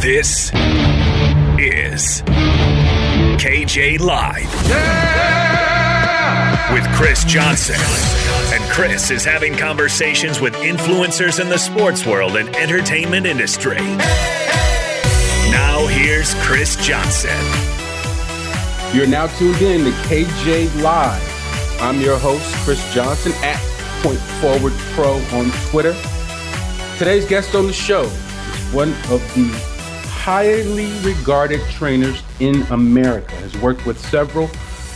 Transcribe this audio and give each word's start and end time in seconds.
This 0.00 0.50
is 1.58 2.22
KJ 3.36 4.00
Live 4.00 4.50
with 6.72 6.90
Chris 6.94 7.22
Johnson. 7.24 7.76
And 8.54 8.64
Chris 8.72 9.10
is 9.10 9.26
having 9.26 9.54
conversations 9.54 10.40
with 10.40 10.54
influencers 10.54 11.38
in 11.38 11.50
the 11.50 11.58
sports 11.58 12.06
world 12.06 12.36
and 12.36 12.48
entertainment 12.56 13.26
industry. 13.26 13.76
Now, 15.50 15.86
here's 15.90 16.32
Chris 16.36 16.76
Johnson. 16.76 17.36
You're 18.94 19.06
now 19.06 19.26
tuned 19.26 19.60
in 19.60 19.84
to 19.84 19.90
KJ 20.08 20.80
Live. 20.80 21.78
I'm 21.82 22.00
your 22.00 22.18
host, 22.18 22.54
Chris 22.64 22.82
Johnson, 22.94 23.32
at 23.42 23.60
Point 24.02 24.18
Forward 24.40 24.72
Pro 24.94 25.16
on 25.38 25.50
Twitter. 25.68 25.94
Today's 26.96 27.26
guest 27.26 27.54
on 27.54 27.66
the 27.66 27.74
show 27.74 28.04
is 28.04 28.72
one 28.72 28.94
of 29.10 29.20
the 29.34 29.79
highly 30.20 30.92
regarded 31.00 31.62
trainers 31.70 32.22
in 32.40 32.60
America. 32.64 33.34
Has 33.36 33.56
worked 33.56 33.86
with 33.86 33.98
several 33.98 34.50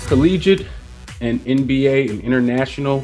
collegiate 0.06 0.66
and 1.22 1.40
NBA 1.46 2.10
and 2.10 2.20
international 2.20 3.02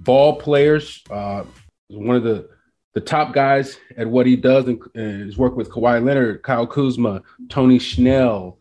ball 0.00 0.36
players. 0.36 1.02
Uh, 1.10 1.44
one 1.88 2.14
of 2.14 2.24
the 2.24 2.50
the 2.92 3.00
top 3.00 3.32
guys 3.32 3.78
at 3.96 4.06
what 4.06 4.26
he 4.26 4.36
does, 4.36 4.66
and 4.66 5.24
has 5.24 5.38
worked 5.38 5.56
with 5.56 5.70
Kawhi 5.70 6.04
Leonard, 6.04 6.42
Kyle 6.42 6.66
Kuzma, 6.66 7.22
Tony 7.48 7.78
Snell, 7.78 8.58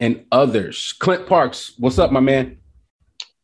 and 0.00 0.24
others. 0.32 0.94
Clint 0.98 1.28
Parks, 1.28 1.74
what's 1.78 2.00
up, 2.00 2.10
my 2.10 2.18
man? 2.18 2.58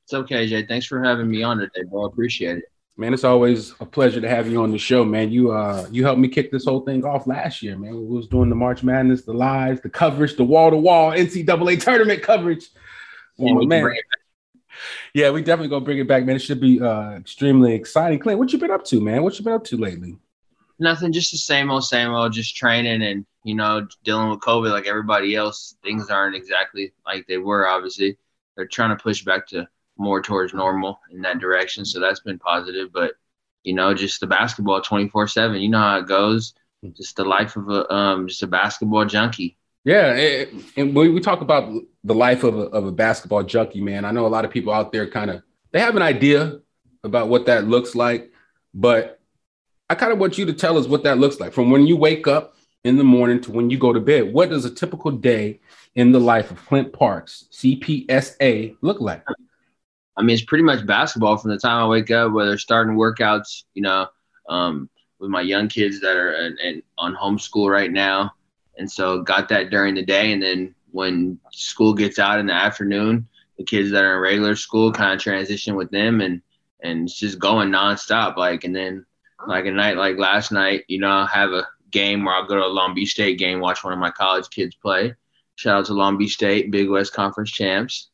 It's 0.02 0.12
okay, 0.12 0.48
Jay. 0.48 0.66
Thanks 0.66 0.86
for 0.86 1.04
having 1.04 1.30
me 1.30 1.44
on 1.44 1.58
today, 1.58 1.84
bro. 1.88 2.06
Appreciate 2.06 2.58
it. 2.58 2.64
Man, 2.96 3.12
it's 3.12 3.24
always 3.24 3.74
a 3.80 3.84
pleasure 3.84 4.20
to 4.20 4.28
have 4.28 4.48
you 4.48 4.62
on 4.62 4.70
the 4.70 4.78
show, 4.78 5.04
man. 5.04 5.32
You 5.32 5.50
uh 5.50 5.86
you 5.90 6.04
helped 6.04 6.20
me 6.20 6.28
kick 6.28 6.52
this 6.52 6.64
whole 6.64 6.80
thing 6.80 7.04
off 7.04 7.26
last 7.26 7.60
year, 7.62 7.76
man. 7.76 7.96
We 7.96 8.04
was 8.04 8.28
doing 8.28 8.48
the 8.48 8.54
March 8.54 8.84
Madness, 8.84 9.22
the 9.22 9.32
lives, 9.32 9.80
the 9.80 9.90
coverage, 9.90 10.36
the 10.36 10.44
wall 10.44 10.70
to 10.70 10.76
wall 10.76 11.10
NCAA 11.10 11.82
tournament 11.82 12.22
coverage. 12.22 12.68
Oh, 13.38 13.64
man. 13.66 13.90
Yeah, 15.12 15.30
we 15.30 15.42
definitely 15.42 15.70
gonna 15.70 15.84
bring 15.84 15.98
it 15.98 16.06
back, 16.06 16.24
man. 16.24 16.36
It 16.36 16.40
should 16.40 16.60
be 16.60 16.80
uh 16.80 17.12
extremely 17.12 17.74
exciting. 17.74 18.20
Clint, 18.20 18.38
what 18.38 18.52
you 18.52 18.58
been 18.58 18.70
up 18.70 18.84
to, 18.86 19.00
man? 19.00 19.24
What 19.24 19.36
you 19.38 19.44
been 19.44 19.54
up 19.54 19.64
to 19.64 19.76
lately? 19.76 20.16
Nothing, 20.78 21.12
just 21.12 21.32
the 21.32 21.38
same 21.38 21.70
old, 21.70 21.84
same 21.84 22.10
old, 22.10 22.32
just 22.32 22.56
training 22.56 23.02
and 23.02 23.26
you 23.44 23.54
know, 23.54 23.86
dealing 24.04 24.30
with 24.30 24.40
COVID 24.40 24.72
like 24.72 24.86
everybody 24.86 25.36
else. 25.36 25.76
Things 25.82 26.10
aren't 26.10 26.34
exactly 26.34 26.92
like 27.06 27.26
they 27.26 27.38
were, 27.38 27.68
obviously. 27.68 28.18
They're 28.56 28.66
trying 28.66 28.96
to 28.96 29.02
push 29.02 29.22
back 29.22 29.46
to 29.48 29.68
more 29.96 30.22
towards 30.22 30.54
normal 30.54 31.00
in 31.10 31.22
that 31.22 31.38
direction. 31.38 31.84
So 31.84 32.00
that's 32.00 32.20
been 32.20 32.38
positive. 32.38 32.92
But 32.92 33.12
you 33.62 33.74
know, 33.74 33.94
just 33.94 34.20
the 34.20 34.26
basketball 34.26 34.80
twenty 34.80 35.08
four 35.08 35.26
seven. 35.26 35.60
You 35.60 35.68
know 35.68 35.78
how 35.78 35.98
it 35.98 36.06
goes. 36.06 36.54
Just 36.92 37.16
the 37.16 37.24
life 37.24 37.56
of 37.56 37.68
a 37.68 37.92
um, 37.92 38.28
just 38.28 38.42
a 38.42 38.46
basketball 38.46 39.06
junkie. 39.06 39.56
Yeah, 39.84 40.44
and 40.76 40.94
when 40.94 41.14
we 41.14 41.20
talk 41.20 41.42
about 41.42 41.70
the 42.04 42.14
life 42.14 42.42
of 42.42 42.56
a, 42.56 42.62
of 42.62 42.86
a 42.86 42.92
basketball 42.92 43.42
junkie, 43.42 43.82
man, 43.82 44.06
I 44.06 44.12
know 44.12 44.26
a 44.26 44.28
lot 44.28 44.44
of 44.44 44.50
people 44.50 44.72
out 44.72 44.92
there 44.92 45.08
kind 45.08 45.30
of 45.30 45.42
they 45.72 45.80
have 45.80 45.96
an 45.96 46.02
idea 46.02 46.58
about 47.02 47.28
what 47.28 47.46
that 47.46 47.66
looks 47.66 47.94
like, 47.94 48.32
but 48.72 49.20
I 49.90 49.94
kind 49.94 50.12
of 50.12 50.18
want 50.18 50.38
you 50.38 50.46
to 50.46 50.54
tell 50.54 50.78
us 50.78 50.86
what 50.86 51.02
that 51.04 51.18
looks 51.18 51.38
like 51.38 51.52
from 51.52 51.70
when 51.70 51.86
you 51.86 51.96
wake 51.96 52.26
up 52.26 52.54
in 52.84 52.96
the 52.96 53.04
morning 53.04 53.40
to 53.42 53.52
when 53.52 53.70
you 53.70 53.78
go 53.78 53.92
to 53.92 54.00
bed. 54.00 54.32
What 54.32 54.50
does 54.50 54.64
a 54.64 54.70
typical 54.70 55.10
day 55.10 55.60
in 55.94 56.12
the 56.12 56.20
life 56.20 56.50
of 56.50 56.64
Clint 56.66 56.92
Parks, 56.92 57.46
CPSA, 57.52 58.76
look 58.80 59.00
like? 59.00 59.24
I 60.16 60.22
mean, 60.22 60.34
it's 60.34 60.44
pretty 60.44 60.64
much 60.64 60.86
basketball 60.86 61.36
from 61.36 61.50
the 61.50 61.58
time 61.58 61.82
I 61.82 61.88
wake 61.88 62.10
up, 62.10 62.32
whether 62.32 62.56
starting 62.58 62.96
workouts, 62.96 63.64
you 63.74 63.82
know, 63.82 64.06
um, 64.48 64.88
with 65.18 65.30
my 65.30 65.40
young 65.40 65.68
kids 65.68 66.00
that 66.00 66.16
are 66.16 66.32
in, 66.34 66.58
in, 66.58 66.82
on 66.98 67.16
homeschool 67.16 67.70
right 67.70 67.90
now. 67.90 68.32
And 68.78 68.90
so 68.90 69.22
got 69.22 69.48
that 69.48 69.70
during 69.70 69.94
the 69.94 70.04
day. 70.04 70.32
And 70.32 70.42
then 70.42 70.74
when 70.90 71.38
school 71.52 71.94
gets 71.94 72.18
out 72.18 72.38
in 72.38 72.46
the 72.46 72.52
afternoon, 72.52 73.28
the 73.58 73.64
kids 73.64 73.90
that 73.90 74.04
are 74.04 74.16
in 74.16 74.20
regular 74.20 74.56
school 74.56 74.92
kind 74.92 75.14
of 75.14 75.20
transition 75.20 75.74
with 75.74 75.90
them 75.90 76.20
and, 76.20 76.42
and 76.82 77.08
it's 77.08 77.18
just 77.18 77.38
going 77.38 77.70
nonstop. 77.70 78.36
Like, 78.36 78.64
and 78.64 78.74
then 78.74 79.06
like 79.46 79.66
a 79.66 79.70
night 79.70 79.96
like 79.96 80.16
last 80.16 80.52
night, 80.52 80.84
you 80.88 80.98
know, 80.98 81.08
I'll 81.08 81.26
have 81.26 81.50
a 81.50 81.66
game 81.90 82.24
where 82.24 82.34
I'll 82.34 82.46
go 82.46 82.56
to 82.56 82.64
a 82.64 82.66
Long 82.66 82.94
Beach 82.94 83.10
State 83.10 83.38
game, 83.38 83.60
watch 83.60 83.82
one 83.82 83.92
of 83.92 83.98
my 83.98 84.10
college 84.10 84.50
kids 84.50 84.74
play. 84.74 85.14
Shout 85.56 85.78
out 85.78 85.86
to 85.86 85.94
Long 85.94 86.18
Beach 86.18 86.34
State, 86.34 86.70
Big 86.70 86.90
West 86.90 87.12
Conference 87.12 87.50
champs. 87.50 88.10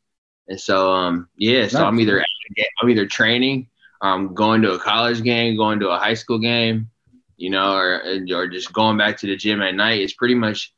And 0.50 0.61
so, 0.61 0.93
um, 0.93 1.29
yeah, 1.37 1.69
so 1.69 1.79
nice. 1.79 1.87
I'm 1.87 2.00
either 2.00 2.25
I'm 2.82 2.91
either 2.91 3.06
training, 3.06 3.69
um, 4.02 4.35
going 4.35 4.62
to 4.62 4.73
a 4.73 4.81
college 4.81 5.23
game, 5.23 5.56
going 5.56 5.79
to 5.81 5.91
a 5.91 5.99
high 5.99 6.14
school 6.14 6.41
game, 6.41 6.91
you 7.37 7.50
know, 7.50 7.73
or 7.73 8.02
or 8.35 8.49
just 8.49 8.73
going 8.73 8.99
back 8.99 9.17
to 9.19 9.29
the 9.29 9.37
gym 9.37 9.62
at 9.62 9.76
night. 9.76 10.00
It's 10.00 10.12
pretty 10.12 10.35
much 10.35 10.75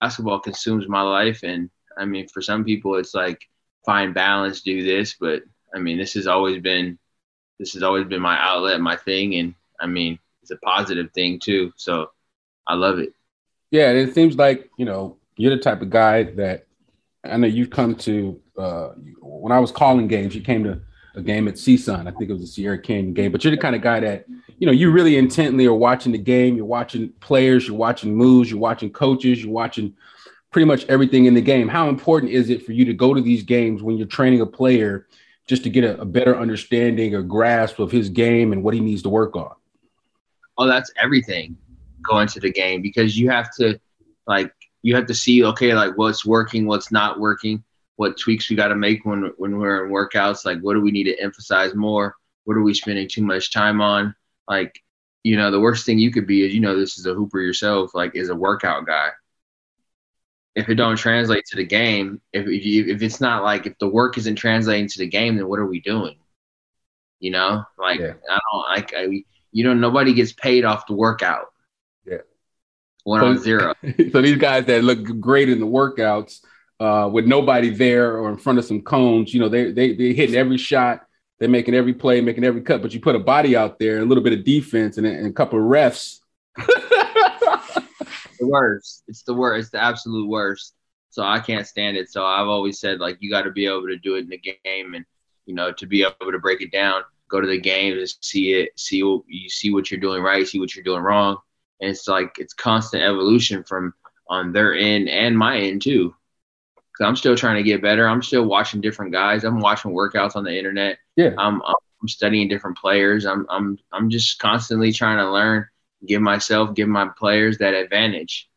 basketball 0.00 0.38
consumes 0.38 0.88
my 0.88 1.02
life, 1.02 1.42
and 1.42 1.68
I 1.98 2.04
mean, 2.04 2.28
for 2.28 2.40
some 2.40 2.64
people, 2.64 2.94
it's 2.94 3.12
like 3.12 3.40
find 3.84 4.14
balance, 4.14 4.62
do 4.62 4.84
this, 4.84 5.16
but 5.20 5.42
I 5.74 5.80
mean, 5.80 5.98
this 5.98 6.14
has 6.14 6.28
always 6.28 6.62
been 6.62 6.96
this 7.58 7.72
has 7.72 7.82
always 7.82 8.06
been 8.06 8.22
my 8.22 8.38
outlet, 8.40 8.80
my 8.80 8.94
thing, 8.96 9.34
and 9.34 9.54
I 9.80 9.86
mean, 9.86 10.20
it's 10.42 10.52
a 10.52 10.56
positive 10.58 11.10
thing 11.12 11.40
too. 11.40 11.72
So 11.76 12.10
I 12.68 12.74
love 12.74 13.00
it. 13.00 13.14
Yeah, 13.72 13.90
it 13.90 14.14
seems 14.14 14.36
like 14.36 14.70
you 14.78 14.84
know 14.84 15.16
you're 15.36 15.56
the 15.56 15.62
type 15.62 15.82
of 15.82 15.90
guy 15.90 16.22
that 16.22 16.66
I 17.24 17.36
know 17.36 17.48
you've 17.48 17.70
come 17.70 17.96
to. 17.96 18.40
Uh, 18.58 18.90
when 19.20 19.52
I 19.52 19.60
was 19.60 19.70
calling 19.70 20.08
games, 20.08 20.34
you 20.34 20.40
came 20.40 20.64
to 20.64 20.80
a 21.14 21.22
game 21.22 21.48
at 21.48 21.54
CSUN. 21.54 22.06
I 22.06 22.10
think 22.10 22.30
it 22.30 22.32
was 22.32 22.42
a 22.42 22.46
Sierra 22.46 22.78
Canyon 22.78 23.14
game. 23.14 23.32
But 23.32 23.44
you're 23.44 23.50
the 23.50 23.60
kind 23.60 23.76
of 23.76 23.82
guy 23.82 24.00
that 24.00 24.26
you 24.58 24.66
know 24.66 24.72
you 24.72 24.90
really 24.90 25.16
intently 25.16 25.66
are 25.66 25.74
watching 25.74 26.12
the 26.12 26.18
game. 26.18 26.56
You're 26.56 26.64
watching 26.64 27.10
players. 27.20 27.66
You're 27.66 27.76
watching 27.76 28.14
moves. 28.14 28.50
You're 28.50 28.60
watching 28.60 28.90
coaches. 28.90 29.42
You're 29.42 29.52
watching 29.52 29.94
pretty 30.50 30.66
much 30.66 30.84
everything 30.86 31.26
in 31.26 31.34
the 31.34 31.40
game. 31.40 31.68
How 31.68 31.88
important 31.88 32.32
is 32.32 32.50
it 32.50 32.64
for 32.64 32.72
you 32.72 32.84
to 32.86 32.94
go 32.94 33.14
to 33.14 33.20
these 33.20 33.42
games 33.42 33.82
when 33.82 33.96
you're 33.96 34.06
training 34.06 34.40
a 34.40 34.46
player 34.46 35.06
just 35.46 35.62
to 35.64 35.70
get 35.70 35.84
a, 35.84 36.00
a 36.00 36.04
better 36.04 36.38
understanding 36.38 37.14
or 37.14 37.22
grasp 37.22 37.78
of 37.78 37.90
his 37.90 38.08
game 38.08 38.52
and 38.52 38.62
what 38.62 38.74
he 38.74 38.80
needs 38.80 39.02
to 39.02 39.08
work 39.08 39.36
on? 39.36 39.54
Oh, 40.56 40.66
that's 40.66 40.90
everything 41.00 41.56
going 42.08 42.28
to 42.28 42.40
the 42.40 42.50
game 42.50 42.82
because 42.82 43.18
you 43.18 43.30
have 43.30 43.54
to 43.56 43.78
like 44.26 44.52
you 44.82 44.94
have 44.94 45.06
to 45.06 45.14
see 45.14 45.44
okay 45.44 45.74
like 45.74 45.96
what's 45.96 46.24
working, 46.24 46.66
what's 46.66 46.92
not 46.92 47.20
working, 47.20 47.62
what 47.98 48.18
tweaks 48.18 48.48
we 48.48 48.56
got 48.56 48.68
to 48.68 48.74
make 48.74 49.04
when 49.04 49.32
when 49.36 49.58
we're 49.58 49.84
in 49.84 49.92
workouts. 49.92 50.44
Like 50.44 50.60
what 50.60 50.74
do 50.74 50.80
we 50.80 50.90
need 50.90 51.04
to 51.04 51.20
emphasize 51.20 51.74
more? 51.74 52.14
What 52.44 52.56
are 52.56 52.62
we 52.62 52.74
spending 52.74 53.08
too 53.08 53.22
much 53.22 53.52
time 53.52 53.80
on? 53.80 54.14
Like 54.48 54.82
you 55.22 55.36
know 55.36 55.50
the 55.50 55.60
worst 55.60 55.84
thing 55.84 55.98
you 55.98 56.10
could 56.10 56.26
be 56.26 56.46
is 56.46 56.54
you 56.54 56.60
know 56.60 56.78
this 56.78 56.98
is 56.98 57.06
a 57.06 57.14
hooper 57.14 57.40
yourself 57.40 57.94
like 57.94 58.14
is 58.14 58.30
a 58.30 58.36
workout 58.36 58.86
guy 58.86 59.10
if 60.58 60.68
it 60.68 60.74
don't 60.74 60.96
translate 60.96 61.44
to 61.46 61.56
the 61.56 61.64
game, 61.64 62.20
if 62.32 62.48
if, 62.48 62.66
you, 62.66 62.86
if 62.86 63.00
it's 63.00 63.20
not 63.20 63.44
like 63.44 63.66
if 63.66 63.78
the 63.78 63.88
work 63.88 64.18
isn't 64.18 64.34
translating 64.34 64.88
to 64.88 64.98
the 64.98 65.06
game, 65.06 65.36
then 65.36 65.46
what 65.46 65.60
are 65.60 65.66
we 65.66 65.80
doing? 65.80 66.16
You 67.20 67.30
know, 67.30 67.64
like 67.78 68.00
yeah. 68.00 68.14
I 68.28 68.38
don't 68.52 68.62
like 68.68 68.94
I, 68.94 69.22
you 69.52 69.64
know 69.64 69.74
nobody 69.74 70.14
gets 70.14 70.32
paid 70.32 70.64
off 70.64 70.88
the 70.88 70.94
workout. 70.94 71.46
Yeah, 72.04 72.18
one 73.04 73.20
so, 73.20 73.26
on 73.26 73.38
zero. 73.38 73.74
so 74.12 74.20
these 74.20 74.38
guys 74.38 74.64
that 74.64 74.82
look 74.82 75.20
great 75.20 75.48
in 75.48 75.60
the 75.60 75.66
workouts 75.66 76.40
uh, 76.80 77.08
with 77.12 77.26
nobody 77.26 77.70
there 77.70 78.16
or 78.18 78.30
in 78.30 78.36
front 78.36 78.58
of 78.58 78.64
some 78.64 78.82
cones, 78.82 79.34
you 79.34 79.40
know, 79.40 79.48
they 79.48 79.72
they 79.72 79.94
they 79.94 80.12
hitting 80.12 80.36
every 80.36 80.58
shot. 80.58 81.06
They're 81.38 81.48
making 81.48 81.74
every 81.74 81.94
play, 81.94 82.20
making 82.20 82.44
every 82.44 82.62
cut, 82.62 82.82
but 82.82 82.92
you 82.92 83.00
put 83.00 83.14
a 83.14 83.20
body 83.20 83.56
out 83.56 83.78
there, 83.78 84.00
a 84.00 84.04
little 84.04 84.24
bit 84.24 84.32
of 84.32 84.44
defense, 84.44 84.98
and, 84.98 85.06
and 85.06 85.26
a 85.26 85.32
couple 85.32 85.58
of 85.58 85.64
refs. 85.64 86.18
the 86.56 88.46
worst. 88.46 89.04
It's 89.06 89.22
the 89.22 89.34
worst. 89.34 89.66
It's 89.66 89.70
the 89.70 89.82
absolute 89.82 90.28
worst. 90.28 90.74
So 91.10 91.22
I 91.22 91.40
can't 91.40 91.66
stand 91.66 91.96
it. 91.96 92.10
So 92.10 92.24
I've 92.24 92.48
always 92.48 92.80
said 92.80 93.00
like 93.00 93.18
you 93.20 93.30
got 93.30 93.42
to 93.42 93.50
be 93.50 93.66
able 93.66 93.86
to 93.86 93.96
do 93.96 94.16
it 94.16 94.20
in 94.20 94.28
the 94.28 94.38
game, 94.38 94.94
and 94.94 95.04
you 95.46 95.54
know 95.54 95.72
to 95.72 95.86
be 95.86 96.02
able 96.02 96.32
to 96.32 96.38
break 96.38 96.60
it 96.60 96.72
down, 96.72 97.02
go 97.28 97.40
to 97.40 97.46
the 97.46 97.60
game 97.60 97.96
and 97.96 98.08
see 98.20 98.54
it, 98.54 98.78
see 98.78 99.02
what 99.02 99.22
you 99.26 99.48
see 99.48 99.72
what 99.72 99.90
you're 99.90 100.00
doing 100.00 100.22
right, 100.22 100.46
see 100.46 100.58
what 100.58 100.74
you're 100.74 100.84
doing 100.84 101.02
wrong, 101.02 101.38
and 101.80 101.90
it's 101.90 102.08
like 102.08 102.36
it's 102.38 102.54
constant 102.54 103.02
evolution 103.02 103.64
from 103.64 103.94
on 104.28 104.52
their 104.52 104.74
end 104.74 105.08
and 105.08 105.36
my 105.36 105.58
end 105.58 105.82
too. 105.82 106.14
Cause 106.98 107.06
I'm 107.06 107.16
still 107.16 107.36
trying 107.36 107.56
to 107.56 107.62
get 107.62 107.80
better. 107.80 108.08
I'm 108.08 108.22
still 108.22 108.44
watching 108.44 108.80
different 108.80 109.12
guys. 109.12 109.44
I'm 109.44 109.60
watching 109.60 109.92
workouts 109.92 110.34
on 110.34 110.44
the 110.44 110.56
internet. 110.56 110.98
Yeah. 111.16 111.30
I'm 111.38 111.62
I'm 111.62 112.08
studying 112.08 112.48
different 112.48 112.76
players. 112.76 113.24
I'm 113.24 113.46
I'm 113.48 113.78
I'm 113.92 114.10
just 114.10 114.38
constantly 114.40 114.92
trying 114.92 115.18
to 115.18 115.30
learn 115.30 115.66
give 116.06 116.22
myself, 116.22 116.74
give 116.74 116.88
my 116.88 117.08
players 117.18 117.58
that 117.58 117.74
advantage. 117.74 118.48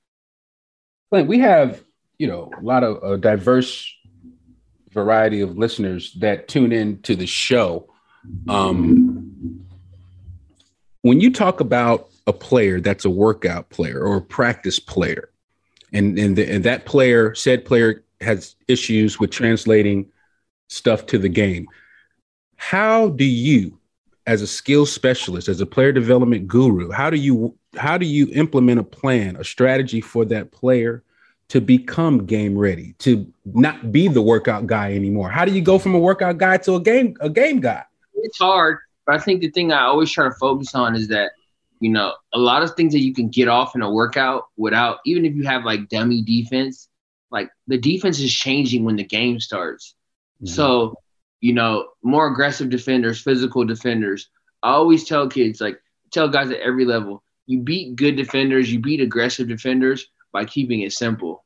Like 1.12 1.28
we 1.28 1.40
have, 1.40 1.84
you 2.18 2.28
know, 2.28 2.52
a 2.58 2.62
lot 2.62 2.84
of 2.84 3.04
a 3.04 3.18
diverse 3.18 3.92
variety 4.92 5.42
of 5.42 5.58
listeners 5.58 6.14
that 6.14 6.48
tune 6.48 6.72
in 6.72 7.02
to 7.04 7.16
the 7.16 7.26
show. 7.26 7.92
Um, 8.48 9.66
when 11.02 11.20
you 11.20 11.32
talk 11.32 11.60
about 11.60 12.10
a 12.28 12.34
player 12.34 12.80
that's 12.80 13.06
a 13.06 13.10
workout 13.10 13.70
player 13.70 14.02
or 14.02 14.18
a 14.18 14.22
practice 14.22 14.80
player, 14.80 15.30
and 15.92 16.18
and, 16.18 16.38
the, 16.38 16.50
and 16.50 16.64
that 16.64 16.86
player, 16.86 17.34
said 17.36 17.66
player, 17.66 18.04
has 18.22 18.56
issues 18.68 19.20
with 19.20 19.32
translating 19.32 20.08
stuff 20.68 21.06
to 21.08 21.18
the 21.18 21.30
game. 21.30 21.68
How 22.56 23.10
do 23.10 23.26
you 23.26 23.80
as 24.28 24.42
a 24.42 24.48
skills 24.48 24.92
specialist, 24.92 25.48
as 25.48 25.62
a 25.62 25.66
player 25.66 25.92
development 25.92 26.48
guru, 26.48 26.92
how 26.92 27.10
do 27.10 27.18
you 27.18 27.56
how 27.78 27.98
do 27.98 28.06
you 28.06 28.30
implement 28.34 28.80
a 28.80 28.84
plan, 28.84 29.36
a 29.38 29.44
strategy 29.44 30.02
for 30.02 30.26
that 30.26 30.52
player 30.52 31.04
to 31.50 31.60
become 31.60 32.26
game 32.26 32.58
ready, 32.58 32.94
to 33.00 33.32
not 33.46 33.92
be 33.92 34.08
the 34.08 34.22
workout 34.22 34.68
guy 34.68 34.94
anymore? 34.94 35.30
How 35.30 35.46
do 35.46 35.52
you 35.52 35.62
go 35.62 35.80
from 35.80 35.96
a 35.96 36.00
workout 36.00 36.38
guy 36.38 36.58
to 36.58 36.76
a 36.76 36.80
game 36.80 37.16
a 37.20 37.30
game 37.30 37.60
guy? 37.60 37.84
It's 38.16 38.38
hard, 38.38 38.80
but 39.06 39.16
I 39.16 39.20
think 39.20 39.42
the 39.42 39.50
thing 39.50 39.72
I 39.72 39.82
always 39.84 40.12
try 40.12 40.26
to 40.26 40.36
focus 40.36 40.76
on 40.76 40.96
is 40.96 41.08
that 41.08 41.32
you 41.80 41.90
know 41.90 42.14
a 42.34 42.40
lot 42.40 42.62
of 42.62 42.76
things 42.76 42.94
that 42.94 43.02
you 43.02 43.14
can 43.14 43.30
get 43.30 43.48
off 43.48 43.76
in 43.76 43.82
a 43.82 43.92
workout 43.92 44.50
without 44.56 45.00
even 45.06 45.26
if 45.26 45.34
you 45.34 45.44
have 45.44 45.66
like 45.66 45.90
dummy 45.90 46.22
defense, 46.22 46.90
like 47.32 47.50
the 47.68 47.78
defense 47.78 48.20
is 48.20 48.34
changing 48.34 48.84
when 48.84 48.98
the 48.98 49.04
game 49.04 49.40
starts. 49.40 49.96
Mm-hmm. 50.42 50.54
So 50.54 50.96
you 51.42 51.54
know, 51.54 51.90
more 52.04 52.28
aggressive 52.28 52.70
defenders, 52.70 53.20
physical 53.20 53.66
defenders. 53.66 54.30
I 54.62 54.74
always 54.74 55.06
tell 55.06 55.28
kids, 55.28 55.60
like, 55.60 55.82
tell 56.12 56.30
guys 56.30 56.52
at 56.52 56.60
every 56.60 56.86
level, 56.86 57.24
you 57.48 57.62
beat 57.62 57.96
good 57.96 58.16
defenders, 58.16 58.72
you 58.72 58.80
beat 58.80 59.02
aggressive 59.02 59.48
defenders 59.48 60.08
by 60.32 60.46
keeping 60.46 60.82
it 60.82 60.94
simple. 60.94 61.44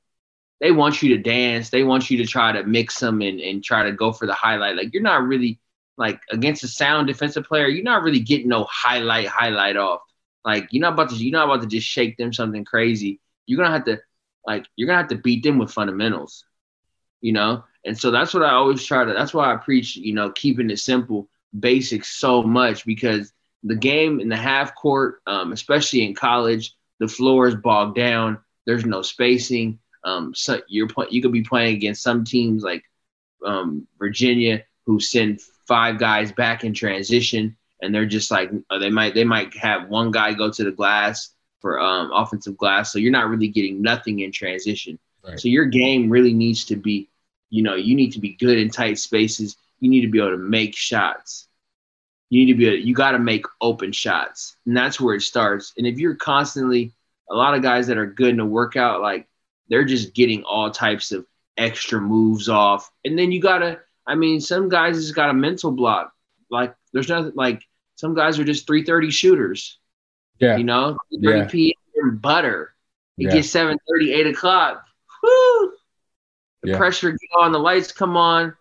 They 0.60 0.72
want 0.72 1.02
you 1.02 1.16
to 1.16 1.24
dance. 1.24 1.70
They 1.70 1.84
want 1.84 2.10
you 2.10 2.18
to 2.18 2.26
try 2.26 2.52
to 2.52 2.64
mix 2.64 3.00
them 3.00 3.22
and, 3.22 3.40
and 3.40 3.64
try 3.64 3.84
to 3.84 3.94
go 3.94 4.12
for 4.12 4.26
the 4.26 4.34
highlight. 4.34 4.76
Like, 4.76 4.94
you're 4.94 5.02
not 5.02 5.26
really, 5.26 5.62
like, 5.98 6.20
against 6.30 6.66
a 6.66 6.68
sound 6.68 7.08
defensive 7.08 7.46
player, 7.46 7.68
you're 7.68 7.84
not 7.84 8.04
really 8.04 8.20
getting 8.20 8.50
no 8.50 8.66
highlight, 8.70 9.28
highlight 9.28 9.78
off. 9.78 10.02
Like, 10.44 10.68
you're 10.72 10.82
not 10.82 10.94
about 10.94 11.10
to, 11.12 11.16
you're 11.16 11.32
not 11.32 11.46
about 11.46 11.62
to 11.62 11.68
just 11.68 11.88
shake 11.88 12.18
them 12.18 12.34
something 12.34 12.66
crazy. 12.66 13.22
You're 13.46 13.58
going 13.58 13.70
to 13.70 13.78
have 13.78 13.86
to, 13.86 14.02
like, 14.45 14.65
you're 14.75 14.88
to 14.89 14.95
have 14.95 15.07
to 15.09 15.15
beat 15.15 15.44
them 15.44 15.57
with 15.57 15.71
fundamentals, 15.71 16.45
you 17.21 17.33
know? 17.33 17.63
And 17.86 17.97
so 17.97 18.12
that's 18.12 18.33
what 18.33 18.44
I 18.44 18.51
always 18.51 18.83
try 18.83 19.03
to, 19.03 19.13
that's 19.13 19.33
why 19.33 19.53
I 19.53 19.57
preach, 19.57 19.95
you 19.95 20.13
know, 20.13 20.31
keeping 20.31 20.69
it 20.69 20.80
simple, 20.80 21.30
basics 21.57 22.18
so 22.18 22.44
much 22.44 22.86
because 22.86 23.31
the 23.63 23.75
game 23.75 24.19
in 24.19 24.30
the 24.30 24.38
half 24.38 24.75
court, 24.75 25.21
um, 25.27 25.51
especially 25.51 26.06
in 26.06 26.13
college, 26.13 26.75
the 27.00 27.07
floor 27.07 27.47
is 27.47 27.56
bogged 27.56 27.95
down. 27.95 28.38
There's 28.65 28.86
no 28.86 29.01
spacing. 29.01 29.80
Um, 30.03 30.34
so 30.36 30.62
you're 30.67 30.88
you 31.10 31.22
could 31.22 31.31
be 31.31 31.43
playing 31.43 31.75
against 31.75 32.03
some 32.03 32.24
teams 32.24 32.63
like 32.63 32.84
um, 33.46 33.88
Virginia 33.98 34.63
who 34.86 35.00
send 35.00 35.41
five 35.67 35.98
guys 35.98 36.31
back 36.31 36.63
in 36.63 36.74
transition, 36.74 37.58
and 37.81 37.93
they're 37.93 38.05
just 38.05 38.29
like 38.29 38.51
they 38.79 38.89
might 38.91 39.15
they 39.15 39.24
might 39.24 39.55
have 39.58 39.89
one 39.89 40.12
guy 40.12 40.34
go 40.34 40.51
to 40.51 40.63
the 40.63 40.72
glass 40.72 41.35
for 41.65 41.79
um, 41.79 42.12
offensive 42.13 42.55
glass, 42.55 42.93
so 42.93 43.00
you're 43.00 43.12
not 43.12 43.27
really 43.27 43.48
getting 43.48 43.81
nothing 43.81 44.19
in 44.19 44.31
transition. 44.31 45.00
Right. 45.24 45.39
So 45.39 45.48
your 45.48 45.65
game 45.65 46.12
really 46.12 46.31
needs 46.31 46.65
to 46.65 46.75
be 46.75 47.10
you 47.50 47.63
know, 47.63 47.75
you 47.75 47.95
need 47.95 48.12
to 48.12 48.19
be 48.19 48.34
good 48.34 48.57
in 48.57 48.69
tight 48.69 49.00
spaces. 49.00 49.55
You 49.79 49.89
need 49.89 50.01
to 50.01 50.10
be 50.10 50.19
able 50.19 50.31
to 50.31 50.38
make 50.38 50.75
shots. 50.75 51.48
You 52.29 52.45
need 52.45 52.51
to 52.51 52.57
be, 52.57 52.67
able, 52.67 52.86
you 52.86 52.93
got 52.93 53.12
to 53.12 53.19
make 53.19 53.45
open 53.62 53.91
shots. 53.91 54.57
And 54.65 54.75
that's 54.75 55.00
where 55.00 55.15
it 55.15 55.22
starts. 55.22 55.74
And 55.77 55.86
if 55.88 55.98
you're 55.98 56.15
constantly, 56.15 56.93
a 57.29 57.36
lot 57.36 57.55
of 57.55 57.62
guys 57.62 57.88
that 57.88 57.98
are 57.98 58.05
good 58.05 58.29
in 58.29 58.39
a 58.39 58.45
workout, 58.45 59.01
like 59.01 59.27
they're 59.69 59.86
just 59.86 60.13
getting 60.13 60.43
all 60.43 60.69
types 60.69 61.12
of 61.12 61.25
extra 61.57 62.01
moves 62.01 62.50
off. 62.50 62.91
And 63.03 63.17
then 63.17 63.31
you 63.31 63.41
got 63.41 63.60
to, 63.60 63.79
I 64.05 64.15
mean, 64.15 64.41
some 64.41 64.69
guys 64.69 64.98
just 64.98 65.15
got 65.15 65.29
a 65.29 65.34
mental 65.34 65.72
block. 65.72 66.13
Like 66.50 66.75
there's 66.93 67.10
nothing 67.10 67.31
like 67.36 67.63
some 67.95 68.13
guys 68.13 68.38
are 68.38 68.43
just 68.43 68.67
330 68.67 69.10
shooters. 69.12 69.79
Yeah. 70.39 70.58
You 70.58 70.63
know, 70.63 70.98
330 71.13 71.39
yeah. 71.39 71.48
p.m. 71.48 72.18
butter. 72.18 72.74
It 73.18 73.27
yeah. 73.27 73.34
gets 73.34 73.50
730, 73.50 74.13
8 74.13 74.27
o'clock. 74.27 74.84
Woo! 75.24 75.72
the 76.65 76.72
yeah. 76.72 76.77
pressure 76.77 77.12
get 77.12 77.20
on, 77.39 77.51
the 77.51 77.60
lights 77.60 77.92
come 77.92 78.18
on. 78.18 78.54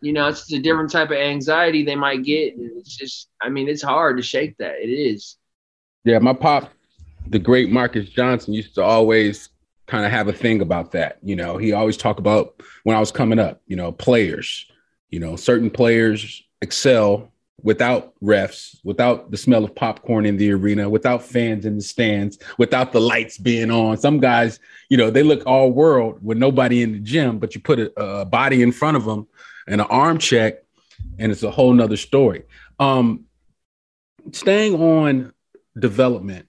You 0.00 0.14
know, 0.14 0.28
it's 0.28 0.50
a 0.52 0.58
different 0.58 0.90
type 0.90 1.10
of 1.10 1.18
anxiety 1.18 1.84
they 1.84 1.94
might 1.94 2.24
get. 2.24 2.54
It's 2.56 2.96
just, 2.96 3.28
I 3.40 3.50
mean, 3.50 3.68
it's 3.68 3.82
hard 3.82 4.16
to 4.16 4.22
shake 4.22 4.56
that. 4.56 4.82
It 4.82 4.88
is. 4.88 5.36
Yeah, 6.04 6.18
my 6.18 6.32
pop, 6.32 6.70
the 7.26 7.38
great 7.38 7.70
Marcus 7.70 8.08
Johnson, 8.08 8.54
used 8.54 8.74
to 8.76 8.82
always 8.82 9.50
kind 9.86 10.06
of 10.06 10.10
have 10.10 10.28
a 10.28 10.32
thing 10.32 10.62
about 10.62 10.92
that. 10.92 11.18
You 11.22 11.36
know, 11.36 11.58
he 11.58 11.72
always 11.72 11.98
talk 11.98 12.18
about 12.18 12.62
when 12.84 12.96
I 12.96 13.00
was 13.00 13.12
coming 13.12 13.38
up, 13.38 13.60
you 13.66 13.76
know, 13.76 13.92
players, 13.92 14.66
you 15.10 15.20
know, 15.20 15.36
certain 15.36 15.68
players 15.68 16.42
excel 16.62 17.29
without 17.62 18.14
refs, 18.22 18.78
without 18.84 19.30
the 19.30 19.36
smell 19.36 19.64
of 19.64 19.74
popcorn 19.74 20.26
in 20.26 20.36
the 20.36 20.50
arena, 20.52 20.88
without 20.88 21.22
fans 21.22 21.66
in 21.66 21.76
the 21.76 21.82
stands, 21.82 22.38
without 22.58 22.92
the 22.92 23.00
lights 23.00 23.38
being 23.38 23.70
on. 23.70 23.96
Some 23.96 24.20
guys, 24.20 24.60
you 24.88 24.96
know, 24.96 25.10
they 25.10 25.22
look 25.22 25.46
all 25.46 25.70
world 25.70 26.18
with 26.22 26.38
nobody 26.38 26.82
in 26.82 26.92
the 26.92 26.98
gym, 26.98 27.38
but 27.38 27.54
you 27.54 27.60
put 27.60 27.78
a, 27.78 27.92
a 28.00 28.24
body 28.24 28.62
in 28.62 28.72
front 28.72 28.96
of 28.96 29.04
them 29.04 29.26
and 29.66 29.80
an 29.80 29.86
arm 29.88 30.18
check, 30.18 30.62
and 31.18 31.30
it's 31.30 31.42
a 31.42 31.50
whole 31.50 31.72
nother 31.72 31.96
story. 31.96 32.44
Um, 32.78 33.24
staying 34.32 34.80
on 34.80 35.32
development, 35.78 36.46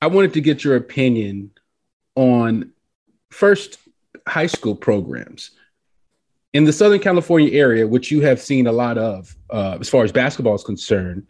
I 0.00 0.08
wanted 0.08 0.34
to 0.34 0.40
get 0.40 0.64
your 0.64 0.76
opinion 0.76 1.50
on 2.14 2.72
first 3.30 3.78
high 4.26 4.46
school 4.46 4.74
programs 4.74 5.52
in 6.52 6.64
the 6.64 6.72
Southern 6.72 7.00
California 7.00 7.52
area, 7.52 7.86
which 7.86 8.10
you 8.10 8.20
have 8.22 8.40
seen 8.40 8.66
a 8.66 8.72
lot 8.72 8.98
of 8.98 9.34
uh, 9.50 9.78
as 9.80 9.88
far 9.88 10.04
as 10.04 10.12
basketball 10.12 10.54
is 10.54 10.64
concerned. 10.64 11.26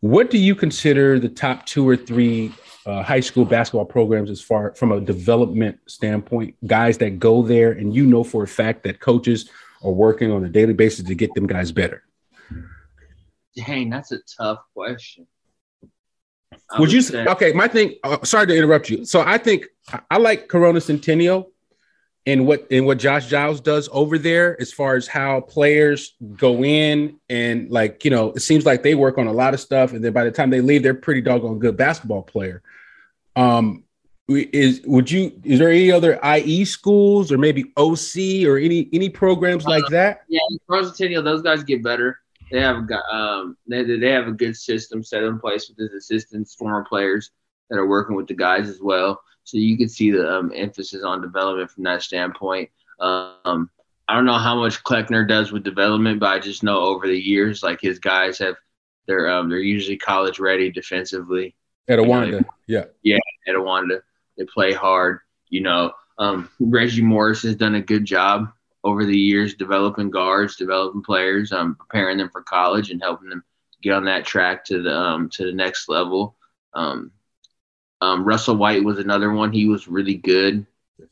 What 0.00 0.30
do 0.30 0.38
you 0.38 0.54
consider 0.54 1.18
the 1.18 1.28
top 1.28 1.66
two 1.66 1.86
or 1.86 1.96
three 1.96 2.52
uh, 2.86 3.02
high 3.02 3.20
school 3.20 3.44
basketball 3.44 3.84
programs 3.84 4.30
as 4.30 4.40
far 4.40 4.74
from 4.74 4.92
a 4.92 5.00
development 5.00 5.78
standpoint? 5.86 6.54
Guys 6.66 6.98
that 6.98 7.18
go 7.18 7.42
there, 7.42 7.72
and 7.72 7.94
you 7.94 8.06
know 8.06 8.24
for 8.24 8.42
a 8.42 8.48
fact 8.48 8.84
that 8.84 9.00
coaches 9.00 9.50
are 9.82 9.90
working 9.90 10.30
on 10.30 10.44
a 10.44 10.48
daily 10.48 10.74
basis 10.74 11.04
to 11.06 11.14
get 11.14 11.34
them 11.34 11.46
guys 11.46 11.72
better. 11.72 12.02
Dang, 13.56 13.90
that's 13.90 14.12
a 14.12 14.18
tough 14.38 14.60
question. 14.74 15.26
I 16.70 16.80
would, 16.80 16.92
you 16.92 17.00
say, 17.00 17.26
okay? 17.26 17.52
My 17.52 17.68
thing. 17.68 17.96
Uh, 18.04 18.18
sorry 18.24 18.46
to 18.46 18.56
interrupt 18.56 18.90
you. 18.90 19.04
So 19.04 19.22
I 19.26 19.38
think 19.38 19.66
I 20.10 20.18
like 20.18 20.48
Corona 20.48 20.80
Centennial 20.80 21.49
and 22.30 22.46
what 22.46 22.66
and 22.70 22.86
what 22.86 22.98
Josh 22.98 23.26
Giles 23.26 23.60
does 23.60 23.88
over 23.92 24.16
there 24.16 24.60
as 24.60 24.72
far 24.72 24.94
as 24.94 25.08
how 25.08 25.40
players 25.40 26.14
go 26.36 26.62
in 26.62 27.18
and 27.28 27.68
like 27.70 28.04
you 28.04 28.10
know 28.10 28.30
it 28.32 28.40
seems 28.40 28.64
like 28.64 28.82
they 28.82 28.94
work 28.94 29.18
on 29.18 29.26
a 29.26 29.32
lot 29.32 29.52
of 29.52 29.60
stuff 29.60 29.92
and 29.92 30.04
then 30.04 30.12
by 30.12 30.22
the 30.22 30.30
time 30.30 30.50
they 30.50 30.60
leave 30.60 30.82
they're 30.82 30.94
pretty 30.94 31.20
doggone 31.20 31.58
good 31.58 31.76
basketball 31.76 32.22
player. 32.22 32.62
Um, 33.34 33.84
is 34.28 34.80
would 34.84 35.10
you 35.10 35.32
is 35.42 35.58
there 35.58 35.70
any 35.70 35.90
other 35.90 36.20
IE 36.24 36.64
schools 36.64 37.32
or 37.32 37.38
maybe 37.38 37.72
OC 37.76 38.46
or 38.46 38.58
any 38.58 38.88
any 38.92 39.08
programs 39.08 39.64
like 39.64 39.84
uh, 39.84 39.90
that? 39.90 40.22
Yeah, 40.28 40.40
Centennial, 40.70 41.22
those 41.22 41.42
guys 41.42 41.64
get 41.64 41.82
better. 41.82 42.20
They 42.52 42.60
have 42.60 42.86
got 42.86 43.02
um 43.12 43.56
they 43.66 43.82
they 43.82 44.10
have 44.10 44.28
a 44.28 44.32
good 44.32 44.56
system 44.56 45.02
set 45.02 45.24
in 45.24 45.40
place 45.40 45.68
with 45.68 45.78
his 45.78 45.92
assistants, 45.92 46.54
former 46.54 46.84
players 46.84 47.32
that 47.70 47.78
are 47.78 47.88
working 47.88 48.14
with 48.14 48.28
the 48.28 48.34
guys 48.34 48.68
as 48.68 48.80
well. 48.80 49.20
So 49.50 49.58
you 49.58 49.76
can 49.76 49.88
see 49.88 50.10
the 50.10 50.28
um, 50.28 50.52
emphasis 50.54 51.02
on 51.02 51.20
development 51.20 51.70
from 51.70 51.84
that 51.84 52.02
standpoint. 52.02 52.70
Um, 53.00 53.70
I 54.08 54.14
don't 54.14 54.24
know 54.24 54.38
how 54.38 54.56
much 54.56 54.82
Kleckner 54.82 55.26
does 55.26 55.52
with 55.52 55.62
development, 55.62 56.20
but 56.20 56.30
I 56.30 56.38
just 56.38 56.62
know 56.62 56.80
over 56.80 57.06
the 57.06 57.18
years, 57.18 57.62
like 57.62 57.80
his 57.80 57.98
guys 57.98 58.38
have, 58.38 58.56
they're 59.06 59.28
um, 59.30 59.48
they're 59.48 59.58
usually 59.58 59.96
college 59.96 60.38
ready 60.38 60.70
defensively. 60.70 61.54
Etiwanda, 61.88 62.44
yeah, 62.66 62.84
yeah, 63.02 63.18
Etiwanda, 63.48 64.00
they 64.36 64.44
play 64.44 64.72
hard. 64.72 65.20
You 65.48 65.62
know, 65.62 65.92
um, 66.18 66.48
Reggie 66.60 67.02
Morris 67.02 67.42
has 67.42 67.56
done 67.56 67.74
a 67.74 67.80
good 67.80 68.04
job 68.04 68.52
over 68.84 69.04
the 69.04 69.18
years 69.18 69.54
developing 69.54 70.10
guards, 70.10 70.56
developing 70.56 71.02
players, 71.02 71.52
um, 71.52 71.74
preparing 71.74 72.18
them 72.18 72.30
for 72.30 72.42
college, 72.42 72.90
and 72.90 73.02
helping 73.02 73.28
them 73.28 73.44
get 73.82 73.94
on 73.94 74.04
that 74.04 74.24
track 74.24 74.64
to 74.66 74.82
the 74.82 74.94
um, 74.94 75.28
to 75.30 75.44
the 75.44 75.52
next 75.52 75.88
level. 75.88 76.36
Um, 76.74 77.10
um, 78.00 78.24
Russell 78.24 78.56
White 78.56 78.84
was 78.84 78.98
another 78.98 79.32
one. 79.32 79.52
He 79.52 79.66
was 79.66 79.88
really 79.88 80.16
good 80.16 80.66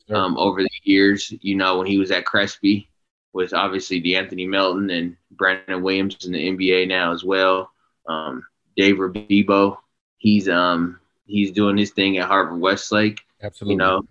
um, 0.09 0.37
over 0.37 0.61
the 0.61 0.69
years. 0.83 1.33
You 1.41 1.55
know, 1.55 1.77
when 1.77 1.87
he 1.87 1.97
was 1.97 2.11
at 2.11 2.25
Crespi, 2.25 2.89
with 3.33 3.53
obviously 3.53 4.01
DeAnthony 4.01 4.47
Melton 4.47 4.89
and 4.89 5.15
Brandon 5.31 5.81
Williams 5.81 6.25
in 6.25 6.31
the 6.31 6.49
NBA 6.49 6.87
now 6.87 7.11
as 7.13 7.23
well. 7.23 7.71
Um, 8.07 8.43
Dave 8.75 8.95
Rebibo, 8.95 9.77
he's 10.17 10.49
um 10.49 10.99
he's 11.25 11.51
doing 11.51 11.77
his 11.77 11.91
thing 11.91 12.17
at 12.17 12.27
Harvard 12.27 12.59
Westlake. 12.59 13.21
Absolutely. 13.41 13.73
You 13.73 13.77
know, 13.77 14.07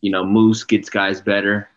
you 0.00 0.10
know 0.10 0.24
Moose 0.24 0.64
gets 0.64 0.88
guys 0.88 1.20
better. 1.20 1.68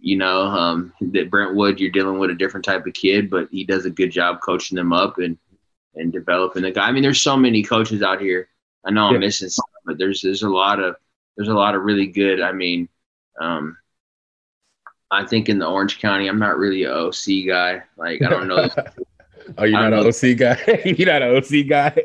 You 0.00 0.16
know 0.16 0.42
um, 0.42 0.92
that 1.00 1.30
Brentwood, 1.30 1.80
you're 1.80 1.90
dealing 1.90 2.18
with 2.18 2.30
a 2.30 2.34
different 2.34 2.64
type 2.64 2.86
of 2.86 2.94
kid, 2.94 3.28
but 3.28 3.48
he 3.50 3.64
does 3.64 3.84
a 3.84 3.90
good 3.90 4.10
job 4.10 4.40
coaching 4.40 4.76
them 4.76 4.92
up 4.92 5.18
and 5.18 5.36
and 5.94 6.12
developing 6.12 6.62
the 6.62 6.70
guy. 6.70 6.88
I 6.88 6.92
mean, 6.92 7.02
there's 7.02 7.20
so 7.20 7.36
many 7.36 7.62
coaches 7.62 8.02
out 8.02 8.20
here 8.20 8.48
I 8.84 8.90
know 8.90 9.06
I'm 9.06 9.14
yeah. 9.14 9.20
missing 9.20 9.48
some, 9.48 9.64
but 9.84 9.98
there's 9.98 10.20
there's 10.20 10.42
a 10.42 10.48
lot 10.48 10.80
of 10.80 10.96
there's 11.36 11.48
a 11.48 11.54
lot 11.54 11.74
of 11.74 11.82
really 11.82 12.06
good. 12.06 12.40
I 12.40 12.52
mean, 12.52 12.88
um, 13.40 13.76
I 15.10 15.24
think 15.24 15.48
in 15.48 15.58
the 15.58 15.66
Orange 15.66 15.98
County, 16.00 16.26
I'm 16.28 16.38
not 16.38 16.58
really 16.58 16.84
an 16.84 16.92
OC 16.92 17.46
guy. 17.46 17.82
Like 17.96 18.22
I 18.22 18.28
don't 18.28 18.48
know. 18.48 18.68
oh, 19.58 19.64
you're 19.64 19.80
not 19.80 19.92
an 19.92 20.06
OC 20.06 20.38
guy. 20.38 20.82
you're 20.84 21.08
not 21.08 21.22
an 21.22 21.36
OC 21.36 21.68
guy. 21.68 21.96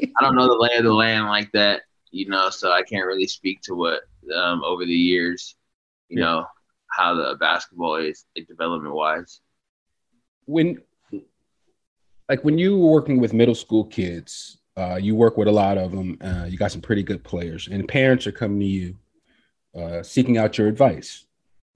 I 0.00 0.24
don't 0.24 0.36
know 0.36 0.46
the 0.46 0.54
lay 0.54 0.76
of 0.76 0.84
the 0.84 0.92
land 0.92 1.26
like 1.26 1.50
that, 1.52 1.82
you 2.10 2.28
know. 2.28 2.50
So 2.50 2.70
I 2.70 2.82
can't 2.82 3.06
really 3.06 3.26
speak 3.26 3.60
to 3.62 3.74
what 3.74 4.02
um, 4.34 4.62
over 4.64 4.84
the 4.84 4.92
years, 4.92 5.56
you 6.08 6.20
yeah. 6.20 6.24
know, 6.24 6.46
how 6.88 7.14
the 7.14 7.36
basketball 7.38 7.96
is 7.96 8.24
like, 8.36 8.46
development 8.46 8.94
wise. 8.94 9.40
When, 10.44 10.78
like, 12.28 12.44
when 12.44 12.58
you 12.58 12.78
were 12.78 12.90
working 12.90 13.20
with 13.20 13.32
middle 13.32 13.54
school 13.54 13.84
kids, 13.84 14.58
uh, 14.76 14.98
you 15.00 15.14
work 15.14 15.36
with 15.36 15.48
a 15.48 15.52
lot 15.52 15.78
of 15.78 15.92
them. 15.92 16.18
Uh, 16.20 16.44
you 16.48 16.56
got 16.56 16.72
some 16.72 16.80
pretty 16.80 17.02
good 17.02 17.22
players, 17.22 17.68
and 17.68 17.86
parents 17.86 18.26
are 18.26 18.32
coming 18.32 18.60
to 18.60 18.66
you 18.66 18.96
uh, 19.78 20.02
seeking 20.02 20.38
out 20.38 20.58
your 20.58 20.68
advice 20.68 21.24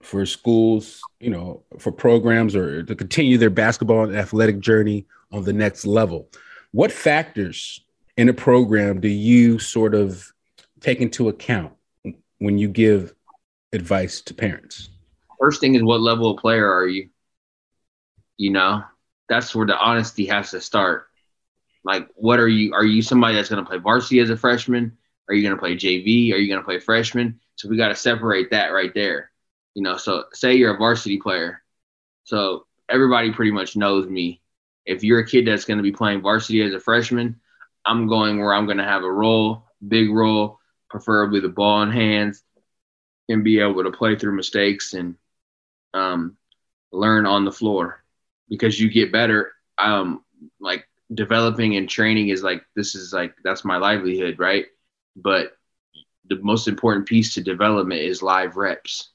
for 0.01 0.25
schools, 0.25 1.01
you 1.19 1.29
know, 1.29 1.63
for 1.79 1.91
programs 1.91 2.55
or 2.55 2.83
to 2.83 2.95
continue 2.95 3.37
their 3.37 3.49
basketball 3.49 4.03
and 4.03 4.15
athletic 4.15 4.59
journey 4.59 5.05
on 5.31 5.43
the 5.43 5.53
next 5.53 5.85
level. 5.85 6.29
What 6.71 6.91
factors 6.91 7.83
in 8.15 8.29
a 8.29 8.33
program 8.33 8.99
do 8.99 9.07
you 9.07 9.59
sort 9.59 9.95
of 9.95 10.31
take 10.79 10.99
into 11.01 11.29
account 11.29 11.73
when 12.39 12.57
you 12.57 12.67
give 12.67 13.13
advice 13.73 14.21
to 14.21 14.33
parents? 14.33 14.89
First 15.39 15.61
thing 15.61 15.75
is 15.75 15.83
what 15.83 16.01
level 16.01 16.31
of 16.31 16.37
player 16.37 16.71
are 16.71 16.87
you? 16.87 17.09
You 18.37 18.51
know, 18.51 18.83
that's 19.29 19.55
where 19.55 19.65
the 19.65 19.77
honesty 19.77 20.27
has 20.27 20.51
to 20.51 20.61
start 20.61 21.06
like, 21.87 22.09
what 22.15 22.37
are 22.37 22.49
you? 22.49 22.73
Are 22.73 22.83
you 22.83 23.01
somebody 23.01 23.35
that's 23.35 23.47
going 23.47 23.63
to 23.63 23.67
play 23.67 23.77
varsity 23.77 24.19
as 24.19 24.29
a 24.29 24.35
freshman? 24.35 24.97
Are 25.29 25.33
you 25.33 25.41
going 25.41 25.55
to 25.55 25.59
play 25.59 25.75
JV? 25.75 26.33
Are 26.33 26.37
you 26.37 26.49
going 26.49 26.59
to 26.59 26.65
play 26.65 26.79
freshman? 26.79 27.39
So 27.55 27.69
we 27.69 27.77
got 27.77 27.87
to 27.87 27.95
separate 27.95 28.51
that 28.51 28.73
right 28.73 28.93
there. 28.93 29.31
You 29.73 29.83
know, 29.83 29.95
so 29.95 30.25
say 30.33 30.55
you're 30.55 30.75
a 30.75 30.77
varsity 30.77 31.17
player. 31.17 31.63
So 32.25 32.65
everybody 32.89 33.31
pretty 33.31 33.51
much 33.51 33.77
knows 33.77 34.05
me. 34.05 34.41
If 34.85 35.01
you're 35.01 35.19
a 35.19 35.25
kid 35.25 35.47
that's 35.47 35.63
going 35.63 35.77
to 35.77 35.83
be 35.83 35.93
playing 35.93 36.21
varsity 36.21 36.61
as 36.61 36.73
a 36.73 36.79
freshman, 36.79 37.39
I'm 37.85 38.07
going 38.07 38.39
where 38.39 38.53
I'm 38.53 38.65
going 38.65 38.79
to 38.79 38.83
have 38.83 39.03
a 39.03 39.11
role, 39.11 39.63
big 39.87 40.09
role, 40.09 40.59
preferably 40.89 41.39
the 41.39 41.47
ball 41.47 41.83
in 41.83 41.91
hands, 41.91 42.43
and 43.29 43.45
be 43.45 43.61
able 43.61 43.85
to 43.85 43.91
play 43.91 44.17
through 44.17 44.35
mistakes 44.35 44.93
and 44.93 45.15
um, 45.93 46.35
learn 46.91 47.25
on 47.25 47.45
the 47.45 47.51
floor 47.51 48.03
because 48.49 48.77
you 48.77 48.89
get 48.89 49.13
better. 49.13 49.53
Um, 49.77 50.25
like 50.59 50.85
developing 51.13 51.75
and 51.75 51.87
training 51.87 52.29
is 52.29 52.43
like 52.43 52.63
this 52.75 52.95
is 52.95 53.13
like 53.13 53.33
that's 53.43 53.65
my 53.65 53.77
livelihood, 53.77 54.39
right? 54.39 54.65
But 55.15 55.57
the 56.29 56.37
most 56.37 56.67
important 56.67 57.05
piece 57.05 57.33
to 57.33 57.41
development 57.41 58.01
is 58.01 58.21
live 58.21 58.57
reps. 58.57 59.09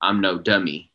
I'm 0.00 0.20
no 0.20 0.38
dummy. 0.38 0.90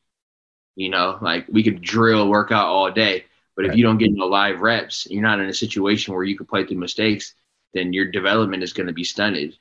You 0.75 0.89
know, 0.89 1.17
like 1.22 1.48
we 1.50 1.63
could 1.63 1.81
drill 1.81 2.29
workout 2.29 2.67
all 2.67 2.91
day, 2.91 3.25
but 3.55 3.65
if 3.65 3.75
you 3.75 3.84
don't 3.84 3.98
get 3.98 4.12
no 4.12 4.27
live 4.27 4.62
reps, 4.62 5.07
you're 5.10 5.24
not 5.24 5.39
in 5.39 5.50
a 5.50 5.53
situation 5.53 6.13
where 6.13 6.24
you 6.24 6.38
can 6.38 6.46
play 6.46 6.63
through 6.63 6.77
mistakes, 6.77 7.34
then 7.74 7.93
your 7.93 8.05
development 8.05 8.62
is 8.62 8.74
going 8.74 8.86
to 8.86 8.93
be 8.93 9.03
stunted. 9.03 9.57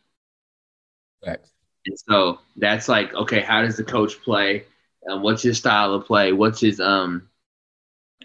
Right. 1.26 1.40
And 1.86 1.98
so 1.98 2.40
that's 2.56 2.88
like, 2.88 3.14
okay, 3.14 3.40
how 3.40 3.62
does 3.62 3.78
the 3.78 3.84
coach 3.84 4.20
play? 4.22 4.64
Um, 5.08 5.22
what's 5.22 5.42
his 5.42 5.56
style 5.56 5.94
of 5.94 6.04
play? 6.04 6.32
What's 6.32 6.60
his 6.60 6.80
um, 6.80 7.30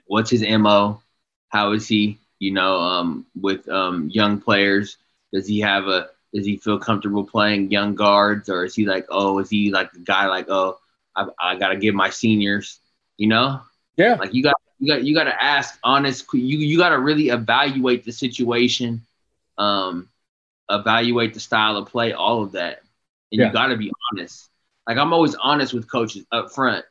what's 0.07 0.29
his 0.29 0.41
mo? 0.41 1.01
How 1.47 1.71
is 1.71 1.87
he? 1.87 2.19
You 2.41 2.51
know, 2.51 2.77
um, 2.77 3.27
with 3.39 3.69
um, 3.69 4.09
young 4.09 4.41
players? 4.41 4.97
Does 5.31 5.47
he 5.47 5.59
have 5.59 5.87
a 5.87 6.09
does 6.33 6.45
he 6.45 6.57
feel 6.57 6.79
comfortable 6.79 7.23
playing 7.23 7.69
young 7.69 7.93
guards, 7.93 8.49
or 8.49 8.65
is 8.65 8.73
he 8.73 8.85
like, 8.85 9.05
oh, 9.09 9.37
is 9.39 9.49
he 9.49 9.71
like 9.71 9.93
a 9.93 9.99
guy 9.99 10.25
like, 10.25 10.49
oh, 10.49 10.79
I, 11.15 11.27
I 11.39 11.55
gotta 11.55 11.77
give 11.77 11.93
my 11.93 12.09
seniors, 12.09 12.79
you 13.15 13.27
know? 13.27 13.61
Yeah. 13.95 14.15
Like 14.15 14.33
you 14.33 14.41
got 14.41 14.55
you 14.79 14.87
got 14.87 15.03
you 15.03 15.13
got 15.13 15.25
to 15.25 15.43
ask 15.43 15.77
honest. 15.83 16.25
You 16.33 16.57
you 16.57 16.77
got 16.79 16.89
to 16.89 16.99
really 16.99 17.29
evaluate 17.29 18.03
the 18.03 18.11
situation, 18.11 19.05
um, 19.59 20.09
evaluate 20.67 21.35
the 21.35 21.39
style 21.39 21.77
of 21.77 21.89
play, 21.89 22.13
all 22.13 22.41
of 22.41 22.53
that, 22.53 22.81
and 23.31 23.39
yeah. 23.39 23.47
you 23.47 23.53
got 23.53 23.67
to 23.67 23.77
be 23.77 23.91
honest. 24.11 24.49
Like 24.87 24.97
I'm 24.97 25.13
always 25.13 25.35
honest 25.35 25.75
with 25.75 25.89
coaches 25.89 26.25
up 26.31 26.51
front. 26.51 26.85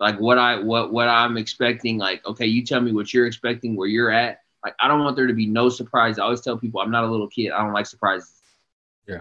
Like 0.00 0.18
what 0.18 0.38
I 0.38 0.58
what 0.58 0.92
what 0.92 1.06
I'm 1.06 1.36
expecting. 1.36 1.98
Like 1.98 2.26
okay, 2.26 2.46
you 2.46 2.64
tell 2.64 2.80
me 2.80 2.92
what 2.92 3.14
you're 3.14 3.28
expecting, 3.28 3.76
where 3.76 3.86
you're 3.86 4.10
at, 4.10 4.40
like 4.66 4.74
I 4.80 4.88
don't 4.88 4.98
want 4.98 5.14
there 5.14 5.28
to 5.28 5.32
be 5.32 5.46
no 5.46 5.68
surprise. 5.68 6.18
I 6.18 6.24
always 6.24 6.40
tell 6.40 6.58
people 6.58 6.80
I'm 6.80 6.90
not 6.90 7.04
a 7.04 7.06
little 7.06 7.28
kid. 7.28 7.52
I 7.52 7.62
don't 7.62 7.72
like 7.72 7.86
surprises. 7.86 8.32
Yeah. 9.06 9.20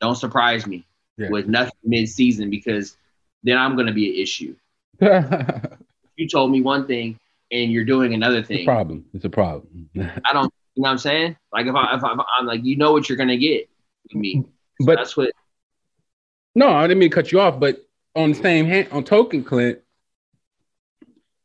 Don't 0.00 0.16
surprise 0.16 0.66
me 0.66 0.84
yeah. 1.16 1.28
with 1.30 1.46
nothing 1.46 1.78
mid 1.84 2.08
season 2.08 2.50
because 2.50 2.96
then 3.44 3.56
I'm 3.56 3.76
gonna 3.76 3.92
be 3.92 4.10
an 4.10 4.16
issue. 4.20 4.56
you 6.16 6.28
told 6.28 6.50
me 6.50 6.60
one 6.60 6.88
thing 6.88 7.20
and 7.52 7.70
you're 7.70 7.84
doing 7.84 8.14
another 8.14 8.42
thing. 8.42 8.58
It's 8.58 8.64
a 8.64 8.72
problem. 8.72 9.04
It's 9.14 9.24
a 9.24 9.30
problem. 9.30 9.88
I 9.96 10.32
don't 10.32 10.52
you 10.74 10.82
know 10.82 10.88
what 10.88 10.90
I'm 10.90 10.98
saying? 10.98 11.36
Like 11.52 11.66
if 11.66 11.74
I 11.76 11.94
if, 11.94 12.02
I, 12.02 12.10
am 12.40 12.46
like 12.46 12.64
you 12.64 12.74
know 12.74 12.90
what 12.90 13.08
you're 13.08 13.18
gonna 13.18 13.36
get 13.36 13.68
with 14.02 14.16
me. 14.16 14.42
So 14.80 14.86
but 14.86 14.96
that's 14.96 15.16
what 15.16 15.30
No, 16.56 16.70
I 16.70 16.88
didn't 16.88 16.98
mean 16.98 17.10
to 17.10 17.14
cut 17.14 17.30
you 17.30 17.38
off, 17.38 17.60
but 17.60 17.86
on 18.16 18.30
the 18.30 18.34
same 18.34 18.66
hand 18.66 18.88
on 18.90 19.04
token, 19.04 19.44
Clint, 19.44 19.78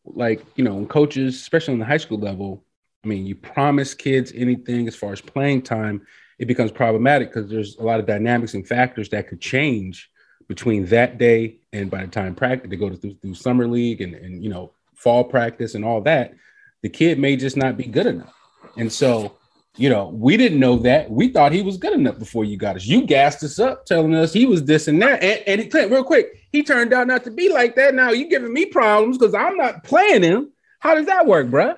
like, 0.04 0.44
you 0.56 0.64
know, 0.64 0.84
coaches, 0.88 1.36
especially 1.36 1.74
on 1.74 1.80
the 1.80 1.86
high 1.86 1.98
school 1.98 2.18
level, 2.18 2.64
I 3.04 3.08
mean, 3.08 3.26
you 3.26 3.36
promise 3.36 3.94
kids 3.94 4.32
anything 4.36 4.88
as 4.88 4.96
far 4.96 5.14
as 5.14 5.22
playing 5.22 5.62
time, 5.62 6.06
it 6.38 6.48
becomes 6.48 6.72
problematic 6.72 7.34
because 7.34 7.50
there's 7.50 7.78
a 7.78 7.84
lot 7.84 8.00
of 8.00 8.06
dynamics 8.06 8.54
and 8.54 8.68
factors 8.68 9.10
that 9.10 9.28
could 9.28 9.42
change 9.42 10.10
between 10.48 10.86
that 10.88 11.18
day 11.18 11.58
and 11.74 11.92
by 11.92 12.02
the 12.02 12.08
time 12.08 12.34
practice 12.34 12.70
they 12.70 12.76
go 12.76 12.94
through, 12.96 13.14
through 13.16 13.36
summer 13.36 13.68
league 13.68 14.02
and, 14.02 14.16
and 14.16 14.44
you 14.44 14.50
know 14.50 14.72
fall 14.96 15.24
practice 15.24 15.76
and 15.76 15.86
all 15.86 16.02
that 16.02 16.34
the 16.82 16.90
kid 16.90 17.20
may 17.20 17.36
just 17.36 17.58
not 17.58 17.78
be 17.78 17.86
good 17.86 18.06
enough. 18.06 18.34
And 18.78 18.92
so 18.92 19.36
you 19.76 19.90
know 19.90 20.10
we 20.10 20.38
didn't 20.38 20.60
know 20.60 20.78
that. 20.78 21.10
We 21.10 21.30
thought 21.30 21.52
he 21.52 21.62
was 21.62 21.78
good 21.78 21.94
enough 21.94 22.20
before 22.20 22.46
you 22.46 22.58
got 22.58 22.76
us. 22.76 22.86
You 22.86 23.06
gassed 23.06 23.44
us 23.44 23.60
up 23.60 23.86
telling 23.86 24.16
us 24.16 24.34
he 24.34 24.46
was 24.46 24.64
this 24.66 24.88
and 24.88 25.02
that. 25.02 25.22
And, 25.24 25.44
and 25.48 25.74
he, 25.74 25.86
real 25.86 26.04
quick 26.04 26.48
he 26.52 26.64
turned 26.64 26.94
out 26.94 27.08
not 27.08 27.24
to 27.26 27.32
be 27.32 27.50
like 27.50 27.76
that. 27.76 27.96
Now 27.96 28.12
you're 28.12 28.30
giving 28.30 28.54
me 28.54 28.66
problems 28.66 29.18
because 29.18 29.34
i'm 29.34 29.58
not 29.58 29.84
playing 29.84 30.24
him. 30.24 30.52
How 30.80 30.96
does 30.96 31.08
that 31.08 31.26
work 31.28 31.48
bruh? 31.48 31.78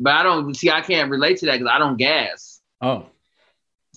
But 0.00 0.12
i 0.12 0.22
don't 0.22 0.54
see 0.54 0.70
i 0.70 0.80
can't 0.80 1.10
relate 1.10 1.38
to 1.38 1.46
that 1.46 1.58
because 1.58 1.70
i 1.72 1.78
don't 1.78 1.96
gas 1.96 2.60
oh 2.80 3.06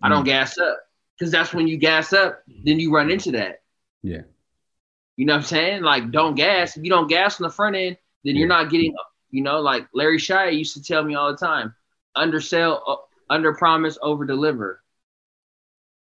I 0.02 0.10
don't 0.10 0.24
mm. 0.24 0.28
gas 0.28 0.58
up 0.58 0.80
because 1.18 1.32
that's 1.32 1.54
when 1.54 1.68
you 1.68 1.78
gas 1.78 2.14
up, 2.14 2.42
then 2.48 2.80
you 2.80 2.94
run 2.94 3.12
into 3.12 3.32
that. 3.34 3.62
Yeah. 4.02 4.22
You 5.16 5.26
know 5.26 5.34
what 5.34 5.40
I'm 5.40 5.46
saying? 5.46 5.84
Like, 5.84 6.10
don't 6.12 6.36
gas. 6.36 6.76
If 6.76 6.84
you 6.84 6.90
don't 6.90 7.08
gas 7.08 7.40
on 7.40 7.48
the 7.48 7.54
front 7.54 7.76
end, 7.76 7.98
then 8.24 8.36
yeah. 8.36 8.40
you're 8.40 8.48
not 8.48 8.72
getting, 8.72 8.96
you 9.30 9.44
know, 9.44 9.60
like 9.60 9.88
Larry 9.94 10.18
Shire 10.18 10.50
used 10.50 10.74
to 10.76 10.84
tell 10.84 11.04
me 11.04 11.16
all 11.16 11.32
the 11.32 11.38
time 11.38 11.76
undersell, 12.16 12.84
uh, 12.88 13.34
under 13.34 13.54
promise, 13.54 13.98
over 14.02 14.26
deliver. 14.26 14.82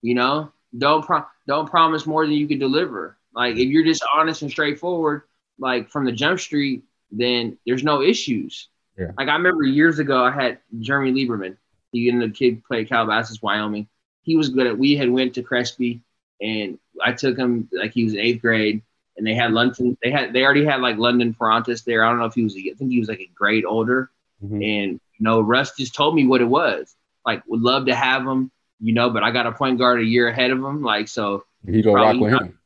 You 0.02 0.16
know, 0.16 0.52
don't 0.78 1.06
pro- 1.06 1.28
don't 1.46 1.70
promise 1.70 2.06
more 2.06 2.26
than 2.26 2.36
you 2.36 2.48
can 2.48 2.60
deliver. 2.60 3.18
Like, 3.34 3.58
if 3.58 3.68
you're 3.68 3.84
just 3.84 4.04
honest 4.14 4.42
and 4.42 4.50
straightforward, 4.50 5.24
like 5.60 5.90
from 5.90 6.06
the 6.06 6.12
jump 6.14 6.40
street, 6.40 6.84
then 7.12 7.58
there's 7.66 7.84
no 7.84 8.02
issues. 8.02 8.70
Yeah. 9.00 9.12
Like, 9.18 9.30
I 9.30 9.34
remember 9.34 9.64
years 9.64 10.00
ago, 10.00 10.24
I 10.24 10.32
had 10.32 10.60
Jeremy 10.80 11.14
Lieberman 11.14 11.56
he 11.92 12.10
and 12.10 12.22
the 12.22 12.30
kid 12.30 12.64
played 12.64 12.90
Calabasas, 12.90 13.42
Wyoming. 13.42 13.88
He 14.22 14.36
was 14.36 14.50
good 14.50 14.68
at. 14.68 14.78
We 14.78 14.96
had 14.96 15.10
went 15.10 15.34
to 15.36 15.44
Crespi, 15.44 16.02
and 16.42 16.78
I 17.04 17.14
took 17.14 17.38
him 17.38 17.70
like 17.72 17.94
he 17.94 18.04
was 18.04 18.14
in 18.14 18.20
eighth 18.20 18.42
grade, 18.42 18.82
and 19.18 19.26
they 19.26 19.34
had 19.34 19.52
London. 19.52 19.98
They 20.04 20.12
had 20.12 20.34
they 20.34 20.44
already 20.44 20.66
had 20.66 20.82
like 20.82 20.98
London 20.98 21.34
Perrantes 21.34 21.84
there. 21.84 22.04
I 22.04 22.10
don't 22.10 22.20
know 22.20 22.26
if 22.26 22.36
he 22.36 22.44
was. 22.44 22.56
I 22.56 22.74
think 22.78 22.92
he 22.92 23.00
was 23.00 23.10
like 23.10 23.20
a 23.20 23.30
grade 23.34 23.66
older, 23.66 24.12
mm-hmm. 24.44 24.56
and 24.56 24.92
you 24.94 25.20
know 25.20 25.42
Russ 25.42 25.76
just 25.76 25.96
told 25.96 26.16
me 26.16 26.28
what 26.28 26.42
it 26.42 26.46
was. 26.46 26.96
Like 27.26 27.44
would 27.48 27.62
love 27.62 27.88
to 27.88 27.96
have 27.96 28.26
him, 28.26 28.52
you 28.80 28.94
know, 28.94 29.10
but 29.10 29.24
I 29.24 29.32
got 29.32 29.48
a 29.48 29.52
point 29.52 29.80
guard 29.80 30.00
a 30.00 30.06
year 30.06 30.28
ahead 30.28 30.52
of 30.52 30.60
him. 30.60 30.84
Like 30.84 31.08
so, 31.08 31.46
he 31.66 31.82
go 31.82 31.94
rock 31.94 32.20
with 32.20 32.34
him. 32.34 32.58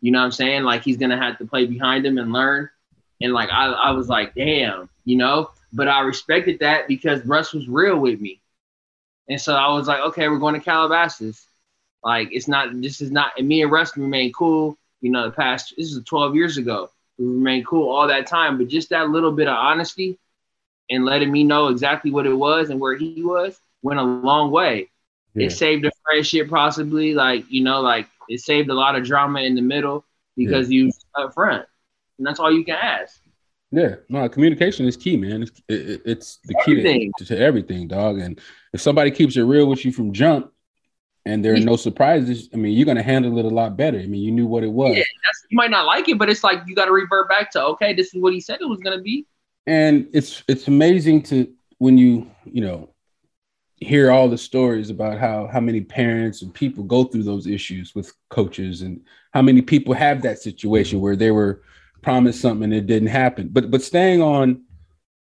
You 0.00 0.12
know 0.12 0.18
what 0.18 0.26
I'm 0.26 0.32
saying? 0.32 0.62
Like 0.62 0.84
he's 0.84 0.98
gonna 0.98 1.18
have 1.18 1.38
to 1.38 1.46
play 1.46 1.66
behind 1.66 2.06
him 2.06 2.18
and 2.18 2.32
learn. 2.32 2.68
And 3.20 3.32
like 3.32 3.50
I, 3.50 3.66
I 3.66 3.90
was 3.92 4.08
like, 4.08 4.34
damn, 4.34 4.88
you 5.04 5.16
know. 5.16 5.50
But 5.72 5.88
I 5.88 6.00
respected 6.00 6.60
that 6.60 6.86
because 6.86 7.24
Russ 7.26 7.52
was 7.52 7.68
real 7.68 7.98
with 7.98 8.20
me. 8.20 8.40
And 9.28 9.40
so 9.40 9.54
I 9.54 9.72
was 9.74 9.88
like, 9.88 10.00
okay, 10.00 10.28
we're 10.28 10.38
going 10.38 10.54
to 10.54 10.60
Calabasas. 10.60 11.46
Like 12.02 12.28
it's 12.32 12.48
not 12.48 12.80
this 12.80 13.00
is 13.00 13.10
not 13.10 13.32
and 13.38 13.48
me 13.48 13.62
and 13.62 13.72
Russ 13.72 13.96
remain 13.96 14.32
cool, 14.32 14.76
you 15.00 15.10
know, 15.10 15.24
the 15.24 15.32
past 15.32 15.74
this 15.76 15.92
is 15.92 16.04
12 16.04 16.34
years 16.34 16.58
ago. 16.58 16.90
We 17.18 17.26
remained 17.26 17.66
cool 17.66 17.88
all 17.88 18.08
that 18.08 18.26
time, 18.26 18.58
but 18.58 18.68
just 18.68 18.90
that 18.90 19.08
little 19.08 19.32
bit 19.32 19.48
of 19.48 19.56
honesty 19.56 20.18
and 20.90 21.04
letting 21.04 21.32
me 21.32 21.44
know 21.44 21.68
exactly 21.68 22.10
what 22.10 22.26
it 22.26 22.34
was 22.34 22.70
and 22.70 22.78
where 22.78 22.96
he 22.96 23.22
was 23.22 23.58
went 23.82 24.00
a 24.00 24.02
long 24.02 24.50
way. 24.50 24.90
Yeah. 25.34 25.46
It 25.46 25.50
saved 25.50 25.84
a 25.84 25.90
friendship 26.04 26.48
possibly, 26.48 27.14
like, 27.14 27.44
you 27.50 27.62
know, 27.62 27.80
like 27.80 28.08
it 28.28 28.40
saved 28.40 28.70
a 28.70 28.74
lot 28.74 28.96
of 28.96 29.04
drama 29.04 29.40
in 29.40 29.54
the 29.54 29.62
middle 29.62 30.04
because 30.36 30.70
yeah. 30.70 30.84
you 30.84 30.92
up 31.14 31.34
front. 31.34 31.66
And 32.18 32.26
that's 32.26 32.40
all 32.40 32.52
you 32.52 32.64
can 32.64 32.76
ask. 32.76 33.20
Yeah, 33.70 33.96
no, 34.08 34.28
communication 34.28 34.86
is 34.86 34.96
key, 34.96 35.16
man. 35.16 35.42
It's, 35.42 35.62
it, 35.68 36.02
it's 36.04 36.38
the 36.44 36.54
key 36.64 37.10
to, 37.18 37.24
to, 37.24 37.38
everything, 37.38 37.88
dog. 37.88 38.20
And 38.20 38.40
if 38.72 38.80
somebody 38.80 39.10
keeps 39.10 39.36
it 39.36 39.42
real 39.42 39.66
with 39.66 39.84
you 39.84 39.92
from 39.92 40.12
jump, 40.12 40.52
and 41.26 41.44
there 41.44 41.54
are 41.54 41.60
no 41.60 41.76
surprises, 41.76 42.50
I 42.52 42.56
mean, 42.56 42.76
you're 42.76 42.86
gonna 42.86 43.02
handle 43.02 43.38
it 43.38 43.46
a 43.46 43.48
lot 43.48 43.76
better. 43.76 43.98
I 43.98 44.06
mean, 44.06 44.20
you 44.20 44.30
knew 44.30 44.46
what 44.46 44.62
it 44.62 44.70
was. 44.70 44.96
Yeah, 44.96 45.04
you 45.50 45.56
might 45.56 45.70
not 45.70 45.86
like 45.86 46.08
it, 46.08 46.18
but 46.18 46.28
it's 46.28 46.44
like 46.44 46.60
you 46.66 46.74
got 46.74 46.84
to 46.84 46.92
revert 46.92 47.30
back 47.30 47.50
to 47.52 47.64
okay, 47.68 47.94
this 47.94 48.14
is 48.14 48.20
what 48.20 48.34
he 48.34 48.40
said 48.40 48.58
it 48.60 48.68
was 48.68 48.80
gonna 48.80 49.00
be. 49.00 49.26
And 49.66 50.06
it's 50.12 50.44
it's 50.48 50.68
amazing 50.68 51.22
to 51.24 51.50
when 51.78 51.96
you 51.96 52.30
you 52.44 52.60
know 52.60 52.90
hear 53.78 54.10
all 54.10 54.28
the 54.28 54.38
stories 54.38 54.90
about 54.90 55.18
how 55.18 55.48
how 55.50 55.60
many 55.60 55.80
parents 55.80 56.42
and 56.42 56.52
people 56.52 56.84
go 56.84 57.04
through 57.04 57.22
those 57.22 57.46
issues 57.46 57.94
with 57.94 58.12
coaches 58.28 58.82
and 58.82 59.00
how 59.32 59.42
many 59.42 59.62
people 59.62 59.94
have 59.94 60.22
that 60.22 60.38
situation 60.38 61.00
where 61.00 61.16
they 61.16 61.30
were 61.30 61.62
promised 62.04 62.40
something 62.40 62.64
and 62.64 62.74
it 62.74 62.86
didn't 62.86 63.08
happen. 63.08 63.48
But 63.50 63.70
but 63.70 63.82
staying 63.82 64.22
on 64.22 64.62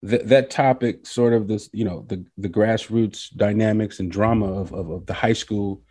th- 0.07 0.23
that 0.25 0.49
topic, 0.49 1.05
sort 1.05 1.33
of 1.33 1.47
this, 1.47 1.69
you 1.73 1.83
know, 1.83 2.05
the 2.07 2.23
the 2.37 2.49
grassroots 2.49 3.35
dynamics 3.35 3.99
and 3.99 4.11
drama 4.11 4.45
of 4.45 4.71
of, 4.71 4.89
of 4.89 5.05
the 5.07 5.13
high 5.13 5.33
school 5.33 5.81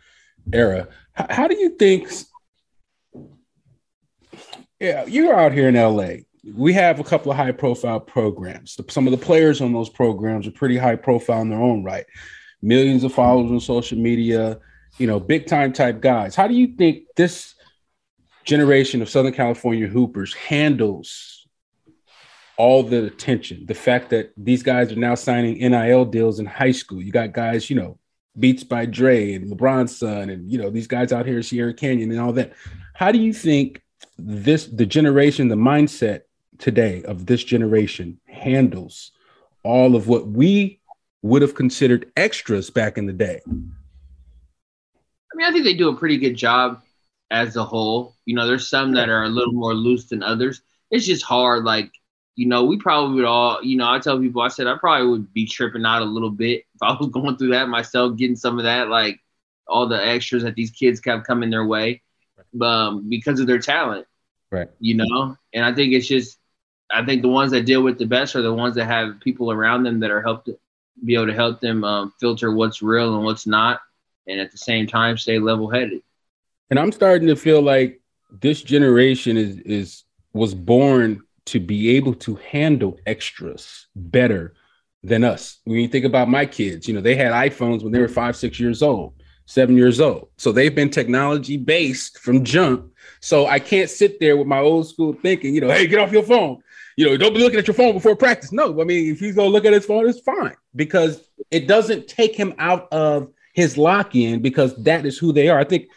era. 0.53 0.87
H- 1.19 1.27
how 1.29 1.47
do 1.47 1.55
you 1.55 1.69
think? 1.77 2.09
Yeah, 4.79 5.05
you're 5.05 5.37
out 5.37 5.51
here 5.51 5.67
in 5.67 5.75
LA. 5.75 6.23
We 6.55 6.71
have 6.73 6.99
a 6.99 7.03
couple 7.03 7.31
of 7.31 7.37
high 7.37 7.51
profile 7.51 7.99
programs. 7.99 8.77
Some 8.89 9.05
of 9.07 9.11
the 9.11 9.25
players 9.25 9.59
on 9.59 9.73
those 9.73 9.89
programs 9.89 10.47
are 10.47 10.51
pretty 10.51 10.77
high 10.77 10.95
profile 10.95 11.41
in 11.41 11.49
their 11.49 11.61
own 11.61 11.83
right. 11.83 12.05
Millions 12.61 13.03
of 13.03 13.13
followers 13.13 13.51
on 13.51 13.59
social 13.59 13.97
media, 13.97 14.59
you 14.97 15.07
know, 15.07 15.19
big 15.19 15.47
time 15.47 15.73
type 15.73 15.99
guys. 15.99 16.35
How 16.35 16.47
do 16.47 16.53
you 16.53 16.75
think 16.77 17.03
this 17.15 17.55
generation 18.47 19.01
of 19.01 19.09
Southern 19.09 19.33
California 19.33 19.87
hoopers 19.87 20.33
handles 20.33 21.47
all 22.57 22.81
the 22.81 23.05
attention. 23.05 23.65
The 23.67 23.75
fact 23.75 24.09
that 24.09 24.31
these 24.37 24.63
guys 24.63 24.91
are 24.91 24.95
now 24.95 25.15
signing 25.15 25.57
NIL 25.59 26.05
deals 26.05 26.39
in 26.39 26.45
high 26.45 26.71
school. 26.71 27.01
You 27.01 27.11
got 27.11 27.33
guys, 27.33 27.69
you 27.69 27.75
know, 27.75 27.99
Beats 28.39 28.63
by 28.63 28.85
Dre 28.85 29.33
and 29.33 29.51
LeBron's 29.51 29.97
son, 29.97 30.29
and 30.29 30.49
you 30.49 30.57
know, 30.59 30.69
these 30.69 30.87
guys 30.87 31.11
out 31.11 31.25
here, 31.25 31.41
Sierra 31.41 31.73
Canyon 31.73 32.11
and 32.11 32.19
all 32.19 32.33
that. 32.33 32.53
How 32.93 33.11
do 33.11 33.19
you 33.19 33.33
think 33.33 33.81
this 34.17 34.67
the 34.67 34.85
generation, 34.85 35.47
the 35.47 35.55
mindset 35.55 36.21
today 36.57 37.03
of 37.03 37.25
this 37.25 37.43
generation 37.43 38.19
handles 38.27 39.11
all 39.63 39.95
of 39.95 40.07
what 40.07 40.27
we 40.27 40.79
would 41.23 41.41
have 41.41 41.55
considered 41.55 42.11
extras 42.15 42.69
back 42.69 42.97
in 42.97 43.07
the 43.07 43.13
day? 43.13 43.41
I 43.47 45.35
mean, 45.35 45.47
I 45.47 45.51
think 45.51 45.63
they 45.63 45.73
do 45.73 45.89
a 45.89 45.95
pretty 45.95 46.17
good 46.17 46.35
job 46.35 46.81
as 47.31 47.55
a 47.55 47.63
whole. 47.63 48.15
You 48.25 48.35
know, 48.35 48.47
there's 48.47 48.69
some 48.69 48.93
that 48.93 49.09
are 49.09 49.23
a 49.23 49.29
little 49.29 49.53
more 49.53 49.73
loose 49.73 50.05
than 50.05 50.23
others. 50.23 50.61
It's 50.91 51.05
just 51.05 51.23
hard. 51.23 51.63
Like, 51.63 51.91
you 52.35 52.45
know, 52.47 52.65
we 52.65 52.77
probably 52.77 53.15
would 53.15 53.25
all, 53.25 53.63
you 53.63 53.77
know, 53.77 53.89
I 53.89 53.99
tell 53.99 54.19
people, 54.19 54.41
I 54.41 54.47
said 54.47 54.67
I 54.67 54.77
probably 54.77 55.07
would 55.07 55.33
be 55.33 55.45
tripping 55.45 55.85
out 55.85 56.01
a 56.01 56.05
little 56.05 56.29
bit 56.29 56.65
if 56.75 56.81
I 56.81 56.93
was 56.93 57.09
going 57.11 57.37
through 57.37 57.49
that 57.49 57.69
myself, 57.69 58.17
getting 58.17 58.35
some 58.35 58.57
of 58.57 58.65
that, 58.65 58.89
like 58.89 59.19
all 59.67 59.87
the 59.87 60.05
extras 60.05 60.43
that 60.43 60.55
these 60.55 60.71
kids 60.71 60.99
kept 60.99 61.27
coming 61.27 61.49
their 61.49 61.65
way, 61.65 62.01
um, 62.61 63.09
because 63.09 63.39
of 63.39 63.47
their 63.47 63.59
talent. 63.59 64.07
Right. 64.51 64.69
You 64.79 64.95
know, 64.95 65.35
and 65.53 65.65
I 65.65 65.73
think 65.73 65.93
it's 65.93 66.07
just, 66.07 66.37
I 66.89 67.03
think 67.03 67.21
the 67.21 67.27
ones 67.27 67.51
that 67.51 67.65
deal 67.65 67.83
with 67.83 67.97
the 67.97 68.05
best 68.05 68.35
are 68.37 68.41
the 68.41 68.53
ones 68.53 68.75
that 68.75 68.85
have 68.85 69.19
people 69.19 69.51
around 69.51 69.83
them 69.83 69.99
that 69.99 70.11
are 70.11 70.21
helped 70.21 70.49
be 71.03 71.15
able 71.15 71.27
to 71.27 71.33
help 71.33 71.59
them 71.59 71.83
um, 71.83 72.13
filter 72.19 72.51
what's 72.51 72.81
real 72.81 73.15
and 73.15 73.23
what's 73.23 73.45
not, 73.45 73.81
and 74.27 74.39
at 74.39 74.51
the 74.51 74.57
same 74.57 74.87
time 74.87 75.17
stay 75.17 75.39
level 75.39 75.69
headed. 75.69 76.01
And 76.69 76.79
I'm 76.79 76.91
starting 76.91 77.27
to 77.27 77.35
feel 77.35 77.61
like 77.61 78.01
this 78.41 78.61
generation 78.61 79.37
is 79.37 79.59
is 79.59 80.03
was 80.33 80.53
born 80.53 81.21
to 81.45 81.59
be 81.59 81.95
able 81.95 82.13
to 82.13 82.35
handle 82.35 82.99
extras 83.05 83.87
better 83.95 84.53
than 85.03 85.23
us. 85.23 85.59
When 85.63 85.79
you 85.79 85.87
think 85.87 86.05
about 86.05 86.29
my 86.29 86.45
kids, 86.45 86.87
you 86.87 86.93
know, 86.93 87.01
they 87.01 87.15
had 87.15 87.31
iPhones 87.31 87.83
when 87.83 87.93
they 87.93 87.99
were 87.99 88.09
five, 88.09 88.35
six 88.35 88.59
years 88.59 88.83
old, 88.83 89.13
seven 89.45 89.77
years 89.77 90.01
old. 90.01 90.27
So 90.37 90.51
they've 90.51 90.75
been 90.75 90.89
technology 90.89 91.55
based 91.55 92.19
from 92.19 92.43
jump. 92.43 92.91
So 93.21 93.47
I 93.47 93.59
can't 93.59 93.89
sit 93.89 94.19
there 94.19 94.35
with 94.35 94.47
my 94.47 94.59
old 94.59 94.87
school 94.87 95.13
thinking, 95.13 95.55
you 95.55 95.61
know, 95.61 95.69
hey, 95.69 95.87
get 95.87 95.99
off 95.99 96.11
your 96.11 96.23
phone. 96.23 96.61
You 96.97 97.05
know, 97.05 97.17
don't 97.17 97.33
be 97.33 97.39
looking 97.39 97.59
at 97.59 97.67
your 97.67 97.75
phone 97.75 97.93
before 97.93 98.15
practice. 98.15 98.51
No, 98.51 98.81
I 98.81 98.83
mean, 98.83 99.11
if 99.11 99.19
he's 99.19 99.35
gonna 99.35 99.49
look 99.49 99.65
at 99.65 99.73
his 99.73 99.85
phone, 99.85 100.09
it's 100.09 100.19
fine 100.19 100.55
because 100.75 101.29
it 101.51 101.67
doesn't 101.67 102.07
take 102.07 102.35
him 102.35 102.53
out 102.57 102.91
of 102.91 103.31
his 103.53 103.77
lock 103.77 104.15
in 104.15 104.41
because 104.41 104.75
that 104.83 105.05
is 105.05 105.17
who 105.17 105.31
they 105.31 105.47
are. 105.47 105.59
I 105.59 105.63
think 105.63 105.87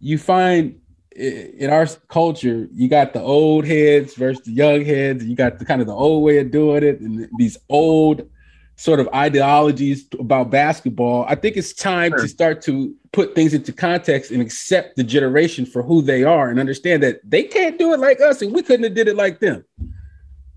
you 0.00 0.18
find 0.18 0.80
in 1.14 1.70
our 1.70 1.86
culture, 2.08 2.68
you 2.72 2.88
got 2.88 3.12
the 3.12 3.20
old 3.20 3.64
heads 3.64 4.14
versus 4.14 4.44
the 4.44 4.52
young 4.52 4.84
heads. 4.84 5.24
You 5.24 5.34
got 5.34 5.58
the 5.58 5.64
kind 5.64 5.80
of 5.80 5.86
the 5.86 5.94
old 5.94 6.22
way 6.22 6.38
of 6.38 6.50
doing 6.50 6.84
it, 6.84 7.00
and 7.00 7.28
these 7.38 7.58
old 7.68 8.28
sort 8.76 9.00
of 9.00 9.08
ideologies 9.08 10.06
about 10.20 10.50
basketball. 10.50 11.24
I 11.28 11.34
think 11.34 11.56
it's 11.56 11.72
time 11.72 12.12
sure. 12.12 12.20
to 12.20 12.28
start 12.28 12.62
to 12.62 12.94
put 13.10 13.34
things 13.34 13.52
into 13.52 13.72
context 13.72 14.30
and 14.30 14.40
accept 14.40 14.94
the 14.94 15.02
generation 15.02 15.66
for 15.66 15.82
who 15.82 16.02
they 16.02 16.22
are, 16.22 16.50
and 16.50 16.60
understand 16.60 17.02
that 17.02 17.20
they 17.28 17.42
can't 17.42 17.78
do 17.78 17.92
it 17.92 17.98
like 17.98 18.20
us, 18.20 18.40
and 18.42 18.54
we 18.54 18.62
couldn't 18.62 18.84
have 18.84 18.94
did 18.94 19.08
it 19.08 19.16
like 19.16 19.40
them. 19.40 19.64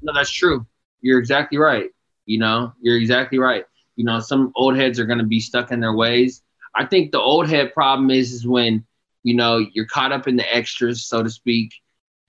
No, 0.04 0.14
that's 0.14 0.30
true. 0.30 0.66
You're 1.02 1.20
exactly 1.20 1.58
right. 1.58 1.90
You 2.28 2.38
know, 2.38 2.74
you're 2.82 2.98
exactly 2.98 3.40
right. 3.40 3.66
You 3.96 4.06
know, 4.06 4.20
some 4.20 4.52
old 4.56 4.78
heads 4.78 5.00
are 5.00 5.06
going 5.06 5.20
to 5.20 5.26
be 5.26 5.40
stuck 5.40 5.72
in 5.72 5.80
their 5.80 5.94
ways. 5.94 6.44
I 6.76 6.86
think 6.86 7.12
the 7.12 7.20
old 7.20 7.50
head 7.50 7.74
problem 7.74 8.12
is 8.12 8.32
is 8.32 8.46
when 8.46 8.86
you 9.24 9.34
know 9.34 9.66
you're 9.74 9.86
caught 9.86 10.12
up 10.12 10.28
in 10.28 10.36
the 10.36 10.56
extras 10.56 11.06
so 11.06 11.24
to 11.24 11.30
speak 11.30 11.74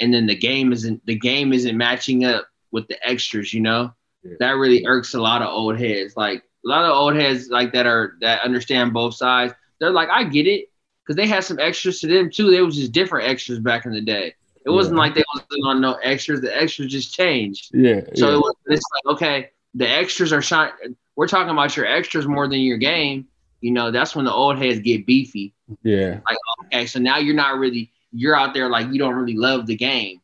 and 0.00 0.12
then 0.12 0.26
the 0.26 0.36
game 0.36 0.72
isn't 0.72 1.04
the 1.06 1.18
game 1.18 1.52
isn't 1.52 1.76
matching 1.76 2.24
up 2.24 2.46
with 2.70 2.86
the 2.88 3.08
extras 3.08 3.52
you 3.52 3.60
know 3.60 3.92
yeah. 4.22 4.34
that 4.40 4.52
really 4.52 4.84
irks 4.86 5.14
a 5.14 5.20
lot 5.20 5.42
of 5.42 5.48
old 5.48 5.78
heads 5.78 6.16
like 6.16 6.42
a 6.64 6.68
lot 6.68 6.84
of 6.84 6.96
old 6.96 7.14
heads 7.16 7.48
like 7.48 7.72
that 7.72 7.86
are 7.86 8.14
that 8.20 8.42
understand 8.42 8.92
both 8.92 9.14
sides 9.14 9.52
they're 9.82 9.90
like, 9.90 10.10
I 10.10 10.22
get 10.22 10.46
it, 10.46 10.70
because 11.04 11.16
they 11.16 11.26
had 11.26 11.42
some 11.42 11.58
extras 11.58 11.98
to 12.00 12.06
them 12.06 12.30
too. 12.30 12.52
They 12.52 12.62
was 12.62 12.76
just 12.76 12.92
different 12.92 13.28
extras 13.28 13.58
back 13.58 13.84
in 13.84 13.92
the 13.92 14.00
day. 14.00 14.32
It 14.64 14.70
wasn't 14.70 14.96
like 14.96 15.16
they 15.16 15.24
wasn't 15.34 15.66
on 15.66 15.80
no 15.80 15.94
extras. 15.94 16.40
The 16.40 16.56
extras 16.56 16.92
just 16.92 17.12
changed. 17.12 17.74
Yeah. 17.74 18.02
So 18.14 18.28
yeah. 18.28 18.34
it 18.36 18.38
was, 18.38 18.54
it's 18.66 18.84
like, 18.94 19.14
okay, 19.16 19.50
the 19.74 19.88
extras 19.88 20.32
are 20.32 20.40
shine. 20.40 20.70
We're 21.16 21.26
talking 21.26 21.50
about 21.50 21.76
your 21.76 21.86
extras 21.86 22.28
more 22.28 22.46
than 22.46 22.60
your 22.60 22.78
game. 22.78 23.26
You 23.62 23.70
know, 23.70 23.90
that's 23.90 24.14
when 24.14 24.24
the 24.26 24.32
old 24.32 24.58
heads 24.58 24.80
get 24.80 25.06
beefy. 25.06 25.54
yeah. 25.82 26.20
Like, 26.28 26.36
okay, 26.66 26.84
so 26.86 26.98
now 26.98 27.16
you're 27.18 27.34
not 27.34 27.58
really, 27.58 27.90
you're 28.12 28.36
out 28.36 28.52
there 28.52 28.68
like 28.68 28.88
you 28.92 28.98
don't 28.98 29.14
really 29.14 29.36
love 29.36 29.66
the 29.66 29.76
game. 29.76 30.20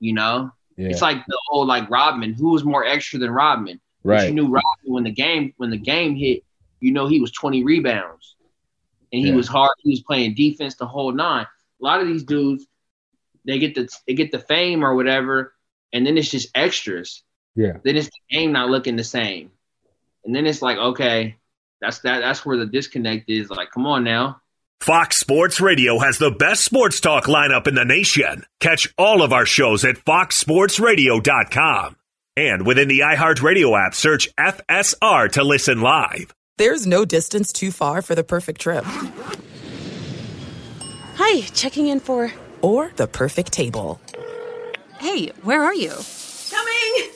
You 0.00 0.14
know, 0.14 0.50
Yeah. 0.76 0.88
it's 0.88 1.02
like 1.02 1.26
the 1.26 1.38
old 1.50 1.66
like 1.68 1.90
Rodman. 1.90 2.32
Who 2.32 2.50
was 2.50 2.64
more 2.64 2.84
extra 2.84 3.18
than 3.18 3.30
Rodman? 3.30 3.80
But 4.04 4.10
right. 4.10 4.28
You 4.28 4.34
knew 4.34 4.44
Rodman 4.44 4.62
when 4.94 5.04
the 5.04 5.10
game 5.10 5.52
when 5.58 5.70
the 5.70 5.76
game 5.78 6.14
hit. 6.16 6.42
You 6.80 6.92
know 6.92 7.06
he 7.06 7.20
was 7.20 7.32
20 7.32 7.64
rebounds, 7.64 8.36
and 9.12 9.20
he 9.22 9.28
Yeah. 9.30 9.34
was 9.34 9.48
hard. 9.48 9.72
He 9.82 9.90
was 9.90 10.00
playing 10.02 10.34
defense 10.34 10.76
the 10.76 10.86
whole 10.86 11.10
nine. 11.10 11.46
A 11.80 11.84
lot 11.84 12.00
of 12.02 12.06
these 12.06 12.22
dudes, 12.22 12.66
they 13.46 13.58
get 13.58 13.74
the 13.74 13.88
they 14.06 14.14
get 14.14 14.30
the 14.30 14.38
fame 14.38 14.84
or 14.84 14.94
whatever, 14.94 15.54
and 15.92 16.06
then 16.06 16.16
it's 16.18 16.30
just 16.30 16.50
extras. 16.54 17.22
Yeah. 17.56 17.78
Then 17.82 17.96
it's 17.96 18.08
the 18.08 18.36
game 18.38 18.52
not 18.52 18.68
looking 18.70 18.94
the 18.96 19.04
same, 19.04 19.50
and 20.24 20.34
then 20.36 20.46
it's 20.46 20.60
like 20.62 20.76
okay, 20.78 21.36
that's 21.80 22.00
that. 22.00 22.20
That's 22.20 22.44
where 22.44 22.56
the 22.56 22.66
disconnect 22.66 23.28
is. 23.28 23.50
Like, 23.50 23.70
come 23.70 23.86
on 23.86 24.04
now. 24.04 24.40
Fox 24.80 25.16
Sports 25.16 25.60
Radio 25.60 25.98
has 25.98 26.18
the 26.18 26.30
best 26.30 26.64
sports 26.64 27.00
talk 27.00 27.24
lineup 27.24 27.66
in 27.66 27.74
the 27.74 27.84
nation. 27.84 28.44
Catch 28.60 28.92
all 28.98 29.22
of 29.22 29.32
our 29.32 29.46
shows 29.46 29.84
at 29.84 29.96
foxsportsradio.com. 29.96 31.96
And 32.36 32.66
within 32.66 32.88
the 32.88 33.00
iHeartRadio 33.00 33.86
app, 33.86 33.94
search 33.94 34.28
FSR 34.36 35.32
to 35.32 35.42
listen 35.42 35.80
live. 35.80 36.34
There's 36.58 36.86
no 36.86 37.04
distance 37.04 37.52
too 37.52 37.70
far 37.70 38.02
for 38.02 38.14
the 38.14 38.24
perfect 38.24 38.60
trip. 38.60 38.84
Hi, 41.16 41.40
checking 41.40 41.88
in 41.88 42.00
for. 42.00 42.32
Or 42.62 42.92
the 42.96 43.06
perfect 43.06 43.52
table. 43.52 44.00
Hey, 44.98 45.28
where 45.42 45.62
are 45.62 45.74
you? 45.74 45.92
Coming! 46.50 47.15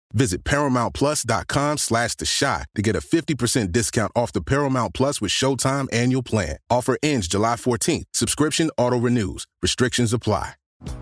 Visit 0.13 0.43
ParamountPlus.com 0.43 1.77
slash 1.77 2.15
The 2.15 2.25
Shot 2.25 2.65
to 2.75 2.81
get 2.81 2.95
a 2.95 2.99
50% 2.99 3.71
discount 3.71 4.11
off 4.15 4.31
the 4.31 4.41
Paramount 4.41 4.93
Plus 4.93 5.21
with 5.21 5.31
Showtime 5.31 5.87
annual 5.93 6.23
plan. 6.23 6.57
Offer 6.69 6.97
ends 7.03 7.27
July 7.27 7.55
14th. 7.55 8.03
Subscription 8.13 8.71
auto-renews. 8.77 9.45
Restrictions 9.61 10.13
apply. 10.13 10.53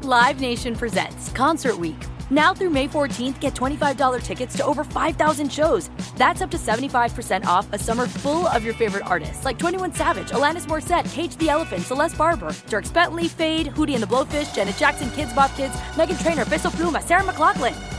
Live 0.04 0.42
Nation 0.42 0.76
presents 0.76 1.30
Concert 1.32 1.78
Week. 1.78 1.96
Now 2.30 2.54
through 2.54 2.70
May 2.70 2.88
14th, 2.88 3.40
get 3.40 3.56
$25 3.56 4.22
tickets 4.22 4.56
to 4.58 4.66
over 4.66 4.84
5,000 4.84 5.52
shows. 5.52 5.90
That's 6.16 6.42
up 6.42 6.52
to 6.52 6.58
75% 6.58 7.46
off 7.46 7.68
a 7.72 7.80
summer 7.80 8.08
full 8.08 8.48
of 8.48 8.64
your 8.64 8.74
favorite 8.74 9.06
artists 9.06 9.46
like 9.46 9.58
21 9.58 9.94
Savage, 9.96 10.30
Alanis 10.30 10.66
Morissette, 10.68 11.12
Cage 11.12 11.38
the 11.38 11.50
Elephant, 11.50 11.84
Celeste 11.84 12.18
Barber, 12.18 12.50
Dierks 12.68 12.94
Bentley, 12.94 13.28
Feid, 13.28 13.68
Hootie 13.68 13.94
and 13.94 14.04
the 14.04 14.08
Blowfish, 14.08 14.54
Janet 14.54 14.76
Jackson, 14.78 15.10
Kidz 15.10 15.36
Bop 15.36 15.56
Kids, 15.56 15.74
Meghan 15.96 16.22
Trainor, 16.22 16.46
Peso 16.46 16.70
Pluma, 16.70 17.02
Sarah 17.02 17.24
McLachlan. 17.24 17.99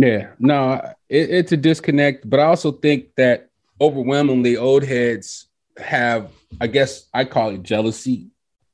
Yeah, 0.00 0.30
no, 0.38 0.80
it, 1.08 1.30
it's 1.30 1.52
a 1.52 1.56
disconnect, 1.56 2.28
but 2.28 2.40
I 2.40 2.44
also 2.44 2.72
think 2.72 3.14
that 3.16 3.50
overwhelmingly 3.80 4.56
old 4.56 4.82
heads 4.82 5.48
have, 5.76 6.32
I 6.60 6.68
guess 6.68 7.06
I 7.12 7.24
call 7.24 7.50
it 7.50 7.62
jealousy, 7.62 8.28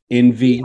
envy 0.09 0.63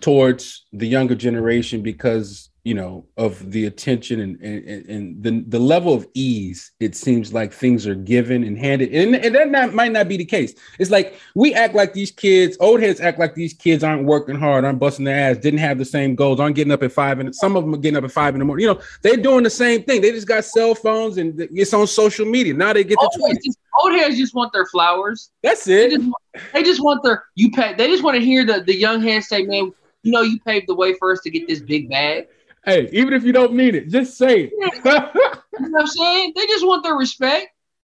towards 0.00 0.66
the 0.72 0.88
younger 0.88 1.14
generation 1.14 1.82
because 1.82 2.50
you 2.64 2.74
know 2.74 3.04
of 3.16 3.50
the 3.50 3.66
attention 3.66 4.20
and 4.20 4.40
and, 4.40 4.86
and 4.86 5.22
the 5.22 5.44
the 5.48 5.58
level 5.58 5.94
of 5.94 6.06
ease 6.14 6.72
it 6.80 6.94
seems 6.94 7.32
like 7.32 7.52
things 7.52 7.86
are 7.86 7.94
given 7.94 8.44
and 8.44 8.56
handed 8.56 8.92
and, 8.92 9.16
and 9.16 9.34
that 9.34 9.50
not, 9.50 9.74
might 9.74 9.90
not 9.90 10.08
be 10.08 10.16
the 10.16 10.24
case 10.24 10.54
it's 10.78 10.90
like 10.90 11.18
we 11.34 11.54
act 11.54 11.74
like 11.74 11.92
these 11.92 12.10
kids 12.10 12.56
old 12.60 12.80
heads 12.80 13.00
act 13.00 13.18
like 13.18 13.34
these 13.34 13.52
kids 13.52 13.82
aren't 13.82 14.04
working 14.04 14.36
hard 14.36 14.64
aren't 14.64 14.78
busting 14.78 15.04
their 15.04 15.30
ass 15.30 15.36
didn't 15.38 15.58
have 15.58 15.76
the 15.76 15.84
same 15.84 16.14
goals 16.14 16.38
aren't 16.38 16.54
getting 16.54 16.72
up 16.72 16.82
at 16.82 16.92
five 16.92 17.18
and 17.18 17.34
some 17.34 17.56
of 17.56 17.64
them 17.64 17.74
are 17.74 17.78
getting 17.78 17.96
up 17.96 18.04
at 18.04 18.12
five 18.12 18.34
in 18.34 18.38
the 18.38 18.44
morning 18.44 18.62
you 18.62 18.72
know 18.72 18.80
they're 19.02 19.16
doing 19.16 19.42
the 19.42 19.50
same 19.50 19.82
thing 19.82 20.00
they 20.00 20.12
just 20.12 20.28
got 20.28 20.44
cell 20.44 20.74
phones 20.74 21.18
and 21.18 21.40
it's 21.40 21.74
on 21.74 21.86
social 21.86 22.26
media 22.26 22.54
now 22.54 22.72
they 22.72 22.84
get 22.84 22.98
old 22.98 23.10
the 23.18 23.26
heads, 23.26 23.44
just, 23.44 23.58
old 23.82 23.92
heads 23.92 24.16
just 24.16 24.34
want 24.34 24.52
their 24.52 24.66
flowers. 24.66 25.30
That's 25.42 25.64
They 25.64 25.86
it. 25.86 25.90
just, 25.92 26.10
they 26.52 26.62
just 26.62 26.82
want 26.82 27.02
their 27.02 27.24
you 27.34 27.50
pay. 27.50 27.74
They 27.74 27.88
just 27.88 28.02
want 28.02 28.16
to 28.16 28.24
hear 28.24 28.44
the 28.44 28.60
the 28.60 28.74
young 28.74 29.02
heads 29.02 29.28
say, 29.28 29.42
"Man, 29.44 29.72
you 30.02 30.12
know, 30.12 30.22
you 30.22 30.38
paved 30.40 30.68
the 30.68 30.74
way 30.74 30.94
for 30.94 31.12
us 31.12 31.20
to 31.22 31.30
get 31.30 31.48
this 31.48 31.60
big 31.60 31.90
bag." 31.90 32.28
Hey 32.64 32.88
even 32.92 33.12
if 33.12 33.24
you 33.24 33.32
don't 33.32 33.52
mean 33.52 33.74
it 33.74 33.88
just 33.88 34.16
say 34.16 34.50
it 34.52 35.32
You 35.58 35.68
know 35.68 35.70
what 35.70 35.80
I'm 35.82 35.86
saying? 35.86 36.32
They 36.34 36.46
just 36.46 36.66
want 36.66 36.82
their 36.82 36.94
respect. 36.94 37.48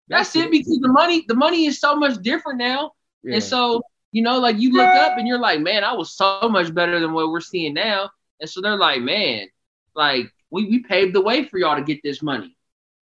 That's, 0.09 0.35
it 0.35 0.51
because 0.51 0.79
the 0.79 0.89
money 0.89 1.23
the 1.27 1.35
money 1.35 1.65
is 1.65 1.79
so 1.79 1.95
much 1.95 2.21
different 2.21 2.59
now. 2.59 2.91
Yeah. 3.23 3.35
And 3.35 3.43
so, 3.43 3.81
you 4.11 4.21
know, 4.21 4.39
like 4.39 4.59
you 4.59 4.73
look 4.73 4.87
up 4.87 5.17
and 5.17 5.27
you're 5.27 5.39
like, 5.39 5.61
man, 5.61 5.83
I 5.83 5.93
was 5.93 6.15
so 6.15 6.49
much 6.49 6.73
better 6.73 6.99
than 6.99 7.13
what 7.13 7.29
we're 7.29 7.39
seeing 7.39 7.73
now. 7.73 8.09
And 8.39 8.49
so 8.49 8.61
they're 8.61 8.77
like, 8.77 9.01
man, 9.01 9.47
like 9.95 10.31
we, 10.51 10.65
we 10.65 10.79
paved 10.83 11.15
the 11.15 11.21
way 11.21 11.45
for 11.45 11.57
y'all 11.57 11.77
to 11.77 11.83
get 11.83 12.01
this 12.03 12.21
money. 12.21 12.55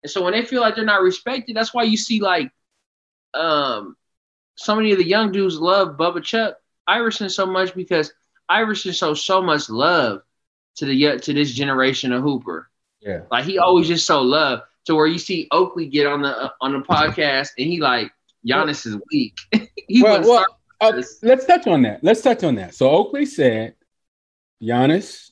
And 0.03 0.11
so 0.11 0.22
when 0.22 0.33
they 0.33 0.44
feel 0.44 0.61
like 0.61 0.77
they're 0.77 0.85
not 0.85 1.03
respected, 1.03 1.57
that's 1.57 1.72
why 1.72 1.85
you 1.85 1.96
see 1.96 2.20
like 2.20 2.51
um, 3.33 3.96
so 4.57 4.77
many 4.77 4.92
of 4.92 4.98
the 4.98 5.07
young 5.07 5.33
dudes 5.33 5.59
love 5.59 5.96
Bubba 5.96 6.22
Chuck 6.22 6.57
Iverson 6.87 7.31
so 7.31 7.46
much 7.46 7.75
because 7.75 8.12
Iverson 8.48 8.92
shows 8.92 9.25
so 9.25 9.40
much 9.40 9.70
love 9.70 10.20
to 10.77 10.87
the 10.87 11.19
to 11.19 11.33
this 11.33 11.53
generation 11.53 12.13
of 12.13 12.23
Hooper. 12.23 12.69
Yeah, 13.01 13.23
like 13.31 13.45
he 13.45 13.59
always 13.59 13.89
just 13.89 14.07
so 14.07 14.23
love 14.23 14.61
to 14.85 14.95
where 14.95 15.07
you 15.07 15.19
see 15.19 15.49
Oakley 15.51 15.87
get 15.87 16.07
on 16.07 16.23
the 16.23 16.37
uh, 16.37 16.51
on 16.61 16.73
the 16.73 16.81
podcast 16.81 17.51
and 17.59 17.67
he 17.67 17.81
like 17.81 18.11
Giannis 18.47 18.87
is 18.87 18.97
weak. 19.11 19.37
he 19.89 20.03
well, 20.03 20.23
well 20.23 20.47
uh, 20.81 21.03
let's 21.23 21.47
touch 21.47 21.67
on 21.67 21.83
that. 21.83 22.03
Let's 22.03 22.23
touch 22.23 22.43
on 22.43 22.57
that. 22.57 22.75
So 22.75 22.91
Oakley 22.91 23.25
said, 23.25 23.75
Giannis, 24.61 25.31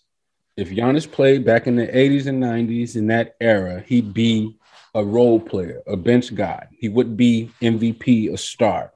if 0.57 0.71
Giannis 0.71 1.11
played 1.11 1.45
back 1.45 1.67
in 1.67 1.75
the 1.75 1.87
80s 1.87 2.27
and 2.27 2.43
90s 2.43 2.95
in 2.95 3.09
that 3.09 3.35
era, 3.41 3.83
he'd 3.87 4.15
be 4.15 4.57
a 4.95 5.05
role 5.05 5.41
player, 5.41 5.83
a 5.87 5.97
bench 5.97 6.35
guy. 6.35 6.69
He 6.79 6.89
would 6.89 7.17
be 7.17 7.51
MVP, 7.61 8.33
a 8.33 8.37
star. 8.37 8.93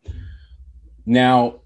Now, 1.06 1.60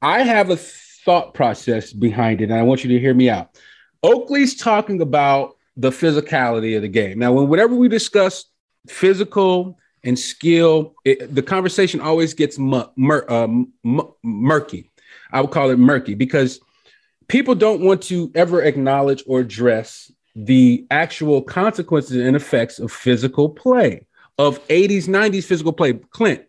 I 0.00 0.22
have 0.22 0.50
a 0.50 0.56
thought 0.56 1.34
process 1.34 1.92
behind 1.92 2.40
it, 2.40 2.50
and 2.50 2.54
I 2.54 2.62
want 2.62 2.84
you 2.84 2.90
to 2.90 3.00
hear 3.00 3.14
me 3.14 3.28
out. 3.30 3.58
Oakley's 4.02 4.54
talking 4.54 5.00
about 5.00 5.56
the 5.76 5.90
physicality 5.90 6.76
of 6.76 6.82
the 6.82 6.88
game. 6.88 7.18
Now, 7.18 7.32
when 7.32 7.48
whenever 7.48 7.74
we 7.74 7.88
discuss 7.88 8.44
physical 8.88 9.78
and 10.04 10.18
skill, 10.18 10.94
it, 11.04 11.34
the 11.34 11.42
conversation 11.42 12.00
always 12.00 12.34
gets 12.34 12.58
mur- 12.58 12.90
uh, 13.28 13.48
murky. 14.22 14.90
I 15.32 15.40
would 15.40 15.50
call 15.50 15.70
it 15.70 15.78
murky 15.78 16.14
because 16.14 16.60
people 17.28 17.54
don't 17.54 17.82
want 17.82 18.02
to 18.04 18.30
ever 18.34 18.62
acknowledge 18.62 19.22
or 19.26 19.40
address 19.40 20.10
the 20.34 20.86
actual 20.90 21.42
consequences 21.42 22.16
and 22.16 22.36
effects 22.36 22.78
of 22.78 22.92
physical 22.92 23.48
play, 23.48 24.06
of 24.38 24.66
80s, 24.68 25.08
90s 25.08 25.44
physical 25.44 25.72
play. 25.72 25.94
Clint, 25.94 26.44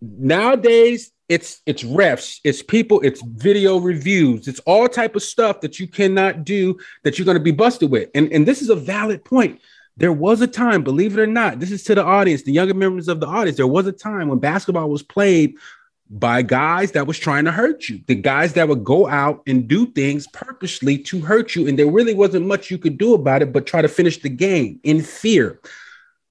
nowadays 0.00 1.12
it's 1.28 1.60
it's 1.66 1.82
refs, 1.82 2.40
it's 2.42 2.62
people, 2.62 3.00
it's 3.00 3.22
video 3.22 3.78
reviews, 3.78 4.48
it's 4.48 4.60
all 4.60 4.88
type 4.88 5.14
of 5.14 5.22
stuff 5.22 5.60
that 5.60 5.78
you 5.78 5.86
cannot 5.86 6.44
do 6.44 6.78
that 7.04 7.18
you're 7.18 7.26
going 7.26 7.36
to 7.36 7.42
be 7.42 7.50
busted 7.50 7.90
with. 7.90 8.08
And, 8.14 8.32
and 8.32 8.46
this 8.46 8.62
is 8.62 8.70
a 8.70 8.76
valid 8.76 9.24
point. 9.24 9.60
There 9.96 10.12
was 10.12 10.40
a 10.40 10.46
time, 10.46 10.84
believe 10.84 11.18
it 11.18 11.20
or 11.20 11.26
not, 11.26 11.60
this 11.60 11.70
is 11.70 11.82
to 11.84 11.94
the 11.94 12.04
audience, 12.04 12.42
the 12.42 12.52
younger 12.52 12.74
members 12.74 13.08
of 13.08 13.20
the 13.20 13.26
audience. 13.26 13.56
There 13.56 13.66
was 13.66 13.86
a 13.86 13.92
time 13.92 14.28
when 14.28 14.38
basketball 14.38 14.88
was 14.88 15.02
played 15.02 15.56
by 16.10 16.40
guys 16.40 16.92
that 16.92 17.06
was 17.06 17.18
trying 17.18 17.44
to 17.44 17.52
hurt 17.52 17.88
you, 17.88 18.00
the 18.06 18.14
guys 18.14 18.54
that 18.54 18.68
would 18.68 18.84
go 18.84 19.06
out 19.08 19.42
and 19.46 19.68
do 19.68 19.86
things 19.86 20.26
purposely 20.28 20.96
to 20.96 21.20
hurt 21.20 21.54
you. 21.54 21.68
And 21.68 21.78
there 21.78 21.90
really 21.90 22.14
wasn't 22.14 22.46
much 22.46 22.70
you 22.70 22.78
could 22.78 22.96
do 22.96 23.12
about 23.14 23.42
it 23.42 23.52
but 23.52 23.66
try 23.66 23.82
to 23.82 23.88
finish 23.88 24.18
the 24.18 24.30
game 24.30 24.80
in 24.84 25.02
fear. 25.02 25.60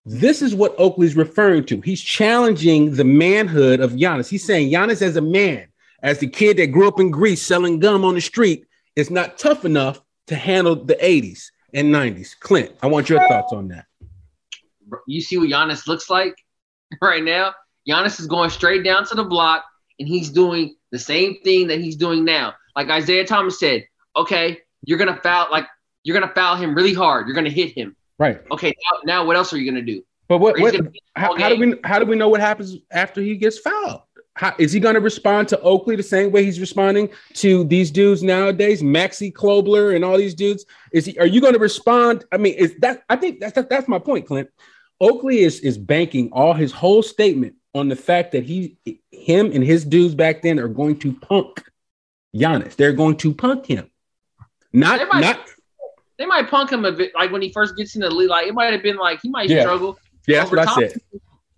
This 0.10 0.42
is 0.42 0.56
what 0.56 0.74
Oakley's 0.78 1.18
referring 1.18 1.66
to. 1.66 1.82
He's 1.82 2.02
challenging 2.02 2.96
the 2.96 3.04
manhood 3.04 3.82
of 3.82 3.92
Giannis. 3.92 4.30
He's 4.30 4.46
saying 4.46 4.72
Giannis, 4.72 5.02
as 5.02 5.18
a 5.18 5.22
man, 5.22 5.68
as 6.02 6.20
the 6.20 6.30
kid 6.30 6.56
that 6.58 6.68
grew 6.68 6.88
up 6.88 7.02
in 7.02 7.12
Greece 7.12 7.42
selling 7.42 7.78
gum 7.80 8.06
on 8.06 8.16
the 8.16 8.22
street, 8.22 8.66
is 8.96 9.12
not 9.12 9.38
tough 9.38 9.66
enough 9.66 10.02
to 10.28 10.36
handle 10.36 10.78
the 10.78 10.96
80s 10.96 11.48
and 11.74 11.94
90s. 11.94 12.40
Clint, 12.40 12.72
I 12.82 12.88
want 12.88 13.10
your 13.10 13.20
thoughts 13.28 13.52
on 13.52 13.68
that. 13.68 13.86
You 15.08 15.20
see 15.20 15.38
what 15.38 15.50
Giannis 15.50 15.88
looks 15.88 16.10
like 16.10 16.36
right 17.02 17.22
now? 17.22 17.54
Giannis 17.86 18.18
is 18.22 18.28
going 18.28 18.50
straight 18.50 18.86
down 18.86 19.06
to 19.08 19.16
the 19.16 19.26
block 19.26 19.66
and 20.00 20.08
he's 20.08 20.30
doing 20.30 20.78
the 20.94 21.00
same 21.00 21.36
thing 21.44 21.68
that 21.68 21.82
he's 21.82 21.98
doing 21.98 22.24
now. 22.24 22.54
Like 22.78 22.90
Isaiah 22.90 23.26
Thomas 23.26 23.60
said, 23.60 23.84
okay, 24.16 24.60
you're 24.86 25.00
gonna 25.00 25.20
foul 25.22 25.48
like 25.52 25.66
you're 26.04 26.18
gonna 26.18 26.34
foul 26.34 26.56
him 26.56 26.76
really 26.76 26.94
hard. 26.94 27.28
You're 27.28 27.36
gonna 27.36 27.50
hit 27.50 27.74
him. 27.74 27.98
Right. 28.20 28.42
Okay. 28.52 28.74
Now, 28.92 29.00
now 29.06 29.26
what 29.26 29.36
else 29.36 29.54
are 29.54 29.58
you 29.58 29.70
gonna 29.70 29.84
do? 29.84 30.04
But 30.28 30.40
what? 30.40 30.60
what 30.60 30.76
how, 31.16 31.38
how, 31.38 31.50
do 31.50 31.60
we 31.60 31.76
how 31.84 32.00
do 32.00 32.06
we 32.06 32.16
know 32.16 32.30
what 32.30 32.42
happens 32.42 32.78
after 32.92 33.22
he 33.22 33.36
gets 33.38 33.60
fouled? 33.60 34.02
How, 34.38 34.54
is 34.60 34.72
he 34.72 34.80
going 34.80 34.94
to 34.94 35.02
respond 35.02 35.48
to 35.48 35.60
Oakley 35.62 35.96
the 35.96 36.04
same 36.04 36.32
way 36.32 36.44
he's 36.44 36.60
responding 36.60 37.10
to 37.36 37.64
these 37.64 37.90
dudes 37.90 38.22
nowadays, 38.22 38.84
Maxi 38.84 39.34
Kleber 39.34 39.96
and 39.96 40.06
all 40.06 40.16
these 40.16 40.36
dudes? 40.36 40.64
Is 40.92 41.06
he? 41.06 41.18
Are 41.18 41.26
you 41.26 41.42
going 41.42 41.54
to 41.54 41.60
respond? 41.60 42.24
I 42.32 42.38
mean, 42.38 42.54
is 42.54 42.76
that? 42.82 43.04
I 43.10 43.16
think 43.16 43.40
that's 43.40 43.60
that's 43.68 43.88
my 43.88 43.98
point, 43.98 44.28
Clint. 44.28 44.50
Oakley 45.02 45.40
is 45.40 45.60
is 45.62 45.78
banking 45.78 46.30
all 46.32 46.54
his 46.54 46.72
whole 46.72 47.02
statement 47.02 47.56
on 47.74 47.90
the 47.90 47.96
fact 47.96 48.34
that 48.34 48.44
he, 48.44 48.78
him, 49.12 49.52
and 49.52 49.64
his 49.64 49.84
dudes 49.84 50.14
back 50.14 50.44
then 50.44 50.60
are 50.60 50.68
going 50.68 51.00
to 51.00 51.14
punk 51.14 51.64
Giannis. 52.36 52.76
They're 52.76 52.94
going 52.94 53.18
to 53.18 53.34
punk 53.34 53.66
him. 53.66 53.90
Not 54.72 55.00
not. 55.20 55.40
They 56.18 56.26
might 56.26 56.50
punk 56.50 56.72
him 56.72 56.86
a 56.86 56.92
bit, 56.92 57.14
like 57.16 57.32
when 57.32 57.42
he 57.42 57.52
first 57.52 57.76
gets 57.78 57.96
in 57.96 58.02
the 58.02 58.10
league. 58.10 58.30
Like 58.30 58.48
it 58.48 58.54
might 58.54 58.74
have 58.74 58.84
been 58.84 58.98
like 58.98 59.22
he 59.22 59.30
might 59.30 59.50
yeah. 59.50 59.62
struggle. 59.62 60.00
Yeah, 60.28 60.40
that's 60.40 60.52
what 60.52 60.66
time. 60.66 60.84
I 60.84 60.88
said 60.88 61.02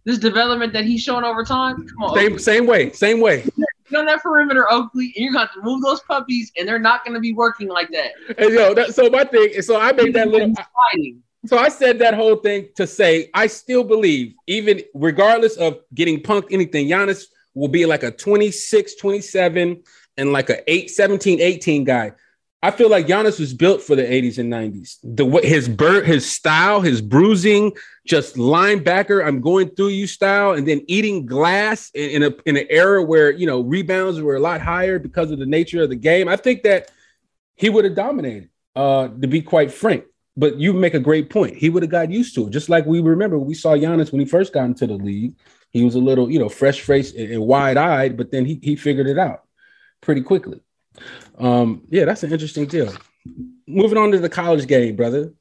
this 0.09 0.17
development 0.17 0.73
that 0.73 0.85
he's 0.85 1.01
showing 1.01 1.23
over 1.23 1.43
time. 1.43 1.87
Come 1.87 2.03
on, 2.03 2.15
same 2.15 2.25
Oakley. 2.33 2.39
same 2.39 2.65
way, 2.65 2.91
same 2.91 3.21
way. 3.21 3.45
You 3.91 3.97
on 3.97 4.05
that 4.05 4.21
perimeter, 4.21 4.71
Oakley, 4.71 5.13
and 5.15 5.23
you're 5.23 5.33
going 5.33 5.47
to 5.47 5.61
move 5.61 5.81
those 5.81 5.99
puppies, 6.01 6.51
and 6.57 6.67
they're 6.67 6.79
not 6.79 7.03
going 7.03 7.15
to 7.15 7.19
be 7.19 7.33
working 7.33 7.67
like 7.67 7.89
that. 7.89 8.11
And 8.37 8.53
yo, 8.53 8.73
that, 8.75 8.93
so 8.93 9.09
my 9.09 9.23
thing, 9.23 9.61
so 9.61 9.79
I 9.79 9.91
made 9.93 10.13
that 10.13 10.27
little. 10.27 10.53
so 11.45 11.57
I 11.57 11.69
said 11.69 11.97
that 11.99 12.13
whole 12.13 12.35
thing 12.35 12.69
to 12.75 12.85
say 12.85 13.29
I 13.33 13.47
still 13.47 13.83
believe, 13.83 14.35
even 14.47 14.81
regardless 14.93 15.57
of 15.57 15.79
getting 15.93 16.21
punked 16.21 16.51
anything, 16.51 16.87
Giannis 16.87 17.25
will 17.55 17.67
be 17.67 17.85
like 17.85 18.03
a 18.03 18.11
26, 18.11 18.95
27, 18.95 19.83
and 20.17 20.33
like 20.33 20.49
a 20.49 20.71
8, 20.71 20.89
17, 20.89 21.41
18 21.41 21.83
guy. 21.83 22.11
I 22.61 22.71
feel 22.71 22.89
like 22.89 23.07
Giannis 23.07 23.39
was 23.39 23.53
built 23.53 23.81
for 23.81 23.95
the 23.95 24.03
80s 24.03 24.37
and 24.37 24.51
90s. 24.51 24.97
The 25.03 25.25
way 25.25 25.45
his 25.45 25.67
his 26.05 26.29
style, 26.29 26.81
his 26.81 27.01
bruising, 27.01 27.71
just 28.05 28.35
linebacker, 28.35 29.25
I'm 29.25 29.39
going 29.39 29.69
through 29.69 29.89
you 29.89 30.07
style, 30.07 30.53
and 30.53 30.67
then 30.67 30.81
eating 30.87 31.25
glass 31.25 31.89
in, 31.93 32.09
in 32.09 32.23
a 32.23 32.35
in 32.45 32.57
an 32.57 32.67
era 32.69 33.01
where 33.01 33.31
you 33.31 33.45
know 33.45 33.61
rebounds 33.61 34.19
were 34.19 34.35
a 34.35 34.41
lot 34.41 34.59
higher 34.59 34.99
because 34.99 35.31
of 35.31 35.39
the 35.39 35.45
nature 35.45 35.83
of 35.83 35.89
the 35.89 35.95
game. 35.95 36.27
I 36.27 36.35
think 36.35 36.63
that 36.63 36.91
he 37.55 37.69
would 37.69 37.85
have 37.85 37.95
dominated, 37.95 38.49
uh, 38.75 39.07
to 39.07 39.27
be 39.27 39.41
quite 39.41 39.71
frank. 39.71 40.03
But 40.35 40.57
you 40.57 40.71
make 40.71 40.93
a 40.93 40.99
great 40.99 41.29
point. 41.29 41.57
He 41.57 41.69
would 41.69 41.83
have 41.83 41.91
got 41.91 42.11
used 42.11 42.35
to 42.35 42.47
it, 42.47 42.51
just 42.51 42.69
like 42.69 42.85
we 42.85 43.01
remember 43.01 43.37
we 43.37 43.53
saw 43.53 43.75
Giannis 43.75 44.11
when 44.11 44.19
he 44.19 44.25
first 44.25 44.53
got 44.53 44.65
into 44.65 44.87
the 44.87 44.95
league. 44.95 45.35
He 45.71 45.83
was 45.83 45.95
a 45.95 45.99
little, 45.99 46.31
you 46.31 46.39
know, 46.39 46.49
fresh 46.49 46.81
faced 46.81 47.15
and 47.15 47.41
wide 47.41 47.77
eyed, 47.77 48.17
but 48.17 48.31
then 48.31 48.45
he 48.45 48.59
he 48.61 48.75
figured 48.75 49.07
it 49.07 49.17
out 49.17 49.43
pretty 50.01 50.21
quickly. 50.21 50.61
Um, 51.39 51.83
yeah, 51.89 52.05
that's 52.05 52.23
an 52.23 52.31
interesting 52.31 52.65
deal. 52.65 52.93
Moving 53.67 53.97
on 53.97 54.11
to 54.11 54.19
the 54.19 54.29
college 54.29 54.67
game, 54.67 54.95
brother. 54.95 55.33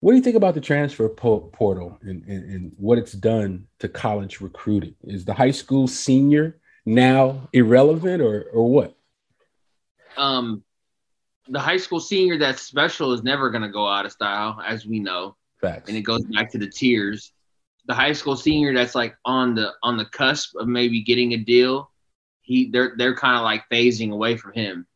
What 0.00 0.12
do 0.12 0.16
you 0.16 0.22
think 0.22 0.36
about 0.36 0.54
the 0.54 0.60
transfer 0.60 1.08
portal 1.08 1.98
and, 2.02 2.24
and, 2.24 2.50
and, 2.50 2.72
what 2.76 2.98
it's 2.98 3.12
done 3.12 3.66
to 3.78 3.88
college 3.88 4.40
recruiting? 4.40 4.94
Is 5.02 5.24
the 5.24 5.32
high 5.32 5.50
school 5.50 5.88
senior 5.88 6.58
now 6.84 7.48
irrelevant 7.54 8.20
or 8.20 8.42
or 8.52 8.70
what? 8.70 8.94
Um, 10.18 10.62
the 11.48 11.58
high 11.58 11.78
school 11.78 12.00
senior 12.00 12.38
that's 12.38 12.62
special 12.62 13.12
is 13.12 13.22
never 13.22 13.48
going 13.48 13.62
to 13.62 13.70
go 13.70 13.88
out 13.88 14.04
of 14.04 14.12
style, 14.12 14.60
as 14.64 14.84
we 14.86 15.00
know. 15.00 15.36
Facts. 15.60 15.88
And 15.88 15.96
it 15.96 16.02
goes 16.02 16.24
back 16.26 16.50
to 16.50 16.58
the 16.58 16.68
tiers. 16.68 17.32
The 17.86 17.94
high 17.94 18.12
school 18.12 18.36
senior 18.36 18.74
that's 18.74 18.94
like 18.94 19.16
on 19.24 19.54
the 19.54 19.72
on 19.82 19.96
the 19.96 20.04
cusp 20.04 20.54
of 20.56 20.68
maybe 20.68 21.02
getting 21.02 21.32
a 21.32 21.38
deal 21.38 21.90
he 22.44 22.70
they're 22.70 22.94
they're 22.96 23.16
kind 23.16 23.36
of 23.36 23.42
like 23.42 23.68
phasing 23.70 24.12
away 24.12 24.36
from 24.36 24.52
him 24.52 24.86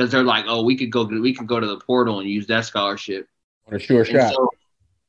because 0.00 0.12
they're 0.12 0.24
like, 0.24 0.46
oh, 0.48 0.62
we 0.62 0.76
could 0.76 0.90
go 0.90 1.04
we 1.04 1.34
could 1.34 1.46
go 1.46 1.60
to 1.60 1.66
the 1.66 1.76
portal 1.76 2.20
and 2.20 2.28
use 2.28 2.46
that 2.46 2.64
scholarship. 2.64 3.28
For 3.68 3.78
sure 3.78 4.02
shot. 4.02 4.32
So, 4.32 4.48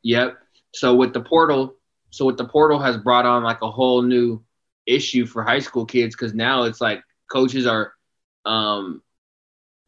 yep. 0.03 0.37
So 0.73 0.95
with 0.95 1.13
the 1.13 1.21
portal, 1.21 1.75
so 2.09 2.25
what 2.25 2.35
the 2.35 2.43
portal 2.43 2.77
has 2.77 2.97
brought 2.97 3.25
on 3.25 3.41
like 3.41 3.61
a 3.61 3.71
whole 3.71 4.01
new 4.01 4.43
issue 4.85 5.25
for 5.25 5.43
high 5.43 5.59
school 5.59 5.85
kids 5.85 6.13
because 6.13 6.33
now 6.33 6.63
it's 6.63 6.81
like 6.81 7.01
coaches 7.31 7.65
are 7.65 7.93
um 8.43 9.01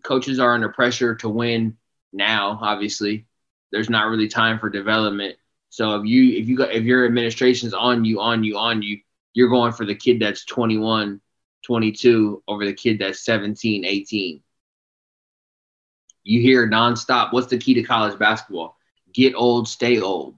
coaches 0.04 0.40
are 0.40 0.54
under 0.54 0.70
pressure 0.70 1.16
to 1.16 1.28
win 1.28 1.76
now 2.14 2.60
obviously 2.62 3.26
there's 3.72 3.90
not 3.90 4.08
really 4.08 4.28
time 4.28 4.60
for 4.60 4.70
development 4.70 5.36
so 5.70 5.96
if 5.96 6.06
you 6.06 6.38
if 6.40 6.48
you 6.48 6.56
got 6.56 6.72
if 6.72 6.84
your 6.84 7.06
administration's 7.06 7.74
on 7.74 8.06
you 8.06 8.22
on 8.22 8.44
you 8.44 8.56
on 8.56 8.84
you 8.84 9.00
you're 9.34 9.50
going 9.50 9.74
for 9.74 9.84
the 9.84 9.96
kid 9.96 10.20
that's 10.20 10.46
21 10.46 11.20
22 11.64 12.44
over 12.48 12.66
the 12.66 12.74
kid 12.74 13.00
that's 13.00 13.26
17, 13.26 13.86
18. 13.86 14.42
You 16.24 16.42
hear 16.42 16.68
nonstop. 16.70 17.34
What's 17.34 17.48
the 17.48 17.58
key 17.58 17.74
to 17.76 17.84
college 17.84 18.18
basketball? 18.20 18.78
Get 19.14 19.34
old, 19.36 19.68
stay 19.68 20.00
old. 20.00 20.38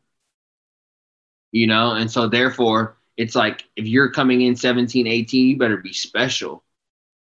You 1.51 1.67
know, 1.67 1.91
and 1.93 2.11
so 2.11 2.27
therefore, 2.27 2.97
it's 3.17 3.35
like 3.35 3.63
if 3.75 3.87
you're 3.87 4.11
coming 4.11 4.41
in 4.41 4.55
17, 4.55 5.07
18, 5.07 5.47
you 5.49 5.57
better 5.57 5.77
be 5.77 5.93
special. 5.93 6.63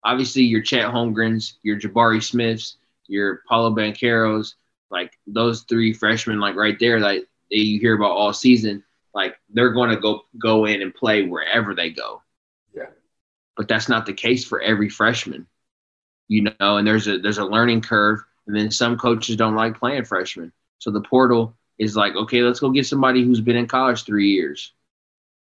Obviously, 0.03 0.43
your 0.43 0.61
Chet 0.61 0.85
Holmgrens, 0.91 1.53
your 1.63 1.79
Jabari 1.79 2.23
Smiths, 2.23 2.77
your 3.07 3.41
Paolo 3.47 3.71
Bancheros, 3.75 4.53
like 4.89 5.17
those 5.27 5.61
three 5.63 5.93
freshmen, 5.93 6.39
like 6.39 6.55
right 6.55 6.77
there, 6.79 6.99
like 6.99 7.27
you 7.49 7.79
hear 7.79 7.95
about 7.95 8.11
all 8.11 8.33
season, 8.33 8.83
like 9.13 9.35
they're 9.49 9.73
going 9.73 9.89
to 9.91 9.97
go 9.97 10.21
go 10.39 10.65
in 10.65 10.81
and 10.81 10.93
play 10.93 11.23
wherever 11.27 11.75
they 11.75 11.89
go 11.89 12.21
Yeah. 12.73 12.87
but 13.55 13.67
that's 13.67 13.89
not 13.89 14.05
the 14.05 14.13
case 14.13 14.45
for 14.45 14.61
every 14.61 14.89
freshman. 14.89 15.47
You 16.27 16.43
know, 16.59 16.77
and 16.77 16.87
there's 16.87 17.07
a 17.07 17.19
there's 17.19 17.37
a 17.37 17.45
learning 17.45 17.81
curve, 17.81 18.19
and 18.47 18.55
then 18.55 18.71
some 18.71 18.97
coaches 18.97 19.35
don't 19.35 19.55
like 19.55 19.77
playing 19.77 20.05
freshmen. 20.05 20.51
So 20.79 20.91
the 20.91 21.01
portal 21.01 21.55
is 21.77 21.95
like, 21.95 22.15
okay, 22.15 22.41
let's 22.41 22.59
go 22.59 22.71
get 22.71 22.87
somebody 22.87 23.23
who's 23.23 23.41
been 23.41 23.55
in 23.57 23.67
college 23.67 24.03
three 24.03 24.31
years. 24.31 24.73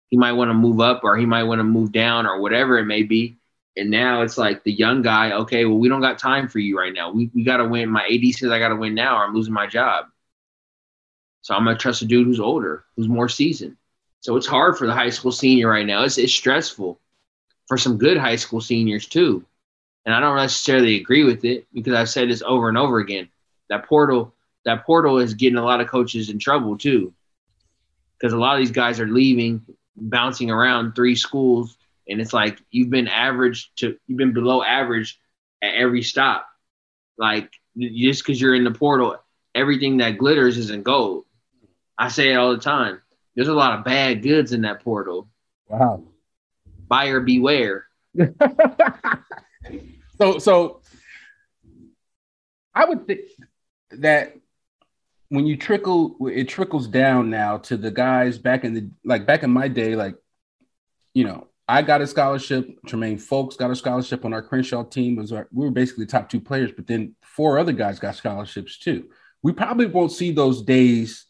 he 0.10 0.18
might 0.18 0.34
want 0.34 0.50
to 0.50 0.54
move 0.54 0.80
up 0.80 1.04
or 1.04 1.18
he 1.18 1.26
might 1.26 1.44
want 1.44 1.60
to 1.60 1.64
move 1.64 1.92
down 1.92 2.26
or 2.26 2.40
whatever 2.40 2.78
it 2.78 2.86
may 2.86 3.04
be. 3.04 3.38
And 3.76 3.92
now 3.92 4.22
it's 4.22 4.38
like 4.38 4.64
the 4.64 4.72
young 4.72 5.02
guy, 5.02 5.34
okay, 5.34 5.66
well, 5.66 5.78
we 5.78 5.90
don't 5.90 6.02
got 6.02 6.18
time 6.18 6.48
for 6.48 6.60
you 6.60 6.78
right 6.78 6.94
now. 6.94 7.12
We, 7.12 7.30
we 7.36 7.44
got 7.44 7.58
to 7.58 7.68
win. 7.68 7.90
My 7.90 8.06
AD 8.06 8.34
says 8.34 8.50
I 8.52 8.60
got 8.60 8.70
to 8.70 8.76
win 8.76 8.96
now 8.96 9.18
or 9.18 9.26
I'm 9.26 9.36
losing 9.36 9.54
my 9.54 9.68
job. 9.68 10.06
So 11.42 11.54
I'm 11.54 11.64
going 11.64 11.76
to 11.76 11.82
trust 11.82 12.02
a 12.02 12.06
dude 12.06 12.26
who's 12.26 12.40
older, 12.40 12.86
who's 12.96 13.08
more 13.08 13.30
seasoned. 13.30 13.78
So 14.22 14.36
it's 14.36 14.48
hard 14.48 14.78
for 14.78 14.88
the 14.88 14.94
high 14.94 15.12
school 15.12 15.32
senior 15.32 15.70
right 15.70 15.86
now. 15.86 16.04
It's, 16.04 16.18
it's 16.18 16.34
stressful 16.34 17.00
for 17.68 17.78
some 17.78 17.98
good 17.98 18.18
high 18.18 18.36
school 18.38 18.62
seniors 18.62 19.06
too. 19.06 19.46
And 20.08 20.16
I 20.16 20.22
don't 20.22 20.38
necessarily 20.38 20.96
agree 20.96 21.26
with 21.26 21.44
it 21.44 21.68
because 21.74 21.94
I've 21.94 22.10
said 22.10 22.30
this 22.30 22.42
over 22.42 22.70
and 22.70 22.78
over 22.78 23.00
again. 23.00 23.28
That 23.70 23.88
portal, 23.88 24.34
that 24.64 24.86
portal 24.86 25.18
is 25.18 25.34
getting 25.34 25.58
a 25.58 25.66
lot 25.66 25.82
of 25.82 25.90
coaches 25.90 26.30
in 26.30 26.40
trouble 26.40 26.78
too. 26.78 27.14
Because 28.18 28.32
a 28.32 28.38
lot 28.38 28.54
of 28.56 28.60
these 28.60 28.72
guys 28.72 29.02
are 29.02 29.08
leaving, 29.08 29.66
bouncing 29.98 30.50
around 30.50 30.94
three 30.94 31.18
schools, 31.18 31.78
and 32.08 32.22
it's 32.22 32.32
like 32.32 32.58
you've 32.72 32.90
been 32.90 33.10
average 33.10 33.70
to 33.76 33.98
you've 34.08 34.18
been 34.18 34.32
below 34.32 34.64
average 34.64 35.20
at 35.62 35.76
every 35.76 36.04
stop. 36.04 36.48
Like 37.18 37.52
just 37.78 38.26
because 38.26 38.40
you're 38.40 38.56
in 38.56 38.64
the 38.64 38.72
portal, 38.72 39.18
everything 39.54 39.98
that 39.98 40.18
glitters 40.18 40.58
isn't 40.58 40.84
gold. 40.84 41.26
I 41.98 42.08
say 42.08 42.32
it 42.32 42.36
all 42.36 42.54
the 42.54 42.62
time. 42.62 43.02
There's 43.36 43.50
a 43.50 43.54
lot 43.54 43.78
of 43.78 43.84
bad 43.84 44.24
goods 44.24 44.54
in 44.54 44.62
that 44.62 44.86
portal. 44.86 45.28
Wow. 45.68 46.06
Buyer 46.88 47.20
beware. 47.20 47.88
so 50.20 50.40
so 50.40 50.82
I 52.74 52.86
would 52.86 53.08
think 53.08 53.22
that 53.92 54.34
when 55.30 55.46
you 55.46 55.58
trickle 55.58 56.16
it 56.28 56.48
trickles 56.48 56.88
down 56.88 57.30
now 57.30 57.58
to 57.58 57.78
the 57.78 57.92
guys 57.92 58.38
back 58.38 58.64
in 58.64 58.74
the 58.74 58.90
like 59.04 59.26
back 59.26 59.44
in 59.44 59.50
my 59.50 59.68
day, 59.68 59.96
like 59.96 60.16
you 61.14 61.24
know, 61.24 61.48
I 61.68 61.82
got 61.82 62.02
a 62.02 62.08
scholarship, 62.08 62.70
Tremaine 62.86 63.18
Folks 63.18 63.56
got 63.56 63.72
a 63.72 63.76
scholarship 63.76 64.24
on 64.24 64.34
our 64.34 64.42
Crenshaw 64.42 64.84
team. 64.84 65.18
was 65.18 65.32
our, 65.32 65.48
we 65.52 65.66
were 65.66 65.72
basically 65.72 66.06
top 66.06 66.30
two 66.30 66.40
players, 66.40 66.72
but 66.72 66.88
then 66.88 67.16
four 67.22 67.58
other 67.58 67.74
guys 67.74 68.00
got 68.00 68.16
scholarships 68.16 68.78
too. 68.78 69.10
We 69.44 69.52
probably 69.52 69.88
won't 69.88 70.12
see 70.12 70.32
those 70.32 70.62
days 70.62 71.27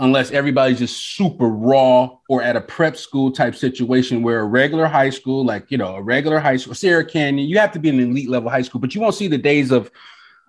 unless 0.00 0.30
everybody's 0.30 0.78
just 0.78 1.16
super 1.16 1.48
raw 1.48 2.16
or 2.28 2.42
at 2.42 2.56
a 2.56 2.60
prep 2.60 2.96
school 2.96 3.32
type 3.32 3.54
situation 3.54 4.22
where 4.22 4.40
a 4.40 4.44
regular 4.44 4.86
high 4.86 5.10
school, 5.10 5.44
like 5.44 5.70
you 5.70 5.78
know, 5.78 5.96
a 5.96 6.02
regular 6.02 6.38
high 6.38 6.56
school, 6.56 6.74
Sierra 6.74 7.04
Canyon, 7.04 7.48
you 7.48 7.58
have 7.58 7.72
to 7.72 7.78
be 7.78 7.88
an 7.88 7.98
elite 7.98 8.28
level 8.28 8.50
high 8.50 8.62
school, 8.62 8.80
but 8.80 8.94
you 8.94 9.00
won't 9.00 9.14
see 9.14 9.28
the 9.28 9.38
days 9.38 9.70
of 9.70 9.90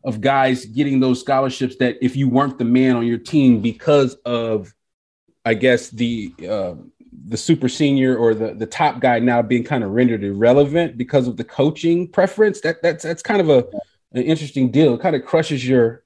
of 0.06 0.22
guys 0.22 0.66
getting 0.66 1.00
those 1.00 1.20
scholarships 1.20 1.76
that 1.78 1.98
if 2.02 2.16
you 2.16 2.30
weren't 2.30 2.58
the 2.58 2.66
man 2.66 2.96
on 2.96 3.06
your 3.06 3.18
team 3.18 3.60
because 3.60 4.16
of, 4.26 4.74
I 5.44 5.56
guess 5.56 5.90
the 5.90 6.34
uh, 6.48 6.76
the 7.26 7.38
super 7.38 7.68
senior 7.68 8.16
or 8.16 8.34
the 8.34 8.54
the 8.54 8.66
top 8.66 9.00
guy 9.00 9.20
now 9.20 9.42
being 9.42 9.64
kind 9.64 9.84
of 9.84 9.92
rendered 9.92 10.24
irrelevant 10.24 10.98
because 10.98 11.28
of 11.28 11.38
the 11.38 11.44
coaching 11.44 12.08
preference. 12.08 12.62
That 12.62 12.82
that's 12.82 13.04
that's 13.04 13.24
kind 13.24 13.42
of 13.42 13.50
a 13.50 13.66
an 14.14 14.24
interesting 14.24 14.72
deal. 14.72 14.94
It 14.94 15.02
kind 15.02 15.16
of 15.16 15.26
crushes 15.26 15.68
your 15.68 16.04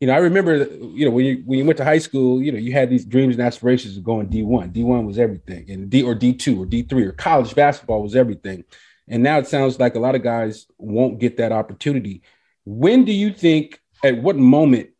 you 0.00 0.06
know, 0.06 0.14
I 0.14 0.18
remember, 0.18 0.66
you 0.66 1.04
know, 1.04 1.10
when 1.10 1.24
you 1.24 1.42
when 1.46 1.58
you 1.58 1.64
went 1.64 1.76
to 1.78 1.84
high 1.84 1.98
school, 1.98 2.42
you 2.42 2.52
know, 2.52 2.58
you 2.58 2.72
had 2.72 2.90
these 2.90 3.04
dreams 3.04 3.36
and 3.36 3.44
aspirations 3.44 3.96
of 3.96 4.04
going 4.04 4.28
D1. 4.28 4.72
D1 4.72 5.06
was 5.06 5.18
everything, 5.18 5.70
and 5.70 5.88
D 5.88 6.02
or 6.02 6.14
D2 6.14 6.58
or 6.58 6.66
D3 6.66 7.06
or 7.06 7.12
college 7.12 7.54
basketball 7.54 8.02
was 8.02 8.16
everything. 8.16 8.64
And 9.08 9.22
now 9.22 9.38
it 9.38 9.46
sounds 9.46 9.78
like 9.78 9.94
a 9.94 10.00
lot 10.00 10.14
of 10.14 10.22
guys 10.22 10.66
won't 10.78 11.20
get 11.20 11.36
that 11.36 11.52
opportunity. 11.52 12.22
When 12.64 13.04
do 13.04 13.12
you 13.12 13.32
think? 13.32 13.80
At 14.02 14.20
what 14.20 14.36
moment 14.36 14.90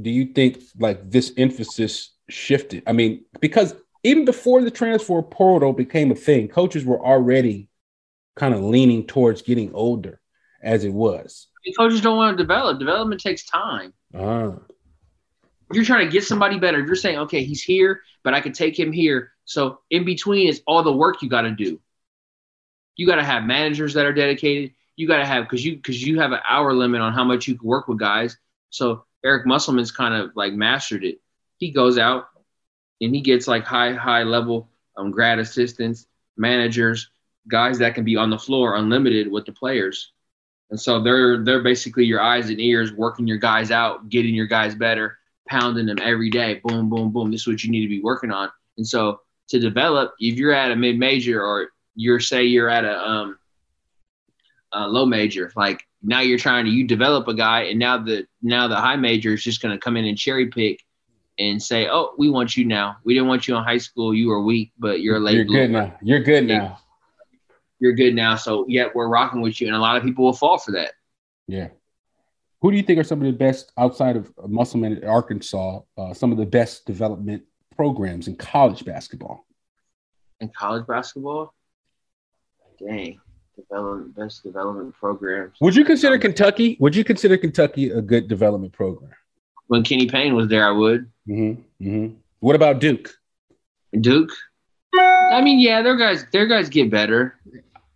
do 0.00 0.08
you 0.08 0.26
think 0.26 0.62
like 0.78 1.10
this 1.10 1.32
emphasis 1.36 2.14
shifted? 2.28 2.84
I 2.86 2.92
mean, 2.92 3.24
because 3.40 3.74
even 4.04 4.24
before 4.24 4.62
the 4.62 4.70
transfer 4.70 5.20
portal 5.22 5.72
became 5.72 6.10
a 6.10 6.14
thing, 6.14 6.46
coaches 6.46 6.84
were 6.84 7.04
already 7.04 7.68
kind 8.36 8.54
of 8.54 8.62
leaning 8.62 9.06
towards 9.06 9.42
getting 9.42 9.74
older 9.74 10.20
as 10.62 10.84
it 10.84 10.92
was. 10.92 11.48
Coaches 11.76 12.00
don't 12.00 12.16
want 12.16 12.36
to 12.36 12.42
develop. 12.42 12.78
Development 12.78 13.20
takes 13.20 13.44
time. 13.44 13.92
Ah. 14.14 14.52
If 15.70 15.76
you're 15.76 15.84
trying 15.84 16.06
to 16.06 16.12
get 16.12 16.24
somebody 16.24 16.58
better, 16.58 16.80
if 16.80 16.86
you're 16.86 16.96
saying, 16.96 17.18
okay, 17.20 17.44
he's 17.44 17.62
here, 17.62 18.00
but 18.24 18.34
I 18.34 18.40
can 18.40 18.52
take 18.52 18.78
him 18.78 18.92
here. 18.92 19.32
So 19.44 19.80
in 19.90 20.04
between 20.04 20.48
is 20.48 20.62
all 20.66 20.82
the 20.82 20.92
work 20.92 21.22
you 21.22 21.28
got 21.28 21.42
to 21.42 21.52
do. 21.52 21.80
You 22.96 23.06
got 23.06 23.16
to 23.16 23.24
have 23.24 23.44
managers 23.44 23.94
that 23.94 24.04
are 24.04 24.12
dedicated. 24.12 24.72
You 24.96 25.06
got 25.06 25.18
to 25.18 25.26
have 25.26 25.44
because 25.44 25.64
you 25.64 25.76
because 25.76 26.02
you 26.02 26.20
have 26.20 26.32
an 26.32 26.40
hour 26.48 26.74
limit 26.74 27.00
on 27.00 27.12
how 27.12 27.24
much 27.24 27.46
you 27.46 27.56
can 27.56 27.66
work 27.66 27.88
with 27.88 27.98
guys. 27.98 28.36
So 28.70 29.04
Eric 29.24 29.46
Musselman's 29.46 29.90
kind 29.92 30.14
of 30.14 30.32
like 30.34 30.52
mastered 30.52 31.04
it. 31.04 31.20
He 31.58 31.70
goes 31.70 31.98
out 31.98 32.28
and 33.00 33.14
he 33.14 33.20
gets 33.20 33.48
like 33.48 33.64
high 33.64 33.92
high 33.92 34.24
level 34.24 34.68
um, 34.96 35.10
grad 35.10 35.38
assistants, 35.38 36.06
managers, 36.36 37.10
guys 37.48 37.78
that 37.78 37.94
can 37.94 38.04
be 38.04 38.16
on 38.16 38.30
the 38.30 38.38
floor 38.38 38.76
unlimited 38.76 39.30
with 39.30 39.46
the 39.46 39.52
players. 39.52 40.12
And 40.70 40.80
so 40.80 41.02
they're 41.02 41.42
they're 41.42 41.62
basically 41.62 42.04
your 42.04 42.20
eyes 42.20 42.48
and 42.48 42.60
ears, 42.60 42.92
working 42.92 43.26
your 43.26 43.38
guys 43.38 43.70
out, 43.70 44.08
getting 44.08 44.34
your 44.34 44.46
guys 44.46 44.74
better, 44.74 45.18
pounding 45.48 45.86
them 45.86 45.98
every 46.00 46.30
day. 46.30 46.60
Boom, 46.64 46.88
boom, 46.88 47.10
boom. 47.10 47.30
This 47.30 47.42
is 47.42 47.46
what 47.46 47.64
you 47.64 47.70
need 47.70 47.82
to 47.82 47.88
be 47.88 48.00
working 48.00 48.30
on. 48.30 48.50
And 48.76 48.86
so 48.86 49.20
to 49.48 49.58
develop, 49.58 50.14
if 50.20 50.36
you're 50.36 50.52
at 50.52 50.70
a 50.70 50.76
mid 50.76 50.98
major 50.98 51.44
or 51.44 51.70
you're 51.96 52.20
say 52.20 52.44
you're 52.44 52.68
at 52.68 52.84
a 52.84 52.98
um 52.98 53.38
a 54.72 54.86
low 54.86 55.04
major, 55.04 55.52
like 55.56 55.82
now 56.02 56.20
you're 56.20 56.38
trying 56.38 56.64
to 56.66 56.70
you 56.70 56.86
develop 56.86 57.26
a 57.26 57.34
guy, 57.34 57.62
and 57.62 57.78
now 57.78 57.98
the 57.98 58.26
now 58.40 58.68
the 58.68 58.76
high 58.76 58.96
major 58.96 59.34
is 59.34 59.42
just 59.42 59.60
going 59.60 59.76
to 59.76 59.80
come 59.80 59.96
in 59.96 60.04
and 60.04 60.16
cherry 60.16 60.46
pick 60.46 60.84
and 61.40 61.60
say, 61.60 61.88
"Oh, 61.88 62.14
we 62.16 62.30
want 62.30 62.56
you 62.56 62.64
now. 62.64 62.98
We 63.04 63.14
didn't 63.14 63.28
want 63.28 63.48
you 63.48 63.56
in 63.56 63.64
high 63.64 63.78
school. 63.78 64.14
You 64.14 64.28
were 64.28 64.42
weak, 64.42 64.70
but 64.78 65.00
you're 65.00 65.18
late. 65.18 65.34
You're 65.34 65.44
good 65.44 65.70
now. 65.72 65.98
You're 66.00 66.22
good 66.22 66.46
now 66.46 66.78
you're 67.80 67.94
good 67.94 68.14
now. 68.14 68.36
So 68.36 68.64
yeah, 68.68 68.88
we're 68.94 69.08
rocking 69.08 69.40
with 69.40 69.60
you, 69.60 69.66
and 69.66 69.76
a 69.76 69.80
lot 69.80 69.96
of 69.96 70.02
people 70.02 70.24
will 70.24 70.32
fall 70.32 70.58
for 70.58 70.72
that. 70.72 70.92
Yeah. 71.48 71.68
Who 72.60 72.70
do 72.70 72.76
you 72.76 72.82
think 72.82 72.98
are 72.98 73.04
some 73.04 73.20
of 73.20 73.26
the 73.26 73.32
best 73.32 73.72
outside 73.78 74.16
of 74.16 74.30
Musselman 74.46 75.02
Arkansas? 75.04 75.80
Uh, 75.96 76.12
some 76.12 76.30
of 76.30 76.38
the 76.38 76.46
best 76.46 76.84
development 76.84 77.42
programs 77.74 78.28
in 78.28 78.36
college 78.36 78.84
basketball. 78.84 79.46
In 80.40 80.50
college 80.50 80.86
basketball, 80.86 81.54
dang, 82.78 83.18
development 83.56 84.14
best 84.14 84.42
development 84.42 84.94
programs. 84.94 85.56
Would 85.60 85.74
you 85.74 85.84
consider 85.84 86.14
um, 86.14 86.20
Kentucky? 86.20 86.76
Would 86.80 86.94
you 86.94 87.04
consider 87.04 87.36
Kentucky 87.36 87.90
a 87.90 88.02
good 88.02 88.28
development 88.28 88.72
program? 88.72 89.12
When 89.68 89.82
Kenny 89.82 90.06
Payne 90.06 90.34
was 90.34 90.48
there, 90.48 90.66
I 90.66 90.72
would. 90.72 91.10
Mm-hmm. 91.28 91.86
Mm-hmm. 91.86 92.14
What 92.40 92.56
about 92.56 92.80
Duke? 92.80 93.10
Duke. 93.98 94.30
I 94.98 95.40
mean, 95.42 95.60
yeah, 95.60 95.82
their 95.82 95.96
guys, 95.96 96.26
their 96.32 96.46
guys 96.46 96.68
get 96.68 96.90
better. 96.90 97.38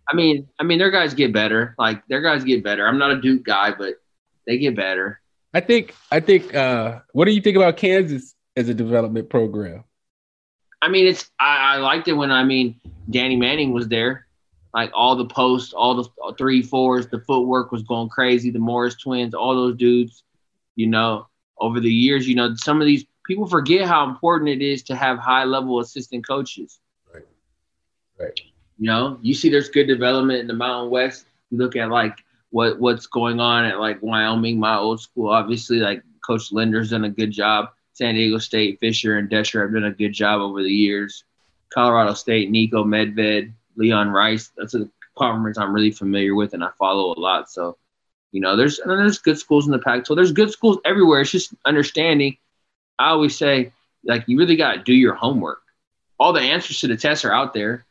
I 0.09 0.15
mean, 0.15 0.47
I 0.59 0.63
mean, 0.63 0.77
their 0.77 0.91
guys 0.91 1.13
get 1.13 1.33
better. 1.33 1.75
Like 1.77 2.05
their 2.07 2.21
guys 2.21 2.43
get 2.43 2.63
better. 2.63 2.87
I'm 2.87 2.97
not 2.97 3.11
a 3.11 3.21
Duke 3.21 3.43
guy, 3.43 3.71
but 3.71 3.95
they 4.45 4.57
get 4.57 4.75
better. 4.75 5.21
I 5.53 5.61
think. 5.61 5.95
I 6.11 6.19
think. 6.19 6.53
uh 6.53 6.99
What 7.13 7.25
do 7.25 7.31
you 7.31 7.41
think 7.41 7.57
about 7.57 7.77
Kansas 7.77 8.35
as 8.55 8.69
a 8.69 8.73
development 8.73 9.29
program? 9.29 9.83
I 10.81 10.89
mean, 10.89 11.07
it's. 11.07 11.29
I, 11.39 11.75
I 11.75 11.77
liked 11.77 12.07
it 12.07 12.13
when 12.13 12.31
I 12.31 12.43
mean 12.43 12.79
Danny 13.09 13.35
Manning 13.35 13.73
was 13.73 13.87
there. 13.87 14.27
Like 14.73 14.91
all 14.93 15.15
the 15.15 15.25
posts, 15.25 15.73
all 15.73 15.95
the 15.95 16.33
three 16.37 16.61
fours, 16.61 17.07
the 17.07 17.19
footwork 17.21 17.71
was 17.71 17.83
going 17.83 18.09
crazy. 18.09 18.51
The 18.51 18.59
Morris 18.59 18.95
twins, 18.95 19.33
all 19.33 19.55
those 19.55 19.77
dudes. 19.77 20.23
You 20.75 20.87
know, 20.87 21.27
over 21.57 21.79
the 21.79 21.91
years, 21.91 22.27
you 22.27 22.35
know, 22.35 22.53
some 22.55 22.81
of 22.81 22.85
these 22.85 23.05
people 23.25 23.47
forget 23.47 23.87
how 23.87 24.07
important 24.07 24.49
it 24.49 24.61
is 24.61 24.83
to 24.83 24.95
have 24.95 25.17
high 25.17 25.45
level 25.45 25.79
assistant 25.79 26.27
coaches. 26.27 26.79
Right. 27.13 27.23
Right. 28.19 28.41
You 28.77 28.87
know, 28.87 29.19
you 29.21 29.33
see 29.33 29.49
there's 29.49 29.69
good 29.69 29.87
development 29.87 30.39
in 30.39 30.47
the 30.47 30.53
Mountain 30.53 30.91
West. 30.91 31.25
You 31.49 31.57
look 31.57 31.75
at 31.75 31.89
like 31.89 32.17
what 32.49 32.79
what's 32.79 33.07
going 33.07 33.39
on 33.39 33.65
at 33.65 33.79
like 33.79 34.01
Wyoming, 34.01 34.59
my 34.59 34.77
old 34.77 35.01
school. 35.01 35.29
Obviously, 35.29 35.77
like 35.77 36.03
Coach 36.25 36.51
Linder's 36.51 36.89
done 36.89 37.05
a 37.05 37.09
good 37.09 37.31
job. 37.31 37.69
San 37.93 38.15
Diego 38.15 38.37
State, 38.37 38.79
Fisher 38.79 39.17
and 39.17 39.29
Dutcher 39.29 39.61
have 39.61 39.73
done 39.73 39.85
a 39.85 39.91
good 39.91 40.11
job 40.11 40.41
over 40.41 40.61
the 40.61 40.69
years. 40.69 41.23
Colorado 41.73 42.13
State, 42.13 42.51
Niko 42.51 42.83
Medved, 42.83 43.53
Leon 43.77 44.09
Rice. 44.09 44.51
That's 44.57 44.75
a 44.75 44.89
conference 45.17 45.57
I'm 45.57 45.73
really 45.73 45.91
familiar 45.91 46.35
with 46.35 46.53
and 46.53 46.63
I 46.63 46.69
follow 46.77 47.13
a 47.13 47.19
lot. 47.19 47.49
So, 47.49 47.77
you 48.31 48.41
know, 48.41 48.55
there's 48.55 48.79
there's 48.85 49.19
good 49.19 49.39
schools 49.39 49.65
in 49.65 49.71
the 49.71 49.79
Pac. 49.79 50.05
So 50.05 50.15
there's 50.15 50.31
good 50.31 50.51
schools 50.51 50.77
everywhere. 50.85 51.21
It's 51.21 51.31
just 51.31 51.53
understanding. 51.65 52.37
I 52.99 53.09
always 53.09 53.37
say, 53.37 53.71
like, 54.03 54.25
you 54.27 54.37
really 54.37 54.55
got 54.55 54.73
to 54.73 54.83
do 54.83 54.93
your 54.93 55.15
homework. 55.15 55.61
All 56.19 56.33
the 56.33 56.41
answers 56.41 56.79
to 56.81 56.87
the 56.87 56.97
tests 56.97 57.25
are 57.25 57.33
out 57.33 57.53
there. 57.53 57.85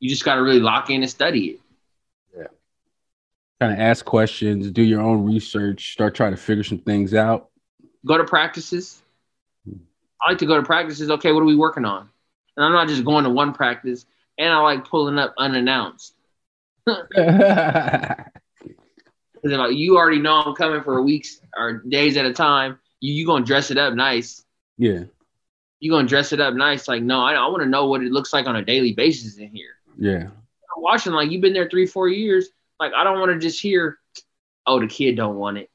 You 0.00 0.08
just 0.08 0.24
got 0.24 0.36
to 0.36 0.42
really 0.42 0.60
lock 0.60 0.90
in 0.90 1.02
and 1.02 1.10
study 1.10 1.46
it. 1.46 1.60
Yeah. 2.36 2.46
Kind 3.60 3.72
of 3.72 3.78
ask 3.78 4.04
questions, 4.04 4.70
do 4.70 4.82
your 4.82 5.00
own 5.00 5.24
research, 5.24 5.92
start 5.92 6.14
trying 6.14 6.32
to 6.32 6.36
figure 6.36 6.64
some 6.64 6.78
things 6.78 7.14
out. 7.14 7.50
Go 8.06 8.16
to 8.16 8.24
practices. 8.24 9.02
I 10.20 10.30
like 10.30 10.38
to 10.38 10.46
go 10.46 10.56
to 10.56 10.62
practices. 10.62 11.10
Okay, 11.10 11.32
what 11.32 11.42
are 11.42 11.46
we 11.46 11.56
working 11.56 11.84
on? 11.84 12.08
And 12.56 12.64
I'm 12.64 12.72
not 12.72 12.88
just 12.88 13.04
going 13.04 13.24
to 13.24 13.30
one 13.30 13.52
practice, 13.52 14.04
and 14.36 14.52
I 14.52 14.58
like 14.58 14.84
pulling 14.88 15.18
up 15.18 15.34
unannounced. 15.38 16.14
like 16.86 18.26
you 19.72 19.96
already 19.96 20.18
know 20.18 20.40
I'm 20.40 20.54
coming 20.54 20.82
for 20.82 21.02
weeks 21.02 21.40
or 21.56 21.82
days 21.88 22.16
at 22.16 22.24
a 22.24 22.32
time. 22.32 22.78
You 23.00 23.12
you 23.12 23.26
gonna 23.26 23.44
dress 23.44 23.70
it 23.70 23.78
up 23.78 23.94
nice. 23.94 24.44
Yeah. 24.76 25.04
you 25.80 25.90
gonna 25.90 26.08
dress 26.08 26.32
it 26.32 26.40
up 26.40 26.54
nice. 26.54 26.88
Like, 26.88 27.02
no, 27.02 27.20
I, 27.20 27.34
I 27.34 27.46
want 27.48 27.62
to 27.62 27.68
know 27.68 27.86
what 27.86 28.02
it 28.02 28.10
looks 28.10 28.32
like 28.32 28.46
on 28.46 28.56
a 28.56 28.64
daily 28.64 28.92
basis 28.94 29.36
in 29.36 29.50
here. 29.54 29.77
Yeah. 29.98 30.22
I'm 30.24 30.82
watching 30.82 31.12
like 31.12 31.30
you've 31.30 31.42
been 31.42 31.52
there 31.52 31.68
three, 31.68 31.86
four 31.86 32.08
years. 32.08 32.48
Like, 32.80 32.92
I 32.94 33.04
don't 33.04 33.18
want 33.18 33.32
to 33.32 33.38
just 33.38 33.60
hear, 33.60 33.98
oh, 34.66 34.78
the 34.78 34.86
kid 34.86 35.16
don't 35.16 35.36
want 35.36 35.58
it. 35.58 35.68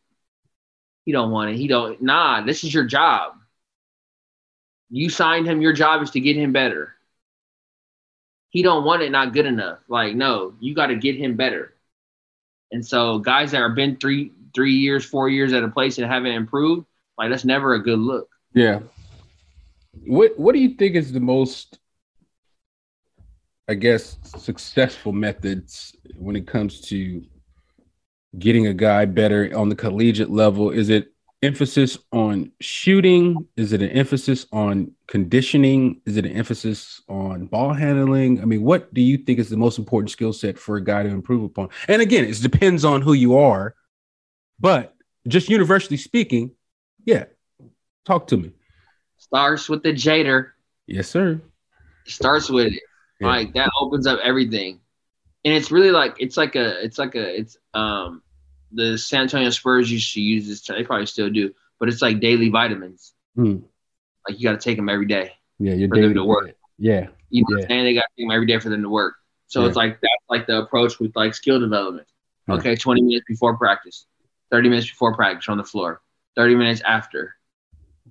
He 1.05 1.11
don't 1.11 1.32
want 1.32 1.51
it. 1.51 1.57
He 1.57 1.67
don't. 1.67 2.01
Nah, 2.01 2.41
this 2.45 2.63
is 2.63 2.74
your 2.74 2.86
job. 2.86 3.34
You 4.89 5.09
signed 5.09 5.45
him. 5.45 5.61
Your 5.61 5.74
job 5.74 6.01
is 6.01 6.11
to 6.11 6.21
get 6.21 6.38
him 6.38 6.53
better. 6.53 6.95
He 8.51 8.63
don't 8.63 8.86
want 8.86 9.01
it. 9.01 9.11
Not 9.11 9.34
good 9.34 9.45
enough. 9.45 9.80
Like, 9.89 10.15
no, 10.15 10.53
you 10.61 10.74
got 10.74 10.88
to 10.88 10.95
get 10.95 11.17
him 11.17 11.36
better. 11.36 11.74
And 12.71 12.86
so, 12.86 13.19
guys 13.19 13.51
that 13.51 13.61
have 13.61 13.76
been 13.76 13.97
three, 13.97 14.32
three 14.55 14.76
years, 14.76 15.03
four 15.03 15.28
years 15.28 15.51
at 15.51 15.63
a 15.63 15.67
place 15.67 15.97
and 15.97 16.09
haven't 16.09 16.32
improved, 16.32 16.86
like 17.17 17.30
that's 17.30 17.43
never 17.43 17.74
a 17.74 17.84
good 17.84 17.99
look. 17.99 18.30
Yeah. 18.53 18.80
What 20.05 20.39
What 20.39 20.53
do 20.53 20.59
you 20.59 20.69
think 20.69 20.95
is 20.95 21.11
the 21.11 21.19
most, 21.19 21.80
I 23.68 23.76
guess, 23.76 24.18
successful 24.38 25.14
methods 25.14 25.95
when 26.16 26.36
it 26.36 26.47
comes 26.47 26.82
to 26.82 27.24
getting 28.38 28.68
a 28.68 28.74
guy 28.74 29.05
better 29.05 29.51
on 29.55 29.70
the 29.70 29.76
collegiate 29.76 30.30
level? 30.30 30.70
Is 30.70 30.89
it 30.89 31.14
emphasis 31.41 31.97
on 32.11 32.51
shooting? 32.59 33.47
Is 33.55 33.74
it 33.74 33.82
an 33.82 33.89
emphasis 33.89 34.47
on 34.51 34.91
conditioning? 35.07 36.01
Is 36.05 36.18
it 36.18 36.26
an 36.26 36.32
emphasis 36.32 37.01
on 37.07 37.45
ball 37.45 37.74
handling? 37.74 38.41
I 38.41 38.45
mean, 38.45 38.64
what 38.64 38.93
do 38.93 39.01
you 39.01 39.18
think 39.18 39.39
is 39.39 39.49
the 39.49 39.57
most 39.57 39.78
important 39.78 40.11
skill 40.11 40.34
set 40.34 40.57
for 40.57 40.78
a 40.78 40.84
guy 40.84 41.03
to 41.03 41.09
improve 41.09 41.43
upon? 41.43 41.70
And 41.88 42.01
again, 42.01 42.26
it 42.26 42.41
depends 42.41 42.84
on 42.84 43.01
who 43.01 43.14
you 43.14 43.38
are, 43.38 43.76
but 44.59 44.95
just 45.28 45.49
universally 45.49 45.97
speaking, 45.97 46.51
yeah. 47.05 47.26
Talk 48.05 48.28
to 48.28 48.38
me. 48.38 48.51
Starts 49.18 49.70
with 49.70 49.84
the 49.84 49.93
Jader. 49.93 50.51
Yes, 50.88 51.07
sir. 51.07 51.39
Starts 52.05 52.49
with 52.49 52.74
it. 52.74 52.84
Yeah. 53.24 53.30
Like 53.30 53.53
that 53.53 53.71
opens 53.80 54.07
up 54.07 54.19
everything. 54.24 54.80
And 55.45 55.53
it's 55.53 55.71
really 55.71 55.91
like 55.91 56.15
it's 56.19 56.38
like 56.38 56.55
a 56.55 56.84
it's 56.84 56.97
like 56.97 57.15
a 57.15 57.39
it's 57.39 57.57
um 57.74 58.21
the 58.71 58.97
San 58.97 59.21
Antonio 59.21 59.49
Spurs 59.49 59.91
used 59.91 60.13
to 60.13 60.21
use 60.21 60.47
this. 60.47 60.61
They 60.61 60.84
probably 60.84 61.05
still 61.05 61.30
do, 61.30 61.53
but 61.80 61.89
it's 61.89 62.01
like 62.01 62.19
daily 62.19 62.49
vitamins. 62.49 63.13
Hmm. 63.36 63.59
Like 64.28 64.39
you 64.39 64.43
got 64.43 64.59
to 64.59 64.63
take 64.63 64.78
them 64.78 64.89
every 64.89 65.05
day. 65.05 65.34
Yeah, 65.59 65.74
you're 65.74 65.89
for 65.89 66.01
them 66.01 66.13
to 66.15 66.24
work. 66.24 66.55
Yeah, 66.78 67.07
you 67.30 67.43
know, 67.47 67.57
yeah. 67.59 67.65
and 67.69 67.88
they 67.88 67.93
got 67.93 68.01
to 68.01 68.07
take 68.17 68.28
them 68.28 68.32
every 68.32 68.47
day 68.47 68.59
for 68.59 68.69
them 68.69 68.82
to 68.82 68.89
work. 68.89 69.15
So 69.47 69.61
yeah. 69.61 69.67
it's 69.67 69.78
like 69.78 70.01
that's 70.01 70.13
like 70.30 70.47
the 70.47 70.59
approach 70.59 70.99
with 70.99 71.15
like 71.15 71.34
skill 71.34 71.59
development. 71.59 72.07
Yeah. 72.47 72.55
Okay, 72.55 72.76
20 72.76 73.01
minutes 73.01 73.26
before 73.28 73.57
practice, 73.57 74.05
30 74.51 74.69
minutes 74.69 74.89
before 74.89 75.15
practice 75.15 75.47
on 75.47 75.57
the 75.57 75.63
floor, 75.63 76.01
30 76.36 76.55
minutes 76.55 76.82
after. 76.82 77.36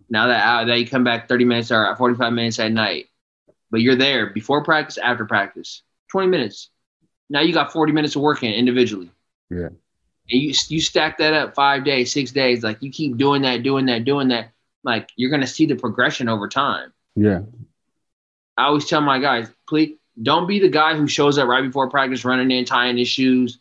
Now 0.09 0.29
that 0.29 0.45
uh, 0.45 0.65
that 0.67 0.79
you 0.79 0.87
come 0.87 1.05
back 1.05 1.29
30 1.29 1.45
minutes 1.45 1.73
or 1.73 1.95
45 1.97 2.33
minutes 2.33 2.59
at 2.59 2.73
night, 2.73 3.07
but 3.73 3.81
you're 3.81 3.97
there 3.97 4.31
before 4.31 4.63
practice, 4.63 4.99
after 4.99 5.25
practice, 5.25 5.83
20 6.13 6.29
minutes. 6.29 6.69
Now 7.29 7.41
you 7.41 7.53
got 7.53 7.73
40 7.73 7.93
minutes 7.93 8.15
of 8.15 8.23
working 8.23 8.53
individually. 8.53 9.11
Yeah. 9.51 9.71
And 10.31 10.41
you 10.41 10.55
you 10.69 10.81
stack 10.81 11.19
that 11.19 11.33
up 11.33 11.57
five 11.57 11.85
days, 11.85 12.13
six 12.13 12.31
days, 12.31 12.63
like 12.63 12.81
you 12.81 12.93
keep 12.93 13.17
doing 13.17 13.43
that, 13.43 13.65
doing 13.65 13.87
that, 13.87 14.05
doing 14.05 14.29
that, 14.29 14.53
like 14.85 15.09
you're 15.17 15.31
gonna 15.31 15.47
see 15.47 15.67
the 15.67 15.75
progression 15.75 16.29
over 16.29 16.49
time. 16.49 16.93
Yeah. 17.17 17.41
I 18.57 18.67
always 18.67 18.87
tell 18.87 19.01
my 19.01 19.19
guys, 19.19 19.49
please 19.69 19.97
don't 20.23 20.47
be 20.47 20.61
the 20.61 20.69
guy 20.69 20.95
who 20.95 21.09
shows 21.09 21.39
up 21.39 21.49
right 21.49 21.63
before 21.63 21.89
practice, 21.89 22.25
running 22.25 22.51
in, 22.51 22.67
tying 22.67 22.99
his 22.99 23.09
shoes, 23.09 23.59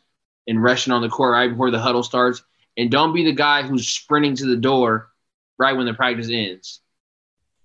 and 0.48 0.62
rushing 0.62 0.94
on 0.94 1.02
the 1.02 1.10
court 1.10 1.32
right 1.32 1.50
before 1.50 1.72
the 1.72 1.80
huddle 1.80 2.04
starts. 2.04 2.44
And 2.78 2.92
don't 2.92 3.14
be 3.14 3.24
the 3.24 3.34
guy 3.34 3.64
who's 3.64 3.88
sprinting 3.88 4.36
to 4.36 4.46
the 4.46 4.58
door 4.58 5.10
right 5.58 5.76
when 5.76 5.86
the 5.86 5.94
practice 5.94 6.30
ends. 6.30 6.82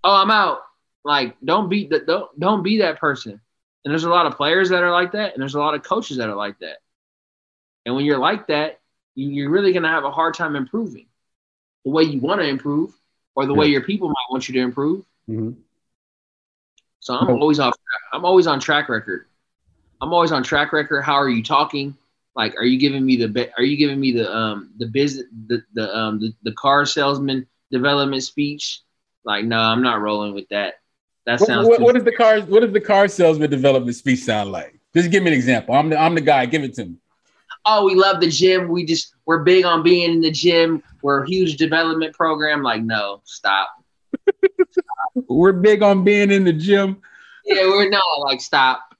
Oh, 0.04 0.14
I'm 0.14 0.30
out. 0.30 0.60
Like, 1.06 1.36
don't 1.44 1.68
be 1.68 1.86
the 1.86 2.00
don't 2.00 2.38
don't 2.38 2.64
be 2.64 2.78
that 2.78 2.98
person. 2.98 3.40
And 3.84 3.92
there's 3.92 4.02
a 4.02 4.10
lot 4.10 4.26
of 4.26 4.36
players 4.36 4.70
that 4.70 4.82
are 4.82 4.90
like 4.90 5.12
that, 5.12 5.32
and 5.32 5.40
there's 5.40 5.54
a 5.54 5.60
lot 5.60 5.74
of 5.74 5.84
coaches 5.84 6.16
that 6.16 6.28
are 6.28 6.34
like 6.34 6.58
that. 6.58 6.78
And 7.84 7.94
when 7.94 8.04
you're 8.04 8.18
like 8.18 8.48
that, 8.48 8.80
you're 9.14 9.48
really 9.48 9.72
going 9.72 9.84
to 9.84 9.88
have 9.88 10.02
a 10.02 10.10
hard 10.10 10.34
time 10.34 10.56
improving 10.56 11.06
the 11.84 11.92
way 11.92 12.02
you 12.02 12.18
want 12.18 12.40
to 12.40 12.46
improve 12.48 12.92
or 13.36 13.46
the 13.46 13.52
yeah. 13.52 13.60
way 13.60 13.66
your 13.68 13.82
people 13.82 14.08
might 14.08 14.26
want 14.28 14.48
you 14.48 14.54
to 14.54 14.60
improve. 14.60 15.04
Mm-hmm. 15.30 15.52
So 16.98 17.14
I'm 17.14 17.30
always 17.30 17.60
off. 17.60 17.74
I'm 18.12 18.24
always 18.24 18.48
on 18.48 18.58
track 18.58 18.88
record. 18.88 19.26
I'm 20.00 20.12
always 20.12 20.32
on 20.32 20.42
track 20.42 20.72
record. 20.72 21.02
How 21.02 21.14
are 21.14 21.28
you 21.28 21.44
talking? 21.44 21.96
Like, 22.34 22.56
are 22.56 22.64
you 22.64 22.80
giving 22.80 23.06
me 23.06 23.14
the 23.14 23.50
are 23.56 23.62
you 23.62 23.76
giving 23.76 24.00
me 24.00 24.10
the 24.10 24.34
um 24.34 24.72
the 24.76 24.86
business 24.86 25.26
the 25.46 25.62
the 25.74 25.96
um 25.96 26.18
the, 26.18 26.34
the 26.42 26.52
car 26.54 26.84
salesman 26.84 27.46
development 27.70 28.24
speech? 28.24 28.80
Like, 29.24 29.44
no, 29.44 29.60
I'm 29.60 29.84
not 29.84 30.00
rolling 30.00 30.34
with 30.34 30.48
that. 30.48 30.80
That 31.26 31.40
sounds. 31.40 31.68
What, 31.68 31.80
what, 31.80 31.86
what 31.86 31.96
is 31.96 32.04
the 32.04 32.12
car? 32.12 32.40
What 32.40 32.60
does 32.60 32.72
the 32.72 32.80
car 32.80 33.08
salesman 33.08 33.50
development 33.50 33.96
speech 33.96 34.20
sound 34.20 34.52
like? 34.52 34.78
Just 34.94 35.10
give 35.10 35.22
me 35.22 35.30
an 35.30 35.36
example. 35.36 35.74
I'm 35.74 35.90
the 35.90 35.98
I'm 35.98 36.14
the 36.14 36.20
guy. 36.20 36.46
Give 36.46 36.62
it 36.62 36.74
to 36.74 36.86
me 36.86 36.96
oh, 37.66 37.84
we 37.84 37.94
love 37.94 38.20
the 38.20 38.28
gym. 38.30 38.68
We 38.68 38.86
just 38.86 39.14
we're 39.26 39.42
big 39.42 39.64
on 39.64 39.82
being 39.82 40.12
in 40.12 40.20
the 40.20 40.30
gym. 40.30 40.82
We're 41.02 41.24
a 41.24 41.28
huge 41.28 41.56
development 41.56 42.14
program. 42.14 42.62
Like, 42.62 42.82
no, 42.82 43.20
stop. 43.24 43.68
stop. 44.70 44.84
We're 45.28 45.52
big 45.52 45.82
on 45.82 46.04
being 46.04 46.30
in 46.30 46.44
the 46.44 46.52
gym. 46.52 47.00
Yeah, 47.44 47.68
we're 47.68 47.88
no, 47.88 48.00
like 48.18 48.40
stop. 48.40 48.94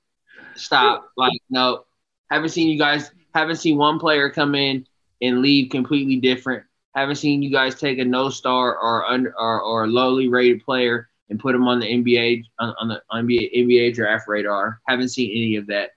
Stop. 0.55 1.11
Like, 1.17 1.39
no. 1.51 1.85
Haven't 2.31 2.51
seen 2.51 2.69
you 2.69 2.79
guys, 2.79 3.11
haven't 3.35 3.57
seen 3.57 3.77
one 3.77 3.99
player 3.99 4.31
come 4.31 4.55
in 4.55 4.87
and 5.21 5.43
leave 5.43 5.71
completely 5.71 6.17
different. 6.17 6.65
Haven't 6.95 7.17
seen 7.17 7.43
you 7.43 7.51
guys 7.51 7.75
take 7.75 7.99
a 7.99 8.05
no 8.05 8.31
star 8.31 8.79
or 8.79 9.05
under 9.05 9.35
or, 9.39 9.61
or 9.61 9.89
lowly 9.89 10.29
rated 10.29 10.65
player 10.65 11.11
and 11.29 11.41
put 11.41 11.53
them 11.53 11.69
on 11.69 11.81
the 11.81 11.87
NBA 11.87 12.45
on, 12.59 12.75
on 12.79 12.89
the 12.89 13.03
NBA 13.13 13.57
NBA 13.57 13.95
draft 13.95 14.29
radar. 14.29 14.81
Haven't 14.87 15.09
seen 15.09 15.31
any 15.31 15.57
of 15.57 15.67
that. 15.69 15.91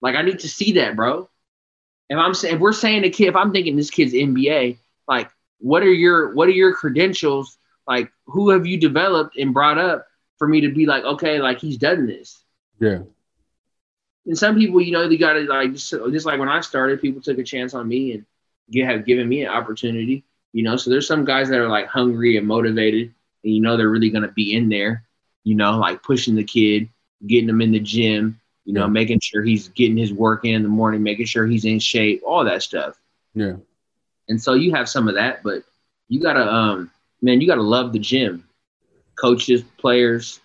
Like 0.00 0.16
I 0.16 0.22
need 0.22 0.40
to 0.40 0.48
see 0.48 0.72
that, 0.72 0.96
bro 0.96 1.28
if 2.12 2.18
I'm 2.18 2.34
saying 2.34 2.56
if 2.56 2.60
we're 2.60 2.72
saying 2.72 3.04
a 3.04 3.10
kid, 3.10 3.28
if 3.28 3.36
I'm 3.36 3.52
thinking 3.52 3.74
this 3.74 3.90
kid's 3.90 4.12
NBA, 4.12 4.76
like 5.08 5.30
what 5.58 5.82
are 5.82 5.92
your 5.92 6.34
what 6.34 6.46
are 6.48 6.52
your 6.52 6.74
credentials? 6.74 7.56
Like 7.86 8.12
who 8.26 8.50
have 8.50 8.66
you 8.66 8.78
developed 8.78 9.36
and 9.38 9.54
brought 9.54 9.78
up 9.78 10.06
for 10.38 10.46
me 10.46 10.60
to 10.60 10.68
be 10.68 10.84
like, 10.84 11.04
okay, 11.04 11.38
like 11.38 11.58
he's 11.58 11.78
done 11.78 12.06
this. 12.06 12.44
Yeah. 12.78 12.98
And 14.26 14.36
some 14.36 14.56
people, 14.56 14.80
you 14.80 14.92
know, 14.92 15.08
they 15.08 15.16
got 15.16 15.32
to 15.32 15.40
like 15.40 15.72
just, 15.72 15.90
just 15.90 16.26
like 16.26 16.38
when 16.38 16.50
I 16.50 16.60
started, 16.60 17.00
people 17.00 17.22
took 17.22 17.38
a 17.38 17.44
chance 17.44 17.72
on 17.72 17.88
me 17.88 18.12
and 18.12 18.26
get, 18.70 18.88
have 18.88 19.06
given 19.06 19.28
me 19.28 19.44
an 19.44 19.48
opportunity. 19.48 20.24
You 20.52 20.64
know, 20.64 20.76
so 20.76 20.90
there's 20.90 21.08
some 21.08 21.24
guys 21.24 21.48
that 21.48 21.58
are 21.58 21.68
like 21.68 21.86
hungry 21.86 22.36
and 22.36 22.46
motivated, 22.46 23.14
and 23.44 23.54
you 23.54 23.60
know 23.60 23.76
they're 23.76 23.88
really 23.88 24.10
gonna 24.10 24.32
be 24.32 24.54
in 24.54 24.68
there. 24.68 25.04
You 25.44 25.54
know, 25.54 25.78
like 25.78 26.02
pushing 26.02 26.34
the 26.34 26.44
kid, 26.44 26.88
getting 27.26 27.48
them 27.48 27.60
in 27.60 27.72
the 27.72 27.80
gym, 27.80 28.40
you 28.64 28.72
know, 28.72 28.82
yeah. 28.82 28.88
making 28.88 29.20
sure 29.20 29.42
he's 29.42 29.68
getting 29.68 29.96
his 29.96 30.12
work 30.12 30.44
in 30.44 30.54
in 30.54 30.62
the 30.62 30.68
morning, 30.68 31.02
making 31.02 31.26
sure 31.26 31.46
he's 31.46 31.64
in 31.64 31.78
shape, 31.78 32.22
all 32.24 32.44
that 32.44 32.62
stuff. 32.62 32.98
Yeah. 33.34 33.56
And 34.28 34.40
so 34.40 34.54
you 34.54 34.72
have 34.74 34.88
some 34.88 35.08
of 35.08 35.14
that, 35.14 35.42
but 35.42 35.64
you 36.08 36.20
gotta, 36.20 36.46
um, 36.46 36.90
man, 37.20 37.40
you 37.40 37.48
gotta 37.48 37.62
love 37.62 37.92
the 37.92 37.98
gym, 37.98 38.48
coaches, 39.16 39.62
players. 39.78 40.40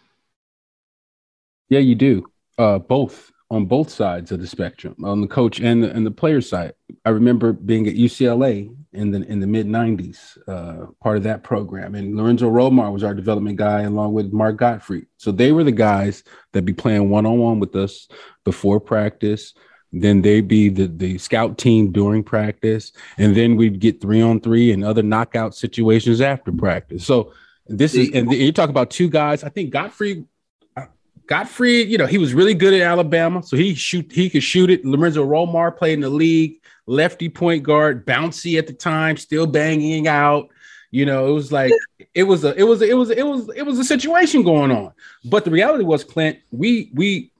Yeah, 1.69 1.79
you 1.79 1.95
do. 1.95 2.25
Uh, 2.57 2.79
both 2.79 3.31
on 3.49 3.65
both 3.65 3.89
sides 3.89 4.31
of 4.31 4.41
the 4.41 4.47
spectrum, 4.47 4.95
on 5.03 5.21
the 5.21 5.27
coach 5.27 5.59
and 5.59 5.83
the, 5.83 5.91
and 5.91 6.05
the 6.05 6.11
player 6.11 6.41
side. 6.41 6.73
I 7.05 7.09
remember 7.09 7.53
being 7.53 7.87
at 7.87 7.95
UCLA 7.95 8.75
in 8.91 9.11
the 9.11 9.21
in 9.23 9.39
the 9.39 9.47
mid 9.47 9.67
'90s, 9.67 10.37
uh, 10.47 10.87
part 11.01 11.17
of 11.17 11.23
that 11.23 11.43
program, 11.43 11.95
and 11.95 12.17
Lorenzo 12.17 12.49
Romar 12.49 12.91
was 12.91 13.03
our 13.03 13.13
development 13.13 13.57
guy, 13.57 13.81
along 13.81 14.13
with 14.13 14.33
Mark 14.33 14.57
Gottfried. 14.57 15.07
So 15.17 15.31
they 15.31 15.51
were 15.51 15.63
the 15.63 15.71
guys 15.71 16.23
that 16.53 16.63
be 16.63 16.73
playing 16.73 17.09
one 17.09 17.25
on 17.25 17.37
one 17.37 17.59
with 17.59 17.75
us 17.75 18.07
before 18.43 18.79
practice. 18.79 19.53
Then 19.93 20.21
they'd 20.21 20.47
be 20.47 20.67
the 20.67 20.87
the 20.87 21.17
scout 21.17 21.57
team 21.57 21.93
during 21.93 22.23
practice, 22.23 22.91
and 23.17 23.35
then 23.35 23.55
we'd 23.55 23.79
get 23.79 24.01
three 24.01 24.21
on 24.21 24.41
three 24.41 24.73
and 24.73 24.83
other 24.83 25.03
knockout 25.03 25.55
situations 25.55 26.19
after 26.19 26.51
practice. 26.51 27.05
So 27.05 27.31
this 27.67 27.95
is 27.95 28.11
and 28.13 28.31
you 28.31 28.51
talk 28.51 28.69
about 28.69 28.89
two 28.89 29.09
guys. 29.09 29.45
I 29.45 29.49
think 29.49 29.71
Gottfried 29.71 30.25
Godfrey, 31.27 31.83
you 31.83 31.97
know, 31.97 32.05
he 32.05 32.17
was 32.17 32.33
really 32.33 32.53
good 32.53 32.73
at 32.73 32.81
Alabama, 32.81 33.43
so 33.43 33.57
he 33.57 33.75
shoot 33.75 34.11
he 34.11 34.29
could 34.29 34.43
shoot 34.43 34.69
it. 34.69 34.85
Lorenzo 34.85 35.25
Romar 35.25 35.75
played 35.75 35.93
in 35.93 36.01
the 36.01 36.09
league, 36.09 36.61
lefty 36.85 37.29
point 37.29 37.63
guard, 37.63 38.05
bouncy 38.05 38.57
at 38.57 38.65
the 38.65 38.73
time, 38.73 39.17
still 39.17 39.45
banging 39.45 40.07
out. 40.07 40.49
You 40.89 41.05
know, 41.05 41.27
it 41.27 41.31
was 41.31 41.51
like 41.51 41.73
it 42.13 42.23
was 42.23 42.45
a 42.45 42.55
it 42.55 42.63
was 42.63 42.81
a, 42.81 42.89
it 42.89 42.93
was 42.93 43.09
a, 43.09 43.19
it 43.19 43.25
was 43.25 43.49
it 43.55 43.63
was 43.63 43.77
a 43.77 43.83
situation 43.83 44.41
going 44.41 44.71
on. 44.71 44.93
But 45.25 45.43
the 45.43 45.51
reality 45.51 45.83
was, 45.83 46.05
Clint, 46.05 46.39
we 46.51 46.91
we 46.93 47.33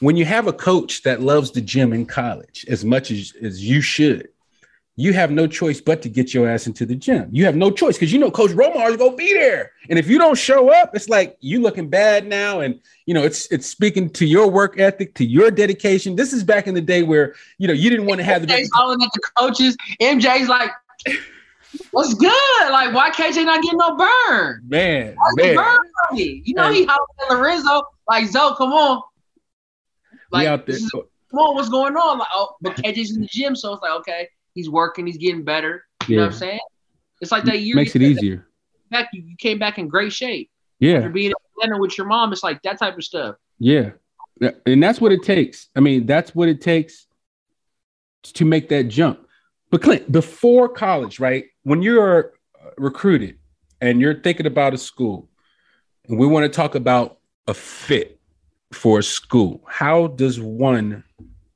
when 0.00 0.16
you 0.16 0.26
have 0.26 0.46
a 0.46 0.52
coach 0.52 1.02
that 1.04 1.22
loves 1.22 1.52
the 1.52 1.62
gym 1.62 1.94
in 1.94 2.04
college 2.04 2.66
as 2.68 2.84
much 2.84 3.10
as 3.10 3.32
as 3.42 3.64
you 3.64 3.80
should, 3.80 4.28
you 4.96 5.12
have 5.14 5.30
no 5.30 5.46
choice 5.46 5.80
but 5.80 6.02
to 6.02 6.08
get 6.08 6.34
your 6.34 6.48
ass 6.48 6.66
into 6.66 6.84
the 6.84 6.94
gym. 6.94 7.28
You 7.32 7.46
have 7.46 7.56
no 7.56 7.70
choice 7.70 7.96
because 7.96 8.12
you 8.12 8.18
know 8.18 8.30
Coach 8.30 8.50
Romar 8.50 8.90
is 8.90 8.96
gonna 8.96 9.16
be 9.16 9.32
there. 9.32 9.72
And 9.88 9.98
if 9.98 10.08
you 10.08 10.18
don't 10.18 10.36
show 10.36 10.70
up, 10.70 10.94
it's 10.94 11.08
like 11.08 11.36
you 11.40 11.60
looking 11.60 11.88
bad 11.88 12.26
now. 12.26 12.60
And 12.60 12.78
you 13.06 13.14
know, 13.14 13.22
it's 13.22 13.50
it's 13.50 13.66
speaking 13.66 14.10
to 14.10 14.26
your 14.26 14.50
work 14.50 14.78
ethic, 14.78 15.14
to 15.14 15.24
your 15.24 15.50
dedication. 15.50 16.16
This 16.16 16.32
is 16.32 16.44
back 16.44 16.66
in 16.66 16.74
the 16.74 16.80
day 16.80 17.02
where 17.02 17.34
you 17.58 17.66
know 17.68 17.74
you 17.74 17.88
didn't 17.88 18.06
want 18.06 18.18
to 18.18 18.24
have 18.24 18.46
the 18.46 18.68
calling 18.74 19.02
at 19.02 19.10
the 19.14 19.20
coaches. 19.36 19.76
MJ's 20.00 20.48
like, 20.48 20.70
What's 21.90 22.14
good? 22.14 22.70
Like, 22.70 22.94
why 22.94 23.10
KJ 23.10 23.46
not 23.46 23.62
getting 23.62 23.78
no 23.78 23.96
burn? 23.96 24.62
Man, 24.68 25.16
man. 25.36 25.56
burn? 25.56 25.78
You 26.16 26.54
know 26.54 26.68
Hey. 26.68 26.80
he 26.80 26.84
hollering 26.84 27.06
at 27.30 27.34
Lorenzo 27.34 27.82
like, 28.08 28.26
Zoe, 28.26 28.54
come 28.56 28.72
on. 28.72 29.02
Like, 30.30 30.46
come 30.66 31.38
on, 31.38 31.54
what's 31.54 31.68
going 31.68 31.96
on? 31.96 32.18
Like, 32.18 32.28
oh, 32.34 32.56
but 32.60 32.76
KJ's 32.76 33.14
in 33.14 33.22
the 33.22 33.26
gym, 33.26 33.56
so 33.56 33.72
it's 33.72 33.82
like, 33.82 33.92
okay, 34.00 34.28
he's 34.54 34.68
working, 34.68 35.06
he's 35.06 35.18
getting 35.18 35.44
better. 35.44 35.84
You 36.08 36.16
know 36.16 36.22
what 36.22 36.32
I'm 36.32 36.38
saying? 36.38 36.60
It's 37.20 37.30
like 37.32 37.44
that 37.44 37.60
year 37.60 37.76
Makes 37.76 37.94
it 37.94 38.02
easier. 38.02 38.48
Back, 38.90 39.08
you, 39.12 39.36
came 39.38 39.58
back 39.58 39.78
in 39.78 39.88
great 39.88 40.12
shape. 40.12 40.50
After 40.82 40.86
Yeah, 40.86 41.08
being 41.08 41.30
in 41.30 41.34
Atlanta 41.56 41.80
with 41.80 41.96
your 41.96 42.06
mom, 42.06 42.32
it's 42.32 42.42
like 42.42 42.60
that 42.62 42.78
type 42.78 42.96
of 42.96 43.04
stuff. 43.04 43.36
yeah, 43.58 43.90
Yeah, 44.40 44.50
and 44.66 44.82
that's 44.82 45.00
what 45.00 45.12
it 45.12 45.22
takes. 45.22 45.68
I 45.76 45.80
mean, 45.80 46.06
that's 46.06 46.34
what 46.34 46.48
it 46.48 46.60
takes 46.60 47.06
to 48.24 48.44
make 48.44 48.68
that 48.70 48.84
jump. 48.84 49.26
But 49.70 49.82
Clint, 49.82 50.10
before 50.10 50.68
college, 50.68 51.20
right? 51.20 51.44
When 51.62 51.80
you're 51.82 52.32
uh, 52.60 52.70
recruited 52.76 53.38
and 53.80 54.00
you're 54.00 54.20
thinking 54.20 54.46
about 54.46 54.74
a 54.74 54.78
school, 54.78 55.28
and 56.08 56.18
we 56.18 56.26
want 56.26 56.44
to 56.44 56.48
talk 56.48 56.74
about 56.74 57.18
a 57.46 57.54
fit 57.54 58.20
for 58.72 58.98
a 58.98 59.02
school, 59.02 59.62
how 59.68 60.08
does 60.08 60.40
one 60.40 61.04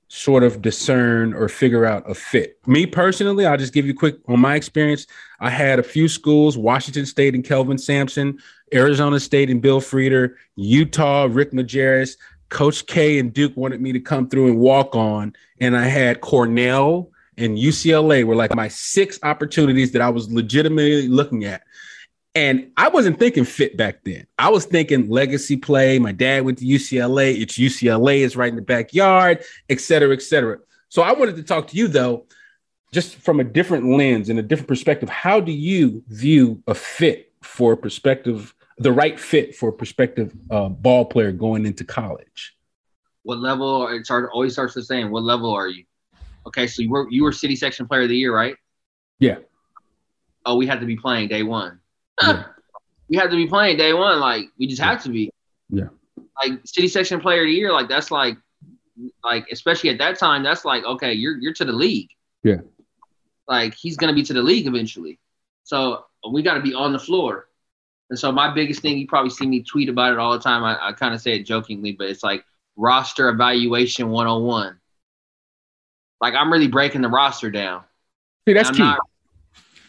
sort 0.08 0.42
of 0.42 0.62
discern 0.62 1.34
or 1.34 1.48
figure 1.48 1.84
out 1.84 2.08
a 2.10 2.14
fit? 2.14 2.58
Me 2.66 2.86
personally, 2.86 3.46
I'll 3.46 3.56
just 3.56 3.72
give 3.72 3.86
you 3.86 3.94
quick 3.94 4.16
on 4.28 4.40
my 4.40 4.54
experience. 4.54 5.06
I 5.40 5.50
had 5.50 5.78
a 5.78 5.82
few 5.82 6.08
schools: 6.08 6.56
Washington 6.56 7.06
State 7.06 7.34
and 7.34 7.44
Kelvin 7.44 7.78
Sampson, 7.78 8.38
Arizona 8.72 9.20
State 9.20 9.50
and 9.50 9.62
Bill 9.62 9.80
Frieder, 9.80 10.34
Utah, 10.56 11.28
Rick 11.30 11.52
Majerus. 11.52 12.16
Coach 12.48 12.86
K 12.86 13.18
and 13.18 13.32
Duke 13.32 13.56
wanted 13.56 13.80
me 13.80 13.92
to 13.92 13.98
come 13.98 14.28
through 14.28 14.46
and 14.46 14.58
walk 14.58 14.94
on, 14.94 15.34
and 15.60 15.76
I 15.76 15.82
had 15.82 16.20
Cornell 16.20 17.10
and 17.38 17.58
UCLA 17.58 18.24
were 18.24 18.34
like 18.34 18.54
my 18.54 18.68
six 18.68 19.18
opportunities 19.22 19.92
that 19.92 20.02
I 20.02 20.08
was 20.08 20.30
legitimately 20.32 21.08
looking 21.08 21.44
at. 21.44 21.62
And 22.36 22.70
I 22.76 22.88
wasn't 22.88 23.18
thinking 23.18 23.44
fit 23.46 23.78
back 23.78 24.04
then. 24.04 24.26
I 24.38 24.50
was 24.50 24.66
thinking 24.66 25.08
legacy 25.08 25.56
play. 25.56 25.98
My 25.98 26.12
dad 26.12 26.44
went 26.44 26.58
to 26.58 26.66
UCLA. 26.66 27.40
It's 27.40 27.56
UCLA. 27.56 28.22
It's 28.22 28.36
right 28.36 28.50
in 28.50 28.56
the 28.56 28.62
backyard, 28.62 29.42
et 29.70 29.80
cetera, 29.80 30.12
et 30.12 30.20
cetera. 30.20 30.58
So 30.90 31.00
I 31.00 31.12
wanted 31.12 31.36
to 31.36 31.42
talk 31.42 31.68
to 31.68 31.76
you 31.78 31.88
though, 31.88 32.26
just 32.92 33.16
from 33.16 33.40
a 33.40 33.44
different 33.44 33.86
lens 33.86 34.28
and 34.28 34.38
a 34.38 34.42
different 34.42 34.68
perspective. 34.68 35.08
How 35.08 35.40
do 35.40 35.50
you 35.50 36.04
view 36.08 36.62
a 36.66 36.74
fit 36.74 37.32
for 37.42 37.72
a 37.72 37.76
perspective, 37.76 38.54
the 38.76 38.92
right 38.92 39.18
fit 39.18 39.56
for 39.56 39.70
a 39.70 39.72
prospective 39.72 40.34
uh, 40.50 40.68
ball 40.68 41.06
player 41.06 41.32
going 41.32 41.64
into 41.64 41.84
college? 41.84 42.54
What 43.22 43.38
level? 43.38 43.88
It 43.88 44.04
start, 44.04 44.28
always 44.30 44.52
starts 44.52 44.74
the 44.74 44.84
same. 44.84 45.10
What 45.10 45.22
level 45.22 45.54
are 45.54 45.68
you? 45.68 45.84
Okay, 46.46 46.66
so 46.66 46.82
you 46.82 46.90
were 46.90 47.08
you 47.10 47.24
were 47.24 47.32
city 47.32 47.56
section 47.56 47.88
player 47.88 48.02
of 48.02 48.10
the 48.10 48.16
year, 48.16 48.34
right? 48.34 48.56
Yeah. 49.18 49.38
Oh, 50.44 50.56
we 50.56 50.66
had 50.66 50.80
to 50.80 50.86
be 50.86 50.96
playing 50.96 51.28
day 51.28 51.42
one. 51.42 51.80
Yeah. 52.22 52.44
We 53.08 53.16
have 53.18 53.30
to 53.30 53.36
be 53.36 53.46
playing 53.46 53.76
day 53.76 53.92
one. 53.92 54.18
Like 54.18 54.46
we 54.58 54.66
just 54.66 54.82
have 54.82 55.00
to 55.04 55.10
be. 55.10 55.30
Yeah. 55.70 55.90
Like 56.42 56.58
city 56.64 56.88
section 56.88 57.20
player 57.20 57.42
of 57.42 57.46
the 57.46 57.52
year. 57.52 57.72
Like 57.72 57.88
that's 57.88 58.10
like, 58.10 58.36
like 59.22 59.46
especially 59.52 59.90
at 59.90 59.98
that 59.98 60.18
time, 60.18 60.42
that's 60.42 60.64
like 60.64 60.84
okay, 60.84 61.12
you're 61.12 61.38
you're 61.38 61.52
to 61.54 61.64
the 61.64 61.72
league. 61.72 62.08
Yeah. 62.42 62.62
Like 63.46 63.74
he's 63.74 63.96
gonna 63.96 64.12
be 64.12 64.24
to 64.24 64.32
the 64.32 64.42
league 64.42 64.66
eventually. 64.66 65.20
So 65.62 66.04
we 66.28 66.42
got 66.42 66.54
to 66.54 66.60
be 66.62 66.74
on 66.74 66.92
the 66.92 66.98
floor. 66.98 67.46
And 68.10 68.18
so 68.18 68.32
my 68.32 68.52
biggest 68.52 68.82
thing, 68.82 68.98
you 68.98 69.06
probably 69.06 69.30
see 69.30 69.46
me 69.46 69.62
tweet 69.62 69.88
about 69.88 70.12
it 70.12 70.18
all 70.18 70.32
the 70.32 70.40
time. 70.42 70.64
I, 70.64 70.88
I 70.88 70.92
kind 70.92 71.14
of 71.14 71.20
say 71.20 71.36
it 71.36 71.44
jokingly, 71.44 71.92
but 71.92 72.08
it's 72.08 72.24
like 72.24 72.44
roster 72.74 73.28
evaluation 73.28 74.10
101. 74.10 74.80
Like 76.20 76.34
I'm 76.34 76.52
really 76.52 76.66
breaking 76.68 77.02
the 77.02 77.08
roster 77.08 77.52
down. 77.52 77.84
See, 78.48 78.52
that's 78.54 78.70
key. 78.70 78.78
not- 78.78 78.98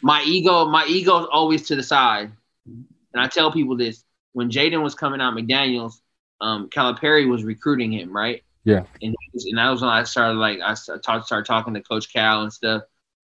my 0.01 0.23
ego, 0.23 0.65
my 0.65 0.85
ego 0.85 1.19
is 1.19 1.27
always 1.31 1.67
to 1.67 1.75
the 1.75 1.83
side. 1.83 2.31
And 2.65 3.21
I 3.21 3.27
tell 3.27 3.51
people 3.51 3.77
this 3.77 4.03
when 4.33 4.49
Jaden 4.49 4.83
was 4.83 4.95
coming 4.95 5.21
out, 5.21 5.33
McDaniels, 5.33 5.99
um, 6.41 6.69
Calipari 6.69 7.27
was 7.27 7.43
recruiting 7.43 7.91
him, 7.91 8.15
right? 8.15 8.43
Yeah. 8.63 8.83
And 9.01 9.15
was, 9.33 9.45
and 9.45 9.57
that 9.57 9.69
was 9.69 9.81
when 9.81 9.89
I 9.89 10.03
started 10.03 10.37
like 10.37 10.59
I 10.59 10.73
st- 10.73 11.01
talk, 11.01 11.25
started 11.25 11.45
talking 11.45 11.73
to 11.73 11.81
Coach 11.81 12.11
Cal 12.11 12.43
and 12.43 12.51
stuff. 12.51 12.83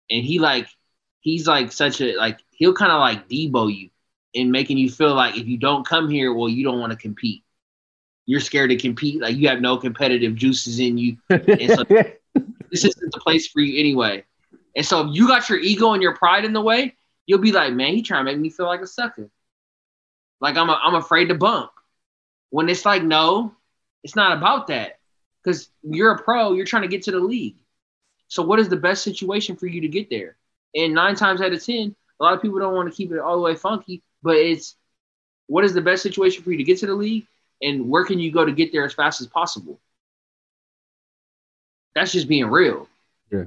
And 0.09 0.23
he 0.23 0.39
like 0.39 0.67
he's 1.21 1.47
like 1.47 1.71
such 1.71 1.99
a 2.01 2.15
like 2.15 2.39
he'll 2.51 2.73
kind 2.73 2.91
of 2.91 2.99
like 2.99 3.27
debo 3.27 3.73
you 3.75 3.89
and 4.35 4.51
making 4.51 4.77
you 4.77 4.89
feel 4.89 5.13
like 5.13 5.37
if 5.37 5.47
you 5.47 5.57
don't 5.57 5.85
come 5.85 6.09
here, 6.09 6.33
well, 6.33 6.47
you 6.47 6.63
don't 6.63 6.79
want 6.79 6.91
to 6.91 6.97
compete. 6.97 7.43
You're 8.25 8.39
scared 8.39 8.69
to 8.69 8.77
compete, 8.77 9.21
like 9.21 9.35
you 9.35 9.47
have 9.49 9.61
no 9.61 9.77
competitive 9.77 10.35
juices 10.35 10.79
in 10.79 10.97
you. 10.97 11.17
And 11.29 11.71
so 11.71 11.83
this 12.69 12.85
isn't 12.85 13.11
the 13.11 13.19
place 13.19 13.47
for 13.47 13.59
you 13.59 13.79
anyway. 13.79 14.23
And 14.75 14.85
so 14.85 15.01
if 15.01 15.15
you 15.15 15.27
got 15.27 15.49
your 15.49 15.59
ego 15.59 15.93
and 15.93 16.01
your 16.01 16.15
pride 16.15 16.45
in 16.45 16.53
the 16.53 16.61
way, 16.61 16.95
you'll 17.25 17.39
be 17.39 17.51
like, 17.51 17.73
man, 17.73 17.93
he 17.93 18.01
trying 18.01 18.25
to 18.25 18.31
make 18.31 18.39
me 18.39 18.49
feel 18.49 18.65
like 18.65 18.81
a 18.81 18.87
sucker. 18.87 19.29
Like 20.39 20.57
I'm, 20.57 20.69
a, 20.69 20.79
I'm 20.81 20.95
afraid 20.95 21.25
to 21.27 21.35
bump. 21.35 21.71
When 22.49 22.69
it's 22.69 22.85
like, 22.85 23.03
no, 23.03 23.53
it's 24.03 24.15
not 24.15 24.37
about 24.37 24.67
that. 24.67 24.99
Because 25.43 25.69
you're 25.83 26.11
a 26.11 26.21
pro, 26.21 26.53
you're 26.53 26.65
trying 26.65 26.83
to 26.83 26.87
get 26.87 27.03
to 27.03 27.11
the 27.11 27.19
league. 27.19 27.55
So 28.27 28.43
what 28.43 28.59
is 28.59 28.69
the 28.69 28.77
best 28.77 29.03
situation 29.03 29.55
for 29.55 29.67
you 29.67 29.81
to 29.81 29.87
get 29.87 30.09
there? 30.09 30.37
And 30.75 30.93
nine 30.93 31.15
times 31.15 31.41
out 31.41 31.51
of 31.51 31.63
ten, 31.63 31.95
a 32.19 32.23
lot 32.23 32.33
of 32.33 32.41
people 32.41 32.59
don't 32.59 32.75
want 32.75 32.89
to 32.89 32.95
keep 32.95 33.11
it 33.11 33.19
all 33.19 33.35
the 33.35 33.41
way 33.41 33.55
funky, 33.55 34.03
but 34.21 34.37
it's 34.37 34.75
what 35.47 35.65
is 35.65 35.73
the 35.73 35.81
best 35.81 36.03
situation 36.03 36.43
for 36.43 36.51
you 36.51 36.57
to 36.57 36.63
get 36.63 36.77
to 36.79 36.85
the 36.85 36.93
league, 36.93 37.27
and 37.61 37.89
where 37.89 38.05
can 38.05 38.19
you 38.19 38.31
go 38.31 38.45
to 38.45 38.51
get 38.51 38.71
there 38.71 38.85
as 38.85 38.93
fast 38.93 39.19
as 39.19 39.27
possible? 39.27 39.81
That's 41.93 42.13
just 42.13 42.29
being 42.29 42.45
real. 42.45 42.87
Yeah. 43.31 43.45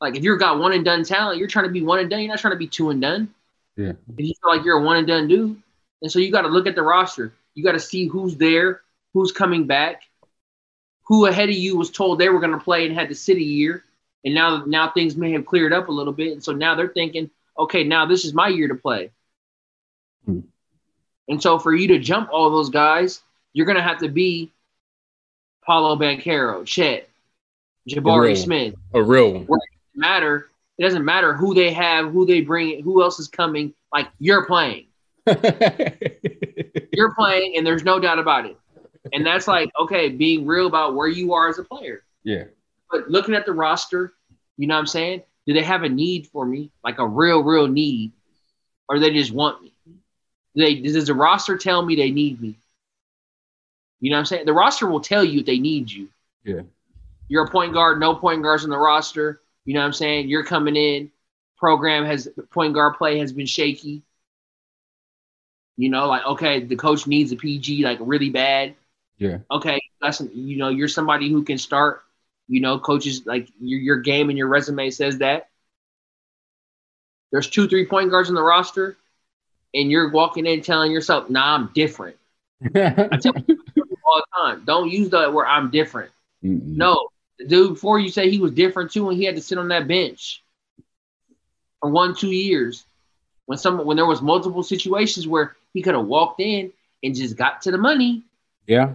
Like 0.00 0.16
if 0.16 0.22
you've 0.22 0.38
got 0.38 0.58
one 0.58 0.72
and 0.72 0.84
done 0.84 1.04
talent, 1.04 1.38
you're 1.38 1.48
trying 1.48 1.66
to 1.66 1.72
be 1.72 1.82
one 1.82 1.98
and 1.98 2.08
done. 2.08 2.20
You're 2.20 2.28
not 2.28 2.38
trying 2.38 2.54
to 2.54 2.58
be 2.58 2.68
two 2.68 2.90
and 2.90 3.00
done. 3.00 3.34
Yeah. 3.76 3.92
If 4.16 4.26
you 4.26 4.34
feel 4.40 4.56
like 4.56 4.64
you're 4.64 4.78
a 4.78 4.82
one 4.82 4.96
and 4.96 5.06
done 5.06 5.28
dude, 5.28 5.60
and 6.02 6.10
so 6.10 6.18
you 6.18 6.30
got 6.30 6.42
to 6.42 6.48
look 6.48 6.66
at 6.66 6.74
the 6.74 6.82
roster. 6.82 7.32
You 7.54 7.64
got 7.64 7.72
to 7.72 7.80
see 7.80 8.06
who's 8.06 8.36
there, 8.36 8.82
who's 9.14 9.32
coming 9.32 9.66
back, 9.66 10.02
who 11.04 11.26
ahead 11.26 11.48
of 11.48 11.54
you 11.54 11.76
was 11.76 11.90
told 11.90 12.18
they 12.18 12.28
were 12.28 12.40
going 12.40 12.52
to 12.52 12.58
play 12.58 12.86
and 12.86 12.94
had 12.94 13.08
to 13.08 13.14
sit 13.14 13.36
a 13.36 13.42
year, 13.42 13.84
and 14.24 14.34
now 14.34 14.64
now 14.66 14.90
things 14.90 15.16
may 15.16 15.32
have 15.32 15.46
cleared 15.46 15.72
up 15.72 15.88
a 15.88 15.92
little 15.92 16.12
bit, 16.12 16.32
and 16.32 16.42
so 16.42 16.52
now 16.52 16.74
they're 16.74 16.88
thinking, 16.88 17.30
okay, 17.58 17.82
now 17.82 18.06
this 18.06 18.24
is 18.24 18.32
my 18.32 18.48
year 18.48 18.68
to 18.68 18.74
play. 18.74 19.10
Hmm. 20.24 20.40
And 21.28 21.42
so 21.42 21.58
for 21.58 21.74
you 21.74 21.88
to 21.88 21.98
jump 21.98 22.30
all 22.32 22.50
those 22.50 22.70
guys, 22.70 23.20
you're 23.52 23.66
going 23.66 23.76
to 23.76 23.82
have 23.82 23.98
to 23.98 24.08
be 24.08 24.52
Paolo 25.64 25.96
Banchero, 25.96 26.64
Chet, 26.64 27.08
Jabari. 27.88 28.36
Smith. 28.36 28.74
A 28.94 29.02
real 29.02 29.32
one. 29.32 29.58
Where 29.98 30.10
it 30.10 30.20
doesn't 30.20 30.24
matter. 30.24 30.50
It 30.78 30.82
doesn't 30.82 31.04
matter 31.04 31.34
who 31.34 31.54
they 31.54 31.72
have, 31.72 32.12
who 32.12 32.24
they 32.24 32.40
bring, 32.40 32.82
who 32.82 33.02
else 33.02 33.18
is 33.18 33.28
coming. 33.28 33.74
Like 33.92 34.08
you're 34.18 34.46
playing. 34.46 34.86
you're 36.92 37.14
playing, 37.14 37.56
and 37.56 37.66
there's 37.66 37.84
no 37.84 37.98
doubt 37.98 38.18
about 38.18 38.46
it. 38.46 38.56
And 39.12 39.26
that's 39.26 39.48
like, 39.48 39.70
okay, 39.80 40.08
being 40.08 40.46
real 40.46 40.66
about 40.66 40.94
where 40.94 41.08
you 41.08 41.32
are 41.34 41.48
as 41.48 41.58
a 41.58 41.64
player. 41.64 42.04
Yeah. 42.24 42.44
But 42.90 43.10
looking 43.10 43.34
at 43.34 43.46
the 43.46 43.52
roster, 43.52 44.14
you 44.56 44.66
know 44.66 44.74
what 44.74 44.80
I'm 44.80 44.86
saying? 44.86 45.22
Do 45.46 45.54
they 45.54 45.62
have 45.62 45.82
a 45.82 45.88
need 45.88 46.26
for 46.26 46.44
me? 46.44 46.70
Like 46.84 46.98
a 46.98 47.06
real, 47.06 47.42
real 47.42 47.66
need? 47.66 48.12
Or 48.88 48.98
they 48.98 49.12
just 49.12 49.32
want 49.32 49.62
me? 49.62 49.72
Do 50.54 50.64
they 50.64 50.76
does 50.76 51.06
the 51.06 51.14
roster 51.14 51.56
tell 51.56 51.84
me 51.84 51.96
they 51.96 52.10
need 52.10 52.40
me? 52.40 52.58
You 54.00 54.10
know 54.10 54.16
what 54.16 54.20
I'm 54.20 54.26
saying? 54.26 54.46
The 54.46 54.52
roster 54.52 54.86
will 54.86 55.00
tell 55.00 55.24
you 55.24 55.40
if 55.40 55.46
they 55.46 55.58
need 55.58 55.90
you. 55.90 56.08
Yeah. 56.44 56.62
You're 57.28 57.44
a 57.44 57.50
point 57.50 57.72
guard, 57.72 58.00
no 58.00 58.14
point 58.14 58.42
guards 58.42 58.64
in 58.64 58.70
the 58.70 58.78
roster. 58.78 59.40
You 59.64 59.74
know 59.74 59.80
what 59.80 59.86
I'm 59.86 59.92
saying? 59.92 60.28
You're 60.28 60.44
coming 60.44 60.76
in. 60.76 61.10
Program 61.58 62.04
has 62.04 62.28
point 62.50 62.74
guard 62.74 62.96
play 62.96 63.18
has 63.18 63.32
been 63.32 63.46
shaky. 63.46 64.02
You 65.76 65.90
know, 65.90 66.06
like 66.06 66.24
okay, 66.24 66.60
the 66.60 66.76
coach 66.76 67.06
needs 67.06 67.32
a 67.32 67.36
PG 67.36 67.84
like 67.84 67.98
really 68.00 68.30
bad. 68.30 68.74
Yeah. 69.18 69.38
Okay, 69.50 69.80
that's 70.00 70.20
you 70.20 70.56
know 70.56 70.68
you're 70.68 70.88
somebody 70.88 71.30
who 71.30 71.42
can 71.42 71.58
start. 71.58 72.02
You 72.48 72.60
know, 72.60 72.78
coaches 72.78 73.26
like 73.26 73.48
your 73.60 73.80
your 73.80 73.96
game 73.98 74.28
and 74.28 74.38
your 74.38 74.48
resume 74.48 74.90
says 74.90 75.18
that. 75.18 75.48
There's 77.30 77.48
two 77.48 77.68
three 77.68 77.86
point 77.86 78.10
guards 78.10 78.28
on 78.28 78.34
the 78.34 78.42
roster, 78.42 78.96
and 79.74 79.90
you're 79.90 80.10
walking 80.10 80.46
in 80.46 80.62
telling 80.62 80.92
yourself, 80.92 81.28
"Nah, 81.28 81.54
I'm 81.54 81.70
different." 81.74 82.16
I 82.74 83.18
tell 83.20 83.32
people 83.32 83.98
all 84.04 84.22
the 84.22 84.26
time, 84.36 84.62
don't 84.64 84.90
use 84.90 85.10
that 85.10 85.32
word 85.32 85.46
"I'm 85.46 85.70
different." 85.70 86.10
Mm-mm. 86.42 86.76
No, 86.76 87.08
dude 87.46 87.74
before 87.74 87.98
you 87.98 88.10
say 88.10 88.30
he 88.30 88.38
was 88.38 88.52
different 88.52 88.90
too, 88.90 89.08
and 89.08 89.18
he 89.18 89.24
had 89.24 89.36
to 89.36 89.42
sit 89.42 89.58
on 89.58 89.68
that 89.68 89.88
bench 89.88 90.42
for 91.80 91.90
one 91.90 92.14
two 92.14 92.30
years. 92.30 92.84
When 93.46 93.58
some 93.58 93.84
when 93.84 93.96
there 93.96 94.06
was 94.06 94.20
multiple 94.20 94.62
situations 94.62 95.26
where 95.26 95.56
he 95.72 95.82
could 95.82 95.94
have 95.94 96.06
walked 96.06 96.40
in 96.40 96.72
and 97.02 97.14
just 97.14 97.36
got 97.36 97.62
to 97.62 97.70
the 97.70 97.78
money. 97.78 98.24
Yeah. 98.66 98.94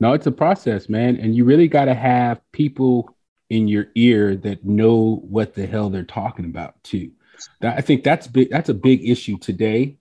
No, 0.00 0.14
it's 0.14 0.26
a 0.26 0.32
process, 0.32 0.88
man. 0.88 1.16
And 1.16 1.34
you 1.34 1.44
really 1.44 1.68
got 1.68 1.84
to 1.84 1.94
have 1.94 2.40
people 2.52 3.14
in 3.50 3.68
your 3.68 3.86
ear 3.94 4.34
that 4.36 4.64
know 4.64 5.22
what 5.28 5.54
the 5.54 5.66
hell 5.66 5.90
they're 5.90 6.04
talking 6.04 6.46
about 6.46 6.82
too. 6.82 7.12
That, 7.60 7.78
I 7.78 7.82
think 7.82 8.02
that's 8.02 8.26
big. 8.26 8.50
That's 8.50 8.68
a 8.68 8.74
big 8.74 9.08
issue 9.08 9.38
today 9.38 9.98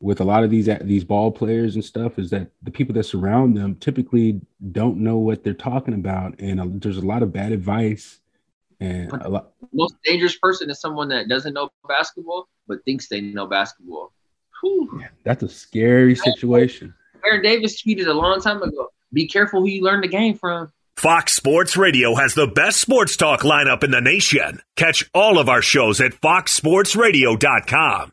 with 0.00 0.20
a 0.20 0.24
lot 0.24 0.44
of 0.44 0.50
these 0.50 0.68
these 0.82 1.04
ball 1.04 1.30
players 1.30 1.74
and 1.74 1.84
stuff 1.84 2.18
is 2.18 2.30
that 2.30 2.50
the 2.62 2.70
people 2.70 2.94
that 2.94 3.04
surround 3.04 3.56
them 3.56 3.76
typically 3.76 4.40
don't 4.72 4.98
know 4.98 5.16
what 5.16 5.44
they're 5.44 5.54
talking 5.54 5.94
about, 5.94 6.38
and 6.40 6.60
uh, 6.60 6.66
there's 6.68 6.98
a 6.98 7.06
lot 7.06 7.22
of 7.22 7.32
bad 7.32 7.52
advice 7.52 8.20
And 8.80 9.12
a 9.12 9.28
lot. 9.28 9.52
Most 9.72 9.94
dangerous 10.04 10.36
person 10.36 10.68
is 10.70 10.80
someone 10.80 11.08
that 11.08 11.28
doesn't 11.28 11.54
know 11.54 11.70
basketball 11.88 12.48
but 12.66 12.84
thinks 12.84 13.08
they 13.08 13.20
know 13.20 13.46
basketball. 13.46 14.12
Yeah, 14.98 15.08
that's 15.24 15.42
a 15.42 15.48
scary 15.48 16.16
situation. 16.16 16.94
Aaron 17.24 17.42
Davis 17.42 17.82
tweeted 17.82 18.06
a 18.06 18.14
long 18.14 18.40
time 18.40 18.62
ago: 18.62 18.90
"Be 19.12 19.26
careful 19.26 19.60
who 19.60 19.68
you 19.68 19.82
learn 19.82 20.00
the 20.00 20.08
game 20.08 20.38
from." 20.38 20.72
Fox 20.96 21.34
Sports 21.34 21.76
Radio 21.76 22.14
has 22.14 22.34
the 22.34 22.46
best 22.46 22.80
sports 22.80 23.16
talk 23.16 23.40
lineup 23.40 23.82
in 23.82 23.90
the 23.90 24.00
nation. 24.00 24.60
Catch 24.76 25.10
all 25.12 25.38
of 25.38 25.50
our 25.50 25.60
shows 25.60 26.00
at 26.00 26.12
foxsportsradio.com. 26.12 28.12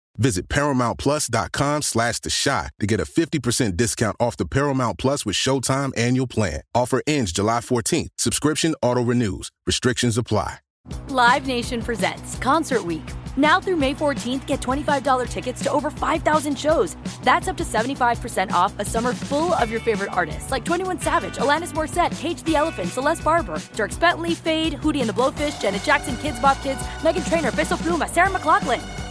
Visit 0.17 0.47
ParamountPlus.com 0.49 1.81
slash 1.81 2.19
The 2.19 2.29
Chi 2.43 2.69
to 2.79 2.87
get 2.87 2.99
a 2.99 3.05
50% 3.05 3.77
discount 3.77 4.15
off 4.19 4.37
the 4.37 4.45
Paramount 4.45 4.97
Plus 4.97 5.25
with 5.25 5.35
Showtime 5.35 5.97
annual 5.97 6.27
plan. 6.27 6.61
Offer 6.75 7.01
ends 7.07 7.31
July 7.31 7.59
14th. 7.59 8.09
Subscription 8.17 8.75
auto-renews. 8.81 9.51
Restrictions 9.65 10.17
apply. 10.17 10.57
Live 11.09 11.45
Nation 11.45 11.81
presents 11.81 12.35
Concert 12.37 12.83
Week. 12.83 13.03
Now 13.37 13.61
through 13.61 13.75
May 13.77 13.93
14th, 13.93 14.45
get 14.45 14.61
$25 14.61 15.27
tickets 15.29 15.63
to 15.63 15.71
over 15.71 15.89
5,000 15.91 16.57
shows. 16.57 16.97
That's 17.23 17.47
up 17.47 17.55
to 17.57 17.63
75% 17.63 18.51
off 18.51 18.77
a 18.79 18.83
summer 18.85 19.13
full 19.13 19.53
of 19.53 19.69
your 19.69 19.79
favorite 19.79 20.11
artists 20.11 20.51
like 20.51 20.65
21 20.65 20.99
Savage, 20.99 21.35
Alanis 21.35 21.71
Morissette, 21.71 22.17
Cage 22.19 22.43
the 22.43 22.55
Elephant, 22.55 22.89
Celeste 22.89 23.23
Barber, 23.23 23.55
Dierks 23.75 23.99
Bentley, 23.99 24.33
Feid, 24.35 24.73
Hootie 24.73 24.99
and 24.99 25.09
the 25.09 25.13
Blowfish, 25.13 25.61
Janet 25.61 25.83
Jackson, 25.83 26.15
Kidz 26.15 26.41
Bop 26.41 26.61
Kids, 26.61 26.79
Meghan 27.01 27.27
Trainor, 27.29 27.51
Peso 27.51 27.75
Pluma, 27.75 28.09
Sarah 28.09 28.29
McLachlan. 28.29 28.81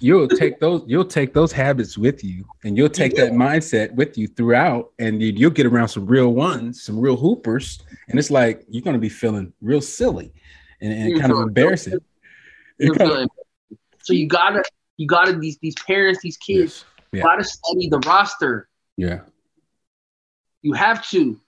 you'll 0.00 0.28
take 0.28 0.60
those 0.60 0.82
you'll 0.86 1.04
take 1.04 1.32
those 1.34 1.52
habits 1.52 1.98
with 1.98 2.22
you 2.22 2.44
and 2.64 2.76
you'll 2.76 2.88
take 2.88 3.14
that 3.16 3.32
mindset 3.32 3.92
with 3.94 4.16
you 4.16 4.26
throughout 4.26 4.92
and 4.98 5.22
you, 5.22 5.32
you'll 5.34 5.50
get 5.50 5.66
around 5.66 5.88
some 5.88 6.06
real 6.06 6.32
ones 6.32 6.82
some 6.82 6.98
real 6.98 7.16
hoopers 7.16 7.80
and 8.08 8.18
it's 8.18 8.30
like 8.30 8.64
you're 8.68 8.82
going 8.82 8.94
to 8.94 9.00
be 9.00 9.08
feeling 9.08 9.52
real 9.60 9.80
silly 9.80 10.32
and, 10.80 10.92
and 10.92 11.20
kind 11.20 11.32
of 11.32 11.38
embarrassing. 11.38 11.98
Feeling, 12.78 13.28
so 14.02 14.12
you 14.12 14.26
gotta 14.26 14.62
you 14.96 15.06
gotta 15.06 15.32
these 15.36 15.58
these 15.58 15.74
parents 15.86 16.20
these 16.22 16.36
kids 16.36 16.84
yeah. 17.12 17.22
gotta 17.22 17.44
study 17.44 17.88
the 17.88 17.98
roster. 18.00 18.68
Yeah. 18.96 19.20
You 20.62 20.72
have 20.72 21.08
to. 21.10 21.40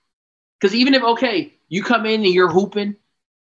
Because 0.60 0.74
even 0.74 0.94
if 0.94 1.02
okay 1.02 1.54
you 1.68 1.82
come 1.82 2.06
in 2.06 2.24
and 2.24 2.34
you're 2.34 2.50
hooping 2.50 2.96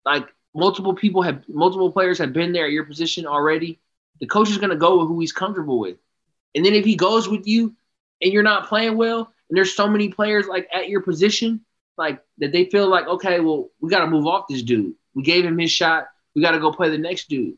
like 0.04 0.28
multiple 0.54 0.94
people 0.94 1.22
have 1.22 1.44
multiple 1.48 1.92
players 1.92 2.18
have 2.18 2.34
been 2.34 2.52
there 2.52 2.66
at 2.66 2.72
your 2.72 2.86
position 2.86 3.26
already 3.26 3.80
the 4.20 4.28
coach 4.28 4.50
is 4.50 4.58
going 4.58 4.70
to 4.70 4.76
go 4.76 5.00
with 5.00 5.08
who 5.08 5.20
he's 5.20 5.32
comfortable 5.32 5.80
with. 5.80 5.98
And 6.54 6.66
then 6.66 6.74
if 6.74 6.86
he 6.86 6.96
goes 6.96 7.28
with 7.28 7.48
you 7.48 7.76
and 8.22 8.32
you're 8.32 8.44
not 8.44 8.68
playing 8.68 8.98
well, 8.98 9.32
and 9.50 9.58
there's 9.58 9.76
so 9.76 9.88
many 9.88 10.10
players 10.10 10.48
like 10.48 10.68
at 10.74 10.90
your 10.90 11.02
position, 11.02 11.62
like 11.98 12.22
that 12.40 12.52
they 12.52 12.66
feel 12.66 12.88
like, 12.88 13.08
okay, 13.08 13.40
well, 13.40 13.70
we 13.80 13.90
got 13.90 14.00
to 14.00 14.08
move 14.08 14.26
off 14.28 14.46
this 14.50 14.62
dude. 14.62 14.96
We 15.14 15.24
gave 15.24 15.46
him 15.46 15.58
his 15.58 15.72
shot. 15.72 16.08
We 16.34 16.42
got 16.42 16.52
to 16.52 16.60
go 16.60 16.72
play 16.72 16.90
the 16.90 16.98
next 16.98 17.30
dude. 17.30 17.58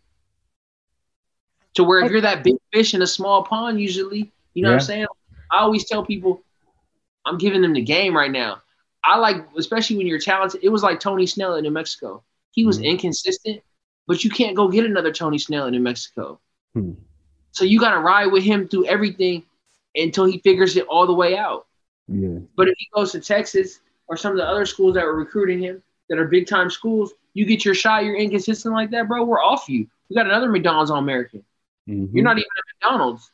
To 1.76 1.84
where 1.84 2.00
if 2.00 2.12
you're 2.12 2.22
that 2.22 2.44
big 2.44 2.56
fish 2.74 2.94
in 2.94 3.02
a 3.02 3.08
small 3.08 3.44
pond, 3.44 3.80
usually, 3.80 4.32
you 4.54 4.64
know 4.64 4.70
Yeah. 4.70 4.76
what 4.76 4.82
I'm 4.82 4.88
saying? 4.88 5.08
I 5.52 5.60
always 5.60 5.86
tell 5.86 6.04
people, 6.04 6.44
I'm 7.26 7.38
giving 7.38 7.62
them 7.62 7.74
the 7.74 7.82
game 7.82 8.16
right 8.16 8.32
now. 8.32 8.62
I 9.04 9.18
like, 9.18 9.48
especially 9.58 9.98
when 9.98 10.08
you're 10.08 10.20
talented. 10.20 10.62
It 10.64 10.70
was 10.70 10.84
like 10.84 11.00
Tony 11.00 11.28
Snell 11.28 11.56
in 11.56 11.64
New 11.64 11.72
Mexico. 11.72 12.24
He 12.52 12.66
was 12.66 12.78
mm-hmm. 12.78 12.86
inconsistent, 12.86 13.62
but 14.08 14.24
you 14.24 14.30
can't 14.30 14.56
go 14.56 14.68
get 14.68 14.86
another 14.86 15.14
Tony 15.14 15.38
Snell 15.38 15.68
in 15.68 15.72
New 15.72 15.80
Mexico. 15.80 16.40
Hmm. 16.82 16.92
So 17.52 17.66
you 17.66 17.80
got 17.80 17.92
to 17.96 18.00
ride 18.00 18.28
with 18.28 18.44
him 18.44 18.68
through 18.68 18.86
everything 18.86 19.44
until 19.96 20.26
he 20.26 20.40
figures 20.40 20.78
it 20.78 20.86
all 20.88 21.08
the 21.08 21.14
way 21.14 21.36
out. 21.38 21.66
yeah 22.08 22.40
But 22.56 22.68
if 22.68 22.76
he 22.78 22.88
goes 22.94 23.12
to 23.14 23.20
Texas 23.20 23.80
or 24.08 24.16
some 24.18 24.32
of 24.32 24.38
the 24.38 24.46
other 24.46 24.66
schools 24.66 24.94
that 24.96 25.04
were 25.06 25.16
recruiting 25.16 25.60
him 25.60 25.82
that 26.10 26.20
are 26.20 26.26
big 26.28 26.46
time 26.48 26.70
schools, 26.70 27.14
you 27.34 27.46
get 27.46 27.66
your 27.66 27.74
shot, 27.74 28.06
you're 28.06 28.16
inconsistent 28.16 28.74
like 28.74 28.92
that, 28.92 29.08
bro. 29.08 29.24
We're 29.24 29.42
off 29.44 29.68
you. 29.68 29.88
We 30.10 30.16
got 30.16 30.26
another 30.28 30.50
McDonald's 30.50 30.92
on 30.92 31.00
American. 31.00 31.44
Mhm. 31.90 32.10
You're 32.14 32.24
not 32.24 32.38
even 32.38 32.48
at 32.58 32.64
McDonald's. 32.90 33.32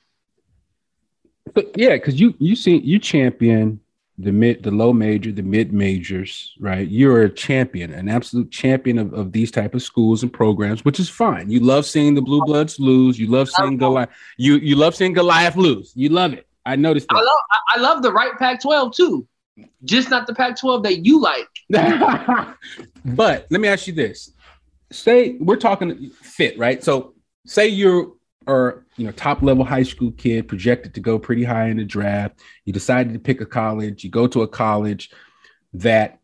but 1.54 1.72
yeah 1.76 1.94
because 1.96 2.20
you 2.20 2.34
you 2.40 2.56
see 2.56 2.78
you 2.78 2.98
champion 3.00 3.80
the 4.20 4.32
mid 4.32 4.62
the 4.62 4.70
low 4.70 4.94
major 4.94 5.32
the 5.32 5.42
mid 5.42 5.74
majors 5.74 6.54
right 6.60 6.88
you're 6.88 7.24
a 7.24 7.30
champion 7.30 7.92
an 7.94 8.08
absolute 8.08 8.52
champion 8.52 9.00
of, 9.00 9.12
of 9.14 9.32
these 9.32 9.50
type 9.50 9.74
of 9.74 9.82
schools 9.82 10.22
and 10.22 10.32
programs 10.32 10.86
which 10.86 11.00
is 11.00 11.10
fine 11.10 11.50
you 11.50 11.60
love 11.60 11.84
seeing 11.84 12.14
the 12.14 12.22
blue 12.22 12.42
bloods 12.46 12.80
lose 12.80 13.18
you 13.18 13.26
love 13.26 13.50
seeing 13.50 13.76
goliath 13.76 14.10
you 14.38 14.58
you 14.58 14.76
love 14.76 14.94
seeing 14.94 15.14
goliath 15.14 15.56
lose 15.56 15.92
you 15.96 16.10
love 16.10 16.32
it 16.32 16.46
I 16.66 16.76
noticed 16.76 17.08
that. 17.10 17.16
I 17.16 17.22
love 17.22 17.40
I 17.76 17.80
love 17.80 18.04
the 18.04 18.12
right 18.12 18.38
Pac-12 18.38 18.96
too, 18.96 19.28
just 19.84 20.10
not 20.10 20.28
the 20.28 20.34
Pac-12 20.34 20.84
that 20.84 21.06
you 21.06 21.20
like. 21.22 21.48
but 23.06 23.48
let 23.50 23.62
me 23.62 23.68
ask 23.68 23.88
you 23.88 23.94
this: 23.94 24.32
Say 24.92 25.36
we're 25.40 25.58
talking 25.58 26.10
fit, 26.10 26.58
right? 26.58 26.84
So 26.84 27.16
say 27.46 27.68
you're 27.68 28.14
or 28.48 28.86
you 28.98 29.06
know 29.06 29.12
top 29.12 29.42
level 29.42 29.64
high 29.64 29.84
school 29.84 30.12
kid 30.12 30.48
projected 30.48 30.94
to 30.94 31.00
go 31.00 31.20
pretty 31.20 31.44
high 31.44 31.68
in 31.68 31.78
the 31.78 31.86
draft. 31.86 32.40
You 32.66 32.74
decided 32.74 33.14
to 33.14 33.20
pick 33.20 33.42
a 33.42 33.46
college. 33.46 34.04
You 34.04 34.10
go 34.10 34.28
to 34.28 34.42
a 34.42 34.48
college 34.48 35.12
that 35.74 36.20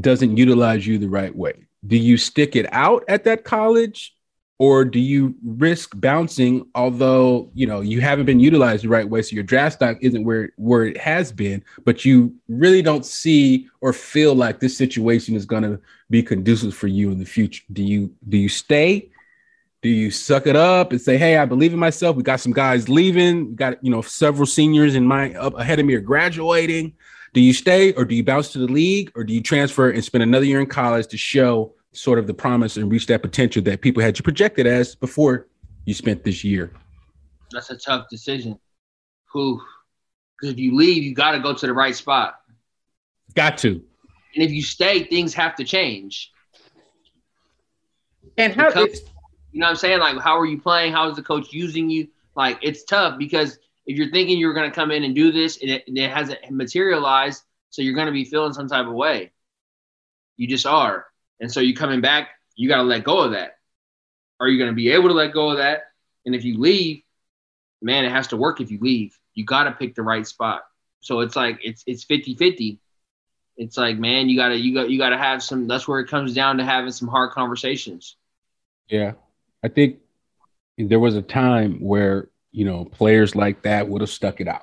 doesn't 0.00 0.36
utilize 0.36 0.86
you 0.86 0.98
the 0.98 1.08
right 1.08 1.34
way. 1.34 1.66
Do 1.86 1.96
you 1.96 2.16
stick 2.16 2.56
it 2.56 2.66
out 2.72 3.04
at 3.08 3.24
that 3.24 3.44
college 3.44 4.16
or 4.58 4.84
do 4.84 4.98
you 4.98 5.34
risk 5.44 5.92
bouncing 5.96 6.66
although 6.74 7.50
you 7.54 7.66
know 7.66 7.80
you 7.80 8.00
haven't 8.00 8.26
been 8.26 8.40
utilized 8.40 8.84
the 8.84 8.88
right 8.88 9.08
way 9.08 9.22
so 9.22 9.34
your 9.34 9.44
draft 9.44 9.76
stock 9.76 9.96
isn't 10.00 10.24
where 10.24 10.50
where 10.56 10.84
it 10.84 10.96
has 10.96 11.30
been 11.30 11.62
but 11.84 12.04
you 12.04 12.34
really 12.48 12.82
don't 12.82 13.04
see 13.04 13.68
or 13.80 13.92
feel 13.92 14.34
like 14.34 14.60
this 14.60 14.76
situation 14.76 15.34
is 15.34 15.44
going 15.44 15.62
to 15.62 15.78
be 16.10 16.22
conducive 16.22 16.74
for 16.74 16.86
you 16.86 17.10
in 17.10 17.18
the 17.18 17.24
future 17.24 17.62
do 17.72 17.82
you 17.82 18.12
do 18.28 18.38
you 18.38 18.48
stay 18.48 19.10
do 19.82 19.88
you 19.88 20.10
suck 20.10 20.46
it 20.46 20.56
up 20.56 20.92
and 20.92 21.00
say 21.00 21.16
hey 21.16 21.36
i 21.36 21.44
believe 21.44 21.72
in 21.72 21.78
myself 21.78 22.16
we 22.16 22.22
got 22.22 22.40
some 22.40 22.52
guys 22.52 22.88
leaving 22.88 23.50
we 23.50 23.54
got 23.54 23.82
you 23.84 23.90
know 23.90 24.02
several 24.02 24.46
seniors 24.46 24.94
in 24.94 25.06
my 25.06 25.32
up 25.34 25.58
ahead 25.58 25.78
of 25.78 25.86
me 25.86 25.94
are 25.94 26.00
graduating 26.00 26.92
do 27.32 27.40
you 27.40 27.52
stay 27.52 27.92
or 27.92 28.04
do 28.04 28.14
you 28.14 28.24
bounce 28.24 28.50
to 28.52 28.58
the 28.58 28.66
league 28.66 29.12
or 29.14 29.22
do 29.22 29.34
you 29.34 29.42
transfer 29.42 29.90
and 29.90 30.04
spend 30.04 30.22
another 30.22 30.46
year 30.46 30.60
in 30.60 30.66
college 30.66 31.06
to 31.06 31.16
show 31.16 31.74
sort 31.96 32.18
of 32.18 32.26
the 32.26 32.34
promise 32.34 32.76
and 32.76 32.90
reach 32.90 33.06
that 33.06 33.22
potential 33.22 33.62
that 33.62 33.80
people 33.80 34.02
had 34.02 34.18
you 34.18 34.22
projected 34.22 34.66
as 34.66 34.94
before 34.94 35.46
you 35.84 35.94
spent 35.94 36.24
this 36.24 36.44
year? 36.44 36.72
That's 37.50 37.70
a 37.70 37.76
tough 37.76 38.08
decision. 38.10 38.58
Who? 39.32 39.60
Because 40.38 40.52
if 40.52 40.58
you 40.58 40.74
leave, 40.74 41.02
you 41.02 41.14
got 41.14 41.32
to 41.32 41.40
go 41.40 41.54
to 41.54 41.66
the 41.66 41.72
right 41.72 41.94
spot. 41.94 42.40
Got 43.34 43.58
to. 43.58 43.82
And 44.34 44.44
if 44.44 44.50
you 44.50 44.62
stay, 44.62 45.04
things 45.04 45.32
have 45.34 45.56
to 45.56 45.64
change. 45.64 46.32
And 48.36 48.52
how? 48.52 48.68
Because, 48.68 49.00
you 49.56 49.60
know 49.60 49.68
what 49.68 49.70
I'm 49.70 49.76
saying? 49.76 50.00
Like, 50.00 50.20
how 50.20 50.38
are 50.38 50.44
you 50.44 50.60
playing? 50.60 50.92
How 50.92 51.08
is 51.08 51.16
the 51.16 51.22
coach 51.22 51.50
using 51.50 51.88
you? 51.88 52.08
Like, 52.34 52.58
it's 52.60 52.84
tough 52.84 53.18
because 53.18 53.58
if 53.86 53.96
you're 53.96 54.10
thinking 54.10 54.36
you're 54.36 54.52
going 54.52 54.68
to 54.68 54.74
come 54.74 54.90
in 54.90 55.02
and 55.02 55.14
do 55.14 55.32
this 55.32 55.62
and 55.62 55.70
it, 55.70 55.84
and 55.88 55.96
it 55.96 56.10
hasn't 56.10 56.50
materialized, 56.50 57.42
so 57.70 57.80
you're 57.80 57.94
going 57.94 58.04
to 58.04 58.12
be 58.12 58.26
feeling 58.26 58.52
some 58.52 58.68
type 58.68 58.86
of 58.86 58.92
way. 58.92 59.32
You 60.36 60.46
just 60.46 60.66
are. 60.66 61.06
And 61.40 61.50
so 61.50 61.60
you're 61.60 61.74
coming 61.74 62.02
back, 62.02 62.32
you 62.54 62.68
got 62.68 62.76
to 62.76 62.82
let 62.82 63.02
go 63.02 63.20
of 63.20 63.30
that. 63.30 63.56
Are 64.40 64.46
you 64.46 64.58
going 64.58 64.70
to 64.70 64.76
be 64.76 64.90
able 64.90 65.08
to 65.08 65.14
let 65.14 65.32
go 65.32 65.48
of 65.48 65.56
that? 65.56 65.84
And 66.26 66.34
if 66.34 66.44
you 66.44 66.60
leave, 66.60 67.00
man, 67.80 68.04
it 68.04 68.12
has 68.12 68.26
to 68.28 68.36
work 68.36 68.60
if 68.60 68.70
you 68.70 68.78
leave. 68.78 69.18
You 69.32 69.46
got 69.46 69.64
to 69.64 69.72
pick 69.72 69.94
the 69.94 70.02
right 70.02 70.26
spot. 70.26 70.64
So 71.00 71.20
it's 71.20 71.34
like 71.34 71.60
it's 71.64 71.82
it's 71.86 72.04
50-50. 72.04 72.76
It's 73.56 73.78
like, 73.78 73.96
man, 73.96 74.28
you 74.28 74.36
got 74.36 74.48
to 74.48 74.56
you 74.58 74.74
got 74.74 74.90
you 74.90 74.98
got 74.98 75.10
to 75.10 75.16
have 75.16 75.42
some 75.42 75.66
that's 75.66 75.88
where 75.88 76.00
it 76.00 76.08
comes 76.08 76.34
down 76.34 76.58
to 76.58 76.64
having 76.66 76.92
some 76.92 77.08
hard 77.08 77.30
conversations. 77.30 78.16
Yeah. 78.88 79.12
I 79.66 79.68
think 79.68 79.98
there 80.78 81.00
was 81.00 81.16
a 81.16 81.22
time 81.22 81.80
where, 81.80 82.28
you 82.52 82.64
know, 82.64 82.84
players 82.84 83.34
like 83.34 83.62
that 83.62 83.88
would 83.88 84.00
have 84.00 84.10
stuck 84.10 84.40
it 84.40 84.46
out. 84.46 84.62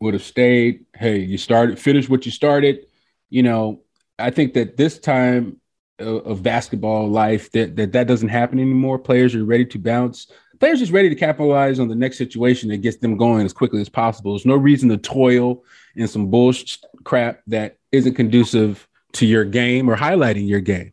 Would 0.00 0.14
have 0.14 0.22
stayed, 0.22 0.84
hey, 0.94 1.18
you 1.18 1.36
started 1.36 1.80
finish 1.80 2.08
what 2.08 2.24
you 2.26 2.30
started, 2.30 2.86
you 3.28 3.42
know, 3.42 3.82
I 4.20 4.30
think 4.30 4.54
that 4.54 4.76
this 4.76 5.00
time 5.00 5.60
of 5.98 6.44
basketball 6.44 7.08
life 7.08 7.50
that, 7.52 7.74
that 7.74 7.90
that 7.92 8.06
doesn't 8.06 8.28
happen 8.28 8.60
anymore. 8.60 9.00
Players 9.00 9.34
are 9.34 9.44
ready 9.44 9.66
to 9.66 9.78
bounce. 9.80 10.30
Players 10.60 10.78
just 10.78 10.92
ready 10.92 11.08
to 11.08 11.16
capitalize 11.16 11.80
on 11.80 11.88
the 11.88 11.94
next 11.96 12.18
situation 12.18 12.68
that 12.68 12.82
gets 12.82 12.98
them 12.98 13.16
going 13.16 13.44
as 13.44 13.52
quickly 13.52 13.80
as 13.80 13.88
possible. 13.88 14.32
There's 14.32 14.46
no 14.46 14.56
reason 14.56 14.88
to 14.90 14.96
toil 14.96 15.64
in 15.96 16.06
some 16.06 16.30
bullshit 16.30 16.78
crap 17.02 17.40
that 17.48 17.78
isn't 17.90 18.14
conducive 18.14 18.86
to 19.14 19.26
your 19.26 19.44
game 19.44 19.90
or 19.90 19.96
highlighting 19.96 20.48
your 20.48 20.60
game. 20.60 20.92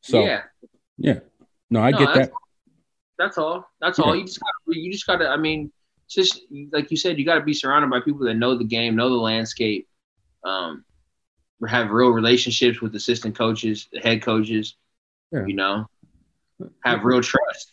So 0.00 0.24
yeah, 0.24 0.42
yeah. 0.98 1.20
No, 1.72 1.80
I 1.80 1.90
no, 1.90 1.98
get 1.98 2.06
that's, 2.14 2.18
that. 2.28 2.32
That's 3.18 3.38
all. 3.38 3.66
That's 3.80 3.98
yeah. 3.98 4.04
all. 4.04 4.14
You 4.14 4.24
just 4.24 4.40
got 4.40 4.76
you 4.76 4.92
just 4.92 5.06
got 5.06 5.16
to. 5.16 5.28
I 5.28 5.36
mean, 5.36 5.72
just 6.08 6.42
like 6.70 6.90
you 6.90 6.96
said, 6.96 7.18
you 7.18 7.24
got 7.24 7.36
to 7.36 7.40
be 7.42 7.54
surrounded 7.54 7.90
by 7.90 8.00
people 8.00 8.26
that 8.26 8.34
know 8.34 8.56
the 8.56 8.64
game, 8.64 8.94
know 8.94 9.08
the 9.08 9.16
landscape. 9.16 9.88
Um, 10.44 10.84
have 11.68 11.90
real 11.90 12.10
relationships 12.10 12.80
with 12.80 12.94
assistant 12.94 13.36
coaches, 13.36 13.88
the 13.92 14.00
head 14.00 14.20
coaches, 14.20 14.76
yeah. 15.30 15.46
you 15.46 15.54
know, 15.54 15.86
have 16.84 17.04
real 17.04 17.20
trust. 17.20 17.70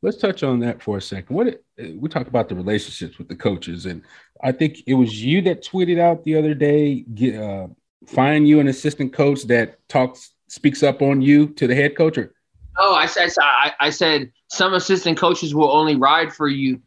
Let's 0.00 0.18
touch 0.18 0.42
on 0.42 0.60
that 0.60 0.80
for 0.80 0.98
a 0.98 1.00
second. 1.00 1.34
What 1.34 1.60
we 1.76 2.08
talk 2.08 2.28
about 2.28 2.48
the 2.48 2.54
relationships 2.54 3.18
with 3.18 3.28
the 3.28 3.34
coaches, 3.34 3.86
and 3.86 4.02
I 4.42 4.52
think 4.52 4.78
it 4.86 4.94
was 4.94 5.22
you 5.22 5.42
that 5.42 5.64
tweeted 5.64 5.98
out 5.98 6.22
the 6.22 6.36
other 6.36 6.54
day, 6.54 7.00
get, 7.00 7.34
uh, 7.34 7.66
find 8.06 8.46
you 8.46 8.60
an 8.60 8.68
assistant 8.68 9.12
coach 9.12 9.42
that 9.44 9.86
talks 9.88 10.32
speaks 10.48 10.82
up 10.82 11.02
on 11.02 11.22
you 11.22 11.48
to 11.48 11.66
the 11.66 11.74
head 11.74 11.96
coach. 11.96 12.18
Or 12.18 12.32
oh, 12.78 12.94
I 12.94 13.06
said 13.06 13.30
I, 13.40 13.72
I 13.80 13.90
said 13.90 14.32
some 14.48 14.74
assistant 14.74 15.18
coaches 15.18 15.54
will 15.54 15.70
only 15.70 15.96
ride 15.96 16.32
for 16.32 16.48
you 16.48 16.80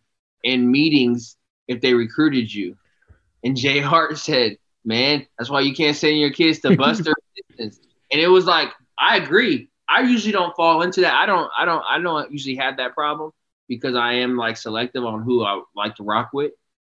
in 0.43 0.71
meetings 0.71 1.35
if 1.67 1.81
they 1.81 1.93
recruited 1.93 2.53
you, 2.53 2.77
and 3.43 3.55
Jay 3.55 3.79
Hart 3.79 4.17
said 4.17 4.57
man. 4.85 5.25
That's 5.37 5.49
why 5.49 5.61
you 5.61 5.73
can't 5.73 5.95
send 5.95 6.19
your 6.19 6.31
kids 6.31 6.59
to 6.59 6.75
Buster. 6.77 7.13
and 7.57 7.71
it 8.11 8.27
was 8.27 8.45
like, 8.45 8.69
I 8.97 9.17
agree. 9.17 9.69
I 9.87 10.01
usually 10.01 10.31
don't 10.31 10.55
fall 10.55 10.81
into 10.81 11.01
that. 11.01 11.13
I 11.13 11.25
don't, 11.25 11.49
I 11.57 11.65
don't, 11.65 11.83
I 11.87 11.99
don't 11.99 12.31
usually 12.31 12.55
have 12.55 12.77
that 12.77 12.93
problem 12.93 13.31
because 13.67 13.95
I 13.95 14.13
am 14.15 14.37
like 14.37 14.57
selective 14.57 15.05
on 15.05 15.23
who 15.23 15.43
I 15.43 15.61
like 15.75 15.95
to 15.95 16.03
rock 16.03 16.29
with 16.33 16.51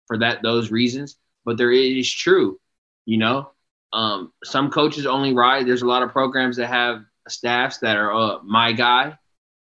for 0.07 0.19
that 0.19 0.43
those 0.43 0.71
reasons. 0.71 1.17
But 1.45 1.57
there 1.57 1.73
is 1.73 2.11
true, 2.11 2.59
you 3.05 3.19
know. 3.19 3.51
Um, 3.93 4.33
some 4.43 4.71
coaches 4.71 5.07
only 5.07 5.35
ride. 5.35 5.67
There's 5.67 5.83
a 5.83 5.87
lot 5.87 6.03
of 6.03 6.11
programs 6.11 6.57
that 6.57 6.67
have 6.67 7.05
staffs 7.29 7.79
that 7.79 7.97
are 7.97 8.13
uh, 8.13 8.43
my 8.43 8.73
guy. 8.73 9.19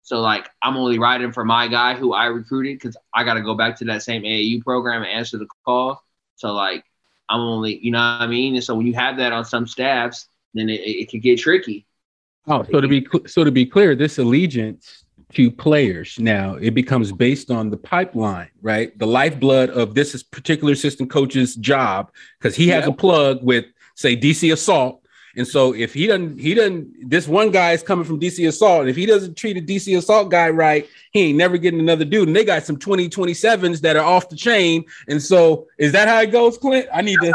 So 0.03 0.21
like 0.21 0.49
I'm 0.63 0.77
only 0.77 0.99
riding 0.99 1.33
for 1.33 1.45
my 1.45 1.69
guy 1.69 1.95
who 1.95 2.13
I 2.13 2.27
recruited 2.27 2.79
because 2.79 2.97
I 3.15 3.25
got 3.25 3.35
to 3.35 3.43
go 3.43 3.55
back 3.55 3.77
to 3.79 3.85
that 3.87 4.03
same 4.03 4.23
AAU 4.23 4.63
program 4.63 5.03
and 5.03 5.11
answer 5.11 5.39
the 5.39 5.47
call. 5.65 6.03
So 6.37 6.53
like 6.53 6.85
I'm 7.29 7.41
only, 7.41 7.79
you 7.79 7.93
know 7.93 7.99
what 7.99 8.23
I 8.23 8.27
mean? 8.27 8.57
And 8.57 8.65
so 8.65 8.75
when 8.75 8.87
you 8.87 8.95
have 8.95 9.17
that 9.19 9.33
on 9.33 9.45
some 9.45 9.67
staffs, 9.67 10.27
then 10.53 10.69
it, 10.69 10.81
it 10.81 11.11
could 11.11 11.23
get 11.23 11.39
tricky. 11.39 11.87
Oh, 12.47 12.65
so 12.65 12.81
to 12.81 12.89
be 12.89 13.07
so 13.27 13.45
to 13.45 13.53
be 13.53 13.67
clear, 13.67 13.95
this 13.95 14.19
allegiance 14.19 15.05
to 15.35 15.51
players 15.51 16.19
now 16.19 16.57
it 16.57 16.73
becomes 16.73 17.13
based 17.13 17.51
on 17.51 17.71
the 17.71 17.77
pipeline, 17.77 18.51
right? 18.63 18.99
The 18.99 19.07
lifeblood 19.07 19.71
of 19.71 19.95
this 19.95 20.21
particular 20.23 20.73
assistant 20.73 21.11
coach's 21.11 21.55
job 21.57 22.11
because 22.39 22.57
he 22.57 22.69
has 22.69 22.87
a 22.87 22.93
plug 22.93 23.43
with, 23.43 23.67
say, 23.95 24.17
DC 24.17 24.53
Assault, 24.53 25.00
and 25.37 25.47
so 25.47 25.75
if 25.75 25.95
he 25.95 26.07
doesn't, 26.07 26.39
he 26.39 26.55
doesn't, 26.55 27.09
this 27.09 27.29
one 27.29 27.51
guy 27.51 27.73
is 27.73 27.83
coming 27.83 28.05
from 28.05 28.21
DC 28.21 28.47
Assault. 28.49 28.83
And 28.83 28.91
if 28.91 28.97
he 28.97 29.07
doesn't 29.07 29.37
treat 29.37 29.57
a 29.57 29.61
DC 29.61 29.97
Assault 29.97 30.31
guy 30.31 30.51
right, 30.51 30.89
he 31.13 31.29
ain't 31.29 31.39
never 31.39 31.57
getting 31.57 31.81
another 31.81 32.05
dude. 32.05 32.29
And 32.29 32.37
they 32.37 32.45
got 32.45 32.65
some 32.65 32.77
2027s 32.77 33.81
that 33.83 33.97
are 33.97 34.05
off 34.05 34.29
the 34.29 34.37
chain. 34.37 34.85
And 35.09 35.23
so 35.23 35.69
is 35.79 35.93
that 35.93 36.09
how 36.09 36.21
it 36.21 36.33
goes, 36.33 36.59
Clint? 36.59 36.87
I 36.93 37.03
need 37.03 37.19
That's 37.23 37.33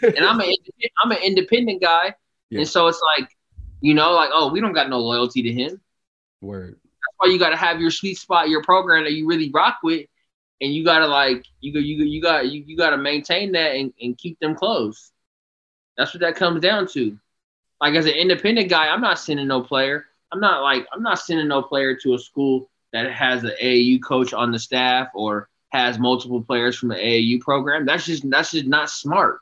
to. 0.00 0.16
and 0.16 0.24
I'm 0.24 0.40
an 0.40 0.54
I'm 1.04 1.10
an 1.10 1.18
independent 1.22 1.82
guy. 1.82 2.14
Yeah. 2.50 2.60
And 2.60 2.68
so 2.68 2.86
it's 2.86 3.02
like, 3.18 3.28
you 3.80 3.94
know, 3.94 4.12
like, 4.12 4.30
oh, 4.32 4.50
we 4.52 4.60
don't 4.60 4.72
got 4.72 4.88
no 4.88 4.98
loyalty 4.98 5.42
to 5.42 5.52
him. 5.52 5.80
Word. 6.40 6.74
That's 6.74 7.14
why 7.16 7.32
you 7.32 7.38
got 7.38 7.50
to 7.50 7.56
have 7.56 7.80
your 7.80 7.90
sweet 7.90 8.16
spot, 8.16 8.48
your 8.48 8.62
program 8.62 9.04
that 9.04 9.12
you 9.12 9.26
really 9.28 9.50
rock 9.52 9.78
with. 9.82 10.06
And 10.60 10.74
you 10.74 10.84
gotta 10.84 11.06
like 11.06 11.44
you 11.60 11.72
go 11.72 11.78
you 11.78 12.02
you 12.02 12.20
got 12.20 12.48
you, 12.48 12.64
you 12.66 12.76
gotta 12.76 12.96
maintain 12.96 13.52
that 13.52 13.76
and, 13.76 13.92
and 14.00 14.18
keep 14.18 14.40
them 14.40 14.56
close. 14.56 15.12
That's 15.98 16.14
what 16.14 16.20
that 16.20 16.36
comes 16.36 16.62
down 16.62 16.86
to. 16.88 17.18
Like 17.80 17.94
as 17.94 18.06
an 18.06 18.12
independent 18.12 18.70
guy, 18.70 18.86
I'm 18.86 19.02
not 19.02 19.18
sending 19.18 19.48
no 19.48 19.60
player. 19.60 20.06
I'm 20.32 20.40
not 20.40 20.62
like 20.62 20.86
I'm 20.92 21.02
not 21.02 21.18
sending 21.18 21.48
no 21.48 21.60
player 21.60 21.94
to 21.96 22.14
a 22.14 22.18
school 22.18 22.70
that 22.92 23.10
has 23.10 23.44
an 23.44 23.52
AAU 23.60 24.02
coach 24.02 24.32
on 24.32 24.52
the 24.52 24.58
staff 24.58 25.08
or 25.14 25.48
has 25.70 25.98
multiple 25.98 26.42
players 26.42 26.76
from 26.76 26.88
the 26.88 26.94
AAU 26.94 27.40
program. 27.40 27.84
That's 27.84 28.06
just 28.06 28.28
that's 28.30 28.52
just 28.52 28.66
not 28.66 28.88
smart. 28.88 29.40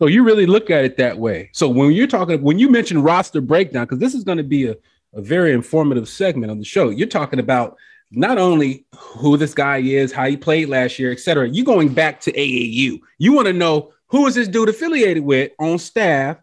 So 0.00 0.06
you 0.06 0.24
really 0.24 0.46
look 0.46 0.70
at 0.70 0.84
it 0.84 0.96
that 0.96 1.18
way. 1.18 1.50
So 1.52 1.68
when 1.68 1.92
you're 1.92 2.06
talking, 2.06 2.42
when 2.42 2.58
you 2.58 2.70
mention 2.70 3.02
roster 3.02 3.40
breakdown, 3.40 3.84
because 3.84 3.98
this 3.98 4.14
is 4.14 4.24
going 4.24 4.38
to 4.38 4.44
be 4.44 4.66
a, 4.66 4.76
a 5.12 5.20
very 5.20 5.52
informative 5.52 6.08
segment 6.08 6.50
on 6.50 6.58
the 6.58 6.64
show, 6.64 6.88
you're 6.88 7.06
talking 7.06 7.38
about 7.38 7.76
not 8.10 8.38
only 8.38 8.86
who 8.96 9.36
this 9.36 9.52
guy 9.52 9.76
is, 9.78 10.10
how 10.10 10.26
he 10.26 10.38
played 10.38 10.70
last 10.70 10.98
year, 10.98 11.12
et 11.12 11.20
cetera. 11.20 11.48
You 11.48 11.64
going 11.64 11.92
back 11.92 12.20
to 12.22 12.32
AAU. 12.32 12.98
You 13.18 13.32
want 13.32 13.46
to 13.48 13.52
know 13.52 13.92
who 14.10 14.26
is 14.26 14.34
this 14.34 14.48
dude 14.48 14.68
affiliated 14.68 15.24
with 15.24 15.52
on 15.58 15.78
staff 15.78 16.38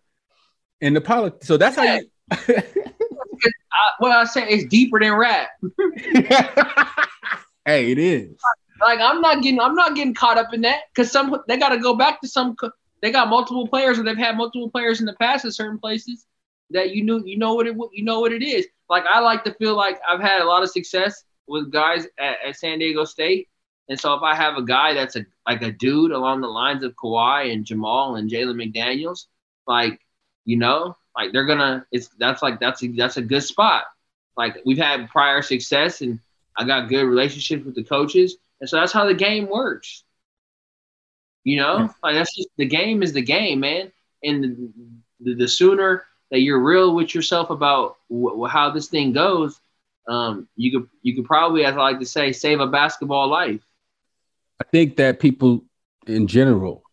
in 0.81 0.93
the 0.93 1.01
politics? 1.01 1.47
So 1.47 1.57
that's 1.57 1.75
how 1.75 1.83
you. 1.83 2.09
I, 2.31 3.91
well, 3.99 4.19
I 4.19 4.23
say 4.25 4.47
it's 4.47 4.65
deeper 4.65 4.99
than 4.99 5.13
rap. 5.13 5.49
hey, 7.65 7.91
it 7.91 7.99
is. 7.99 8.35
Like 8.81 8.99
I'm 8.99 9.21
not 9.21 9.41
getting, 9.43 9.59
I'm 9.59 9.75
not 9.75 9.95
getting 9.95 10.13
caught 10.13 10.37
up 10.37 10.53
in 10.53 10.61
that 10.61 10.81
because 10.93 11.11
some 11.11 11.35
they 11.47 11.57
got 11.57 11.69
to 11.69 11.77
go 11.77 11.95
back 11.95 12.21
to 12.21 12.27
some. 12.27 12.55
They 13.01 13.11
got 13.11 13.29
multiple 13.29 13.67
players, 13.67 13.99
or 13.99 14.03
they've 14.03 14.17
had 14.17 14.37
multiple 14.37 14.69
players 14.71 14.99
in 14.99 15.05
the 15.05 15.13
past 15.13 15.45
at 15.45 15.53
certain 15.53 15.77
places 15.77 16.25
that 16.71 16.91
you 16.91 17.03
knew, 17.03 17.23
you 17.25 17.37
know 17.37 17.53
what 17.53 17.67
it, 17.67 17.75
you 17.91 18.03
know 18.03 18.19
what 18.19 18.33
it 18.33 18.43
is. 18.43 18.67
Like 18.89 19.03
I 19.05 19.19
like 19.19 19.43
to 19.43 19.53
feel 19.55 19.75
like 19.75 19.99
I've 20.07 20.21
had 20.21 20.41
a 20.41 20.45
lot 20.45 20.63
of 20.63 20.69
success 20.69 21.23
with 21.47 21.71
guys 21.71 22.07
at, 22.19 22.37
at 22.45 22.55
San 22.55 22.79
Diego 22.79 23.03
State, 23.05 23.47
And 23.89 23.99
so 23.99 24.13
if 24.13 24.21
I 24.21 24.35
have 24.35 24.57
a 24.57 24.63
guy 24.63 24.93
that's 24.93 25.15
a 25.15 25.25
like 25.45 25.61
a 25.61 25.71
dude 25.71 26.11
along 26.11 26.41
the 26.41 26.47
lines 26.47 26.83
of 26.83 26.95
Kawhi 26.95 27.53
and 27.53 27.65
Jamal 27.65 28.15
and 28.15 28.29
Jalen 28.29 28.55
McDaniels, 28.55 29.25
like 29.65 29.99
you 30.45 30.57
know, 30.57 30.95
like 31.15 31.31
they're 31.31 31.45
gonna 31.45 31.85
it's 31.91 32.09
that's 32.19 32.41
like 32.41 32.59
that's 32.59 32.83
a, 32.83 32.87
that's 32.87 33.17
a 33.17 33.21
good 33.21 33.43
spot. 33.43 33.85
Like 34.35 34.57
we've 34.65 34.77
had 34.77 35.09
prior 35.09 35.41
success 35.41 36.01
and 36.01 36.19
I 36.57 36.63
got 36.63 36.89
good 36.89 37.03
relationships 37.03 37.65
with 37.65 37.75
the 37.75 37.83
coaches, 37.83 38.37
and 38.59 38.69
so 38.69 38.77
that's 38.77 38.91
how 38.91 39.05
the 39.05 39.13
game 39.13 39.47
works. 39.47 40.03
You 41.43 41.57
know, 41.57 41.89
like 42.03 42.15
that's 42.15 42.35
just 42.35 42.49
the 42.57 42.65
game 42.65 43.01
is 43.03 43.13
the 43.13 43.21
game, 43.21 43.61
man. 43.61 43.91
And 44.23 44.73
the, 45.19 45.35
the, 45.35 45.47
sooner 45.47 46.03
that 46.31 46.41
you're 46.41 46.59
real 46.59 46.93
with 46.93 47.13
yourself 47.13 47.51
about 47.51 47.97
wh- 48.11 48.49
how 48.49 48.71
this 48.71 48.87
thing 48.87 49.13
goes, 49.13 49.59
um, 50.07 50.47
you 50.55 50.71
could 50.71 50.89
you 51.03 51.15
could 51.15 51.25
probably, 51.25 51.63
as 51.63 51.75
I 51.75 51.79
like 51.79 51.99
to 51.99 52.05
say, 52.05 52.31
save 52.31 52.59
a 52.59 52.67
basketball 52.67 53.29
life. 53.29 53.61
I 54.59 54.65
think 54.71 54.97
that 54.97 55.19
people 55.19 55.63
in 56.07 56.27
general 56.27 56.83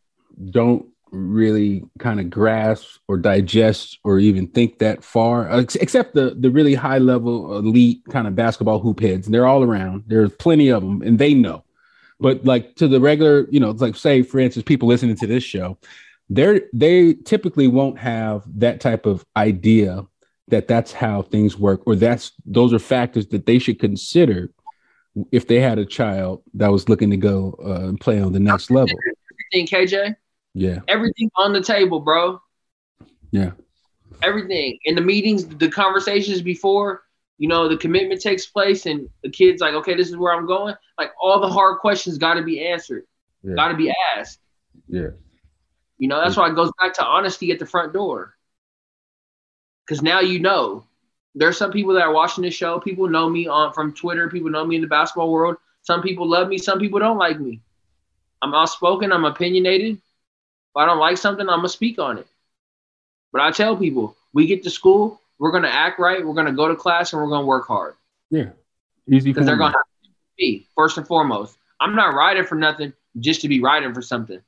don't 0.50 0.86
really 1.14 1.84
kind 1.98 2.20
of 2.20 2.28
grasp 2.28 2.98
or 3.08 3.16
digest 3.16 3.98
or 4.04 4.18
even 4.18 4.48
think 4.48 4.78
that 4.80 5.04
far, 5.04 5.48
uh, 5.48 5.64
except 5.80 6.14
the 6.14 6.34
the 6.38 6.50
really 6.50 6.74
high 6.74 6.98
level 6.98 7.56
elite 7.56 8.02
kind 8.10 8.26
of 8.26 8.34
basketball 8.34 8.80
hoop 8.80 9.00
heads. 9.00 9.26
And 9.26 9.34
They're 9.34 9.46
all 9.46 9.62
around. 9.62 10.04
There's 10.06 10.32
plenty 10.32 10.68
of 10.68 10.82
them, 10.82 11.02
and 11.02 11.18
they 11.18 11.34
know. 11.34 11.64
But 12.20 12.44
like 12.44 12.74
to 12.76 12.88
the 12.88 13.00
regular, 13.00 13.46
you 13.50 13.60
know, 13.60 13.70
like 13.70 13.96
say, 13.96 14.22
for 14.22 14.38
instance, 14.38 14.64
people 14.64 14.88
listening 14.88 15.16
to 15.16 15.26
this 15.26 15.44
show, 15.44 15.78
they're 16.28 16.62
they 16.72 17.14
typically 17.14 17.68
won't 17.68 17.98
have 17.98 18.44
that 18.58 18.80
type 18.80 19.06
of 19.06 19.24
idea 19.36 20.04
that 20.48 20.68
that's 20.68 20.92
how 20.92 21.22
things 21.22 21.58
work, 21.58 21.82
or 21.86 21.96
that's 21.96 22.32
those 22.44 22.72
are 22.72 22.78
factors 22.78 23.28
that 23.28 23.46
they 23.46 23.58
should 23.58 23.78
consider 23.78 24.50
if 25.30 25.46
they 25.46 25.60
had 25.60 25.78
a 25.78 25.86
child 25.86 26.42
that 26.54 26.70
was 26.70 26.88
looking 26.88 27.10
to 27.10 27.16
go 27.16 27.56
uh, 27.64 27.88
and 27.88 28.00
play 28.00 28.20
on 28.20 28.32
the 28.32 28.40
next 28.40 28.70
level. 28.70 28.96
Everything, 29.52 29.66
KJ. 29.66 30.16
Yeah. 30.54 30.80
Everything 30.88 31.30
on 31.36 31.52
the 31.52 31.62
table, 31.62 32.00
bro. 32.00 32.40
Yeah. 33.30 33.52
Everything 34.22 34.78
in 34.84 34.94
the 34.94 35.00
meetings, 35.00 35.46
the 35.46 35.68
conversations 35.68 36.40
before, 36.40 37.02
you 37.38 37.48
know, 37.48 37.68
the 37.68 37.76
commitment 37.76 38.20
takes 38.20 38.46
place, 38.46 38.86
and 38.86 39.08
the 39.22 39.30
kid's 39.30 39.60
like, 39.60 39.74
okay, 39.74 39.94
this 39.94 40.08
is 40.08 40.16
where 40.16 40.32
I'm 40.32 40.46
going. 40.46 40.74
Like 40.98 41.10
all 41.20 41.40
the 41.40 41.48
hard 41.48 41.80
questions 41.80 42.16
got 42.16 42.34
to 42.34 42.42
be 42.42 42.64
answered, 42.64 43.04
yeah. 43.42 43.54
got 43.54 43.68
to 43.68 43.76
be 43.76 43.92
asked. 44.16 44.38
Yeah. 44.88 45.08
You 45.98 46.08
know, 46.08 46.20
that's 46.20 46.36
why 46.36 46.48
it 46.48 46.54
goes 46.54 46.70
back 46.80 46.94
to 46.94 47.04
honesty 47.04 47.50
at 47.50 47.58
the 47.58 47.66
front 47.66 47.92
door. 47.92 48.34
Because 49.86 50.02
now 50.02 50.20
you 50.20 50.40
know. 50.40 50.86
There's 51.34 51.56
some 51.56 51.72
people 51.72 51.94
that 51.94 52.02
are 52.02 52.12
watching 52.12 52.42
this 52.42 52.54
show. 52.54 52.78
People 52.78 53.08
know 53.08 53.28
me 53.28 53.46
on 53.46 53.72
from 53.72 53.92
Twitter. 53.92 54.28
People 54.28 54.50
know 54.50 54.64
me 54.64 54.76
in 54.76 54.82
the 54.82 54.88
basketball 54.88 55.32
world. 55.32 55.56
Some 55.82 56.00
people 56.02 56.28
love 56.28 56.48
me. 56.48 56.58
Some 56.58 56.78
people 56.78 56.98
don't 56.98 57.18
like 57.18 57.40
me. 57.40 57.60
I'm 58.40 58.54
outspoken. 58.54 59.12
I'm 59.12 59.24
opinionated. 59.24 59.96
If 59.96 60.76
I 60.76 60.86
don't 60.86 60.98
like 60.98 61.18
something, 61.18 61.48
I'm 61.48 61.58
gonna 61.58 61.68
speak 61.68 61.98
on 61.98 62.18
it. 62.18 62.26
But 63.32 63.42
I 63.42 63.50
tell 63.50 63.76
people, 63.76 64.16
we 64.32 64.46
get 64.46 64.62
to 64.64 64.70
school, 64.70 65.20
we're 65.38 65.50
gonna 65.50 65.68
act 65.68 65.98
right. 65.98 66.24
We're 66.24 66.34
gonna 66.34 66.52
go 66.52 66.68
to 66.68 66.76
class, 66.76 67.12
and 67.12 67.22
we're 67.22 67.28
gonna 67.28 67.46
work 67.46 67.66
hard. 67.66 67.94
Yeah, 68.30 68.50
easy. 69.08 69.32
Because 69.32 69.46
they're 69.46 69.56
gonna 69.56 69.76
have 69.76 69.86
to 70.04 70.10
be 70.38 70.66
first 70.76 70.98
and 70.98 71.06
foremost. 71.06 71.56
I'm 71.80 71.96
not 71.96 72.14
riding 72.14 72.44
for 72.44 72.54
nothing 72.54 72.92
just 73.18 73.40
to 73.42 73.48
be 73.48 73.60
riding 73.60 73.92
for 73.94 74.02
something. 74.02 74.40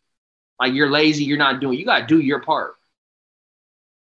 Like 0.61 0.73
you're 0.73 0.91
lazy, 0.91 1.25
you're 1.25 1.39
not 1.39 1.61
doing. 1.61 1.79
You 1.79 1.85
gotta 1.85 2.07
do 2.07 2.21
your 2.21 2.41
part. 2.41 2.77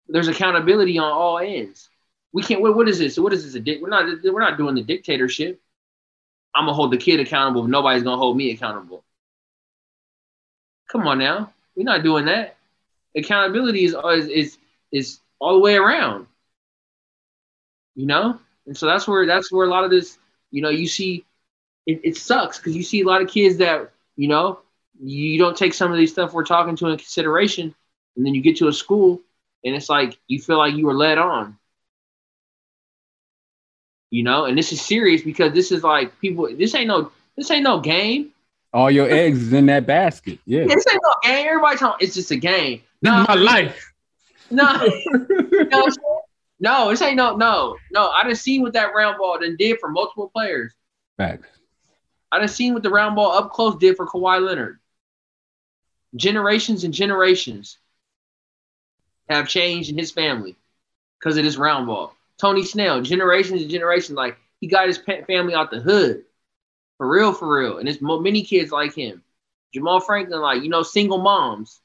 There's 0.07 0.27
accountability 0.27 0.97
on 0.97 1.11
all 1.11 1.39
ends. 1.39 1.89
We 2.35 2.43
can't. 2.43 2.59
What, 2.59 2.75
what 2.75 2.89
is 2.89 2.99
this? 2.99 3.17
What 3.17 3.31
is 3.31 3.45
this? 3.45 3.55
A 3.55 3.61
dick? 3.61 3.79
We're 3.81 3.87
not. 3.87 4.21
We're 4.21 4.41
not 4.41 4.57
doing 4.57 4.75
the 4.75 4.83
dictatorship. 4.83 5.61
I'm 6.53 6.65
gonna 6.65 6.73
hold 6.73 6.91
the 6.91 6.97
kid 6.97 7.21
accountable. 7.21 7.65
Nobody's 7.65 8.03
gonna 8.03 8.17
hold 8.17 8.35
me 8.35 8.51
accountable. 8.51 9.05
Come 10.89 11.07
on 11.07 11.17
now, 11.17 11.53
we're 11.75 11.83
not 11.83 12.03
doing 12.03 12.25
that. 12.25 12.57
Accountability 13.15 13.85
is 13.85 13.95
is 13.95 14.27
is, 14.27 14.57
is 14.91 15.19
all 15.39 15.53
the 15.53 15.61
way 15.61 15.77
around. 15.77 16.27
You 17.95 18.05
know, 18.05 18.37
and 18.67 18.77
so 18.77 18.85
that's 18.85 19.07
where 19.07 19.25
that's 19.25 19.49
where 19.49 19.65
a 19.65 19.69
lot 19.69 19.85
of 19.85 19.89
this. 19.89 20.17
You 20.51 20.61
know, 20.61 20.69
you 20.69 20.89
see, 20.89 21.23
it, 21.85 22.01
it 22.03 22.17
sucks 22.17 22.57
because 22.57 22.75
you 22.75 22.83
see 22.83 22.99
a 22.99 23.07
lot 23.07 23.21
of 23.21 23.29
kids 23.29 23.55
that 23.57 23.91
you 24.17 24.27
know 24.27 24.59
you 25.01 25.39
don't 25.39 25.55
take 25.55 25.73
some 25.73 25.89
of 25.89 25.97
these 25.97 26.11
stuff 26.11 26.33
we're 26.33 26.43
talking 26.43 26.75
to 26.75 26.87
in 26.87 26.97
consideration, 26.97 27.73
and 28.17 28.25
then 28.25 28.35
you 28.35 28.41
get 28.41 28.57
to 28.57 28.67
a 28.67 28.73
school 28.73 29.21
and 29.63 29.73
it's 29.73 29.89
like 29.89 30.17
you 30.27 30.39
feel 30.41 30.57
like 30.57 30.75
you 30.75 30.85
were 30.85 30.93
led 30.93 31.17
on. 31.17 31.57
You 34.11 34.23
know, 34.23 34.45
and 34.45 34.57
this 34.57 34.71
is 34.71 34.81
serious 34.81 35.21
because 35.23 35.53
this 35.53 35.71
is 35.71 35.83
like 35.83 36.19
people. 36.19 36.47
This 36.55 36.75
ain't 36.75 36.87
no. 36.87 37.11
This 37.35 37.51
ain't 37.51 37.63
no 37.63 37.79
game. 37.79 38.31
All 38.73 38.91
your 38.91 39.09
eggs 39.09 39.41
is 39.41 39.53
in 39.53 39.65
that 39.67 39.85
basket. 39.85 40.39
Yeah. 40.45 40.61
yeah 40.61 40.75
this 40.75 40.85
ain't 40.91 41.01
no 41.03 41.13
game. 41.23 41.47
Everybody's 41.47 41.79
talking. 41.79 42.05
It's 42.05 42.15
just 42.15 42.31
a 42.31 42.35
game. 42.35 42.81
No, 43.01 43.25
my 43.27 43.35
life. 43.35 43.91
No. 44.51 44.71
no, 45.71 45.87
no, 46.59 46.89
this 46.91 47.01
ain't 47.01 47.15
no. 47.15 47.35
No, 47.35 47.77
no. 47.91 48.09
I 48.11 48.23
done 48.23 48.35
seen 48.35 48.61
what 48.61 48.73
that 48.73 48.93
round 48.93 49.17
ball 49.17 49.39
done 49.39 49.55
did 49.57 49.79
for 49.79 49.89
multiple 49.89 50.29
players. 50.29 50.71
Facts. 51.17 51.47
I 52.31 52.37
done 52.37 52.47
seen 52.47 52.75
what 52.75 52.83
the 52.83 52.91
round 52.91 53.15
ball 53.15 53.31
up 53.31 53.51
close 53.51 53.75
did 53.77 53.97
for 53.97 54.05
Kawhi 54.05 54.45
Leonard. 54.45 54.77
Generations 56.15 56.83
and 56.83 56.93
generations 56.93 57.79
have 59.29 59.47
changed 59.47 59.89
in 59.89 59.97
his 59.97 60.11
family 60.11 60.55
because 61.19 61.37
of 61.37 61.43
this 61.43 61.57
round 61.57 61.87
ball. 61.87 62.13
Tony 62.39 62.63
Snell, 62.63 63.01
generations 63.01 63.61
and 63.61 63.71
generations, 63.71 64.17
like 64.17 64.37
he 64.59 64.67
got 64.67 64.87
his 64.87 64.97
family 65.27 65.53
out 65.53 65.71
the 65.71 65.79
hood, 65.79 66.25
for 66.97 67.07
real, 67.07 67.33
for 67.33 67.59
real. 67.59 67.77
And 67.77 67.87
there's 67.87 68.01
many 68.01 68.43
kids 68.43 68.71
like 68.71 68.93
him. 68.93 69.23
Jamal 69.73 69.99
Franklin, 69.99 70.41
like 70.41 70.63
you 70.63 70.69
know, 70.69 70.83
single 70.83 71.17
moms 71.17 71.81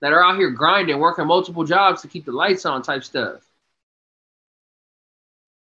that 0.00 0.12
are 0.12 0.24
out 0.24 0.36
here 0.36 0.50
grinding, 0.50 0.98
working 0.98 1.26
multiple 1.26 1.64
jobs 1.64 2.02
to 2.02 2.08
keep 2.08 2.24
the 2.24 2.32
lights 2.32 2.64
on, 2.64 2.82
type 2.82 3.04
stuff. 3.04 3.42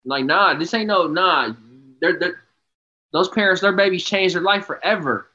Like, 0.06 0.26
nah, 0.26 0.54
this 0.56 0.74
ain't 0.74 0.88
no 0.88 1.08
nah. 1.08 1.54
They're, 2.00 2.18
they're 2.20 2.42
those 3.12 3.30
parents, 3.30 3.62
their 3.62 3.74
babies 3.74 4.04
changed 4.04 4.36
their 4.36 4.42
life 4.42 4.66
forever. 4.66 5.28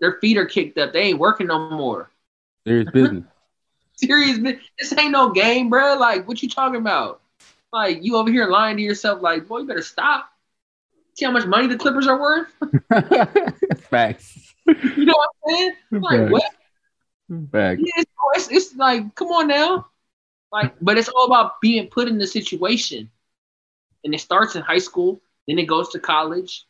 Their 0.00 0.18
feet 0.20 0.38
are 0.38 0.46
kicked 0.46 0.78
up. 0.78 0.92
They 0.92 1.02
ain't 1.02 1.18
working 1.18 1.48
no 1.48 1.70
more. 1.70 2.10
Serious 2.66 2.90
business. 2.90 3.24
Serious. 3.96 4.38
This 4.78 4.98
ain't 4.98 5.12
no 5.12 5.30
game, 5.30 5.70
bro. 5.70 5.96
Like, 5.96 6.26
what 6.26 6.42
you 6.42 6.48
talking 6.48 6.80
about? 6.80 7.20
Like, 7.72 8.02
you 8.02 8.16
over 8.16 8.30
here 8.30 8.46
lying 8.46 8.76
to 8.76 8.82
yourself, 8.82 9.22
like, 9.22 9.48
boy, 9.48 9.58
you 9.58 9.66
better 9.66 9.82
stop. 9.82 10.28
See 11.14 11.24
how 11.24 11.30
much 11.30 11.46
money 11.46 11.66
the 11.66 11.76
Clippers 11.76 12.06
are 12.06 12.20
worth? 12.20 12.48
Facts. 13.90 14.54
You 14.66 15.04
know 15.04 15.14
what 15.16 15.30
I'm 15.46 15.54
saying? 15.54 15.72
Like, 15.92 16.20
Facts. 16.20 16.32
what? 16.32 17.50
Facts. 17.52 17.82
Yeah, 17.84 17.92
it's, 18.02 18.10
oh, 18.20 18.32
it's, 18.34 18.50
it's 18.50 18.76
like, 18.76 19.14
come 19.14 19.28
on 19.28 19.48
now. 19.48 19.86
Like, 20.52 20.74
but 20.80 20.98
it's 20.98 21.08
all 21.08 21.26
about 21.26 21.60
being 21.60 21.88
put 21.88 22.08
in 22.08 22.18
the 22.18 22.26
situation. 22.26 23.10
And 24.04 24.14
it 24.14 24.20
starts 24.20 24.54
in 24.54 24.62
high 24.62 24.78
school, 24.78 25.20
then 25.48 25.58
it 25.58 25.66
goes 25.66 25.88
to 25.90 25.98
college. 25.98 26.66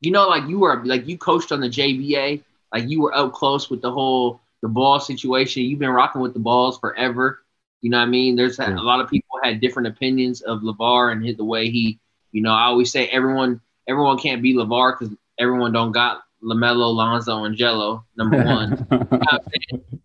You 0.00 0.12
know, 0.12 0.28
like 0.28 0.48
you 0.48 0.60
were 0.60 0.82
like 0.84 1.08
you 1.08 1.18
coached 1.18 1.52
on 1.52 1.60
the 1.60 1.68
JBA, 1.68 2.42
like 2.72 2.88
you 2.88 3.02
were 3.02 3.14
up 3.14 3.32
close 3.32 3.68
with 3.68 3.82
the 3.82 3.90
whole 3.90 4.40
the 4.62 4.68
ball 4.68 5.00
situation. 5.00 5.62
You've 5.62 5.78
been 5.78 5.90
rocking 5.90 6.20
with 6.20 6.34
the 6.34 6.40
balls 6.40 6.78
forever. 6.78 7.42
You 7.80 7.90
know 7.90 7.98
what 7.98 8.04
I 8.04 8.10
mean? 8.10 8.36
There's 8.36 8.58
a 8.58 8.68
lot 8.70 9.00
of 9.00 9.08
people 9.08 9.38
had 9.42 9.60
different 9.60 9.88
opinions 9.88 10.42
of 10.42 10.60
LaVar 10.60 11.12
and 11.12 11.24
his, 11.24 11.36
the 11.36 11.44
way 11.44 11.70
he, 11.70 11.98
you 12.30 12.42
know, 12.42 12.52
I 12.52 12.64
always 12.64 12.92
say 12.92 13.08
everyone 13.08 13.60
everyone 13.88 14.18
can't 14.18 14.42
be 14.42 14.54
LaVar 14.54 14.98
because 14.98 15.14
everyone 15.38 15.72
don't 15.72 15.92
got 15.92 16.22
LaMelo, 16.42 16.94
Lonzo, 16.94 17.44
and 17.44 17.56
Gelo, 17.56 18.04
number 18.16 18.42
one. 18.44 18.86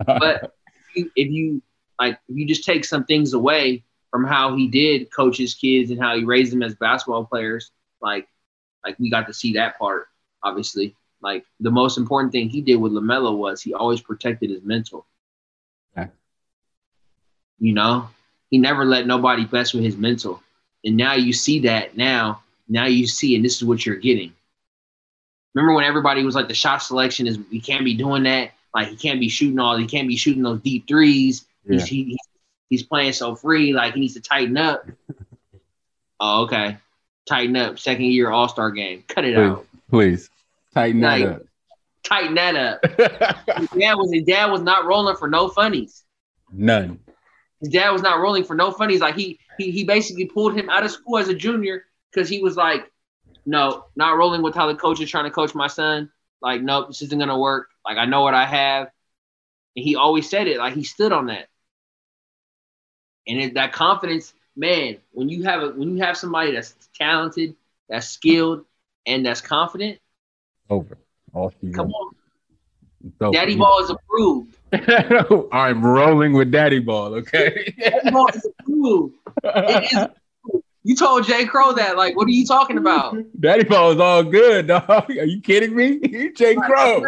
but 0.05 0.53
if 0.95 1.29
you 1.29 1.61
like 1.99 2.19
if 2.27 2.35
you 2.35 2.47
just 2.47 2.63
take 2.63 2.85
some 2.85 3.05
things 3.05 3.33
away 3.33 3.83
from 4.11 4.23
how 4.23 4.55
he 4.55 4.67
did 4.67 5.13
coach 5.13 5.37
his 5.37 5.53
kids 5.53 5.91
and 5.91 5.99
how 5.99 6.15
he 6.15 6.23
raised 6.23 6.51
them 6.51 6.63
as 6.63 6.75
basketball 6.75 7.25
players, 7.25 7.71
like 8.01 8.27
like 8.85 8.97
we 8.99 9.09
got 9.09 9.27
to 9.27 9.33
see 9.33 9.53
that 9.53 9.77
part, 9.77 10.07
obviously. 10.41 10.95
Like 11.25 11.43
the 11.59 11.71
most 11.71 11.97
important 11.97 12.31
thing 12.31 12.49
he 12.49 12.61
did 12.61 12.75
with 12.75 12.91
LaMelo 12.91 13.35
was 13.35 13.59
he 13.59 13.73
always 13.73 13.99
protected 13.99 14.51
his 14.51 14.61
mental. 14.61 15.07
Okay. 15.97 16.11
You 17.57 17.73
know, 17.73 18.09
he 18.51 18.59
never 18.59 18.85
let 18.85 19.07
nobody 19.07 19.47
mess 19.51 19.73
with 19.73 19.83
his 19.83 19.97
mental. 19.97 20.43
And 20.83 20.95
now 20.95 21.15
you 21.15 21.33
see 21.33 21.61
that 21.61 21.97
now. 21.97 22.43
Now 22.69 22.85
you 22.85 23.07
see, 23.07 23.35
and 23.35 23.43
this 23.43 23.55
is 23.55 23.63
what 23.63 23.83
you're 23.83 23.95
getting. 23.95 24.33
Remember 25.55 25.73
when 25.73 25.83
everybody 25.83 26.23
was 26.23 26.35
like 26.35 26.47
the 26.47 26.53
shot 26.53 26.83
selection 26.83 27.25
is 27.25 27.39
he 27.49 27.59
can't 27.59 27.85
be 27.85 27.95
doing 27.95 28.21
that. 28.23 28.51
Like 28.75 28.89
he 28.89 28.95
can't 28.95 29.19
be 29.19 29.29
shooting 29.29 29.57
all, 29.57 29.77
he 29.77 29.87
can't 29.87 30.07
be 30.07 30.17
shooting 30.17 30.43
those 30.43 30.61
deep 30.61 30.87
threes. 30.87 31.45
Yeah. 31.65 31.79
He's, 31.79 31.85
he, 31.87 32.17
he's 32.69 32.83
playing 32.83 33.13
so 33.13 33.35
free, 33.35 33.73
like 33.73 33.95
he 33.95 33.99
needs 33.99 34.13
to 34.13 34.21
tighten 34.21 34.57
up. 34.57 34.87
oh, 36.19 36.43
okay. 36.43 36.77
Tighten 37.27 37.55
up. 37.55 37.79
Second 37.79 38.05
year 38.05 38.29
All 38.29 38.47
Star 38.47 38.69
game. 38.69 39.03
Cut 39.07 39.25
it 39.25 39.33
Please, 39.33 39.49
out. 39.49 39.65
please 39.89 40.29
tighten 40.75 41.01
that 41.01 41.21
Like, 41.21 41.23
up. 41.23 41.43
Tighten 42.03 42.35
that 42.35 42.55
up. 42.55 42.79
his 43.57 43.69
dad 43.69 43.95
was 43.95 44.11
his 44.13 44.25
dad 44.25 44.47
was 44.51 44.61
not 44.61 44.85
rolling 44.85 45.17
for 45.17 45.27
no 45.29 45.49
funnies. 45.49 46.05
None. 46.51 46.99
His 47.61 47.69
dad 47.69 47.91
was 47.91 48.03
not 48.03 48.19
rolling 48.19 48.43
for 48.43 48.55
no 48.55 48.71
funnies. 48.71 49.01
Like 49.01 49.15
he 49.15 49.39
he 49.57 49.71
he 49.71 49.83
basically 49.85 50.25
pulled 50.25 50.55
him 50.55 50.69
out 50.69 50.85
of 50.85 50.91
school 50.91 51.17
as 51.17 51.29
a 51.29 51.35
junior 51.35 51.85
because 52.11 52.29
he 52.29 52.39
was 52.41 52.57
like, 52.57 52.91
no, 53.45 53.85
not 53.95 54.17
rolling 54.17 54.43
with 54.43 54.55
how 54.55 54.67
the 54.67 54.75
coach 54.75 55.01
is 55.01 55.09
trying 55.09 55.25
to 55.25 55.31
coach 55.31 55.55
my 55.55 55.67
son. 55.67 56.11
Like, 56.41 56.61
nope, 56.61 56.87
this 56.87 57.01
isn't 57.03 57.19
gonna 57.19 57.39
work. 57.39 57.69
Like, 57.85 57.97
I 57.97 58.05
know 58.05 58.21
what 58.21 58.33
I 58.35 58.45
have. 58.45 58.89
And 59.75 59.85
he 59.85 59.95
always 59.95 60.29
said 60.29 60.47
it. 60.47 60.57
Like, 60.57 60.73
he 60.75 60.83
stood 60.83 61.11
on 61.11 61.27
that. 61.27 61.47
And 63.27 63.39
it, 63.41 63.53
that 63.55 63.73
confidence, 63.73 64.33
man, 64.55 64.97
when 65.11 65.29
you 65.29 65.43
have 65.43 65.63
a 65.63 65.69
when 65.69 65.95
you 65.95 66.03
have 66.03 66.17
somebody 66.17 66.51
that's 66.51 66.75
talented, 66.95 67.55
that's 67.89 68.07
skilled, 68.07 68.65
and 69.05 69.25
that's 69.25 69.41
confident, 69.41 69.99
over. 70.69 70.97
All 71.33 71.53
come 71.73 71.91
on. 71.91 72.15
So, 73.19 73.31
Daddy 73.31 73.55
Ball 73.55 73.83
is 73.83 73.89
approved. 73.91 74.57
I'm 75.53 75.85
rolling 75.85 76.33
with 76.33 76.51
Daddy 76.51 76.79
Ball, 76.79 77.13
okay? 77.15 77.73
Daddy 77.77 78.09
Ball 78.11 78.27
is 78.33 78.47
approved. 78.59 79.15
It 79.43 79.93
is 79.93 80.07
you 80.85 80.95
told 80.95 81.25
J. 81.25 81.47
Crow 81.47 81.73
that. 81.73 81.97
Like, 81.97 82.15
what 82.15 82.27
are 82.27 82.31
you 82.31 82.45
talking 82.45 82.77
about? 82.77 83.17
Daddy 83.39 83.63
Ball 83.63 83.93
is 83.93 83.99
all 83.99 84.23
good, 84.23 84.67
dog. 84.67 85.09
Are 85.09 85.25
you 85.25 85.41
kidding 85.41 85.75
me? 85.75 86.29
J. 86.35 86.55
Crow. 86.55 87.03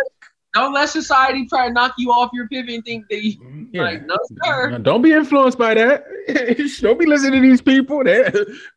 Don't 0.56 0.74
let 0.74 0.90
society 0.90 1.46
try 1.46 1.68
to 1.68 1.74
knock 1.74 1.94
you 2.00 2.12
off 2.12 2.32
your 2.34 2.48
pivot 2.48 2.74
and 2.74 2.84
think 2.84 3.06
that 3.10 3.24
you 3.24 3.68
yeah. 3.72 3.84
like, 3.84 4.06
no, 4.08 4.18
sir. 4.44 4.80
Don't 4.80 5.04
be 5.04 5.12
influenced 5.12 5.60
by 5.60 5.76
that. 5.76 6.06
Don't 6.82 6.98
be 6.98 7.06
listening 7.06 7.44
to 7.44 7.48
these 7.48 7.62
people. 7.62 8.00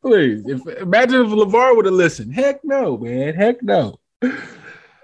please. 0.02 0.42
If, 0.46 0.66
imagine 0.82 1.22
if 1.22 1.28
LaVar 1.28 1.76
would 1.76 1.86
have 1.86 1.94
listened. 1.94 2.34
Heck 2.34 2.62
no, 2.62 2.98
man. 2.98 3.32
Heck 3.32 3.62
no. 3.62 3.98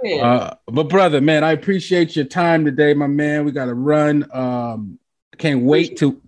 Yeah. 0.03 0.27
Uh, 0.27 0.55
but 0.67 0.89
brother, 0.89 1.21
man, 1.21 1.45
I 1.45 1.53
appreciate 1.53 2.17
your 2.17 2.27
time 2.27 2.65
today, 2.65 2.95
my 2.95 3.07
man. 3.07 3.45
We 3.45 3.53
got 3.53 3.67
to 3.67 3.75
run. 3.75 4.27
Um, 4.33 4.99
can't 5.39 5.63
wait 5.63 5.99
to 5.99 6.21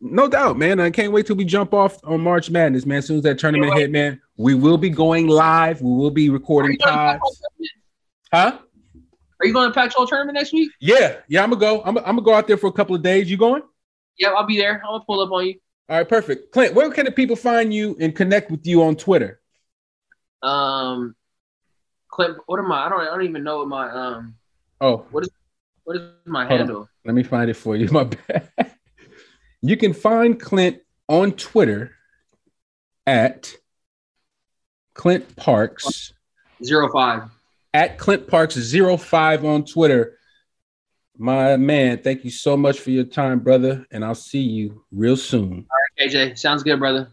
no 0.00 0.28
doubt, 0.28 0.58
man. 0.58 0.80
I 0.80 0.90
can't 0.90 1.12
wait 1.12 1.26
till 1.26 1.36
we 1.36 1.44
jump 1.44 1.74
off 1.74 1.98
on 2.04 2.20
March 2.20 2.50
Madness, 2.50 2.86
man. 2.86 2.98
As 2.98 3.06
soon 3.06 3.18
as 3.18 3.22
that 3.24 3.38
tournament 3.38 3.74
hit, 3.74 3.90
man, 3.90 4.20
we 4.36 4.54
will 4.54 4.78
be 4.78 4.90
going 4.90 5.28
live. 5.28 5.80
We 5.80 5.90
will 5.90 6.10
be 6.10 6.30
recording 6.30 6.76
pods. 6.78 7.20
Huh? 8.32 8.58
Are 9.40 9.46
you 9.46 9.52
going 9.52 9.68
to 9.68 9.74
Pac-12 9.74 10.08
tournament 10.08 10.34
next 10.34 10.52
week? 10.52 10.70
Yeah, 10.80 11.18
yeah. 11.28 11.42
I'm 11.42 11.50
gonna 11.50 11.60
go. 11.60 11.82
I'm, 11.82 11.98
I'm 11.98 12.04
gonna 12.04 12.22
go 12.22 12.34
out 12.34 12.46
there 12.46 12.56
for 12.56 12.68
a 12.68 12.72
couple 12.72 12.94
of 12.94 13.02
days. 13.02 13.30
You 13.30 13.36
going? 13.36 13.62
Yeah, 14.18 14.30
I'll 14.30 14.46
be 14.46 14.56
there. 14.56 14.82
I'm 14.82 14.92
gonna 14.92 15.04
pull 15.04 15.20
up 15.20 15.30
on 15.30 15.46
you. 15.46 15.54
All 15.88 15.98
right, 15.98 16.08
perfect. 16.08 16.52
Clint, 16.52 16.74
where 16.74 16.90
can 16.90 17.04
the 17.04 17.12
people 17.12 17.36
find 17.36 17.72
you 17.72 17.96
and 18.00 18.16
connect 18.16 18.50
with 18.50 18.66
you 18.66 18.82
on 18.82 18.96
Twitter? 18.96 19.40
Um, 20.42 21.14
Clint, 22.16 22.38
what 22.46 22.58
am 22.58 22.72
I? 22.72 22.86
I 22.86 22.88
don't. 22.88 23.00
I 23.00 23.04
don't 23.04 23.24
even 23.24 23.44
know 23.44 23.58
what 23.58 23.68
my 23.68 23.90
um. 23.90 24.36
Oh, 24.80 25.04
what 25.10 25.22
is 25.22 25.30
what 25.84 25.96
is 25.96 26.02
my 26.24 26.46
handle? 26.48 26.80
On. 26.80 26.88
Let 27.04 27.14
me 27.14 27.22
find 27.22 27.50
it 27.50 27.54
for 27.54 27.76
you. 27.76 27.88
My 27.92 28.04
bad. 28.04 28.72
You 29.60 29.76
can 29.76 29.92
find 29.92 30.40
Clint 30.40 30.78
on 31.08 31.32
Twitter 31.32 31.92
at 33.06 33.52
Clint 34.94 35.36
Parks 35.36 36.14
zero 36.64 36.90
five 36.90 37.24
at 37.74 37.98
Clint 37.98 38.26
Parks 38.26 38.54
zero 38.54 38.96
five 38.96 39.44
on 39.44 39.66
Twitter. 39.66 40.18
My 41.18 41.58
man, 41.58 41.98
thank 41.98 42.24
you 42.24 42.30
so 42.30 42.56
much 42.56 42.80
for 42.80 42.90
your 42.90 43.04
time, 43.04 43.40
brother, 43.40 43.84
and 43.90 44.02
I'll 44.02 44.14
see 44.14 44.40
you 44.40 44.84
real 44.90 45.18
soon. 45.18 45.66
All 45.70 46.04
right, 46.04 46.10
KJ, 46.10 46.38
sounds 46.38 46.62
good, 46.62 46.78
brother. 46.78 47.12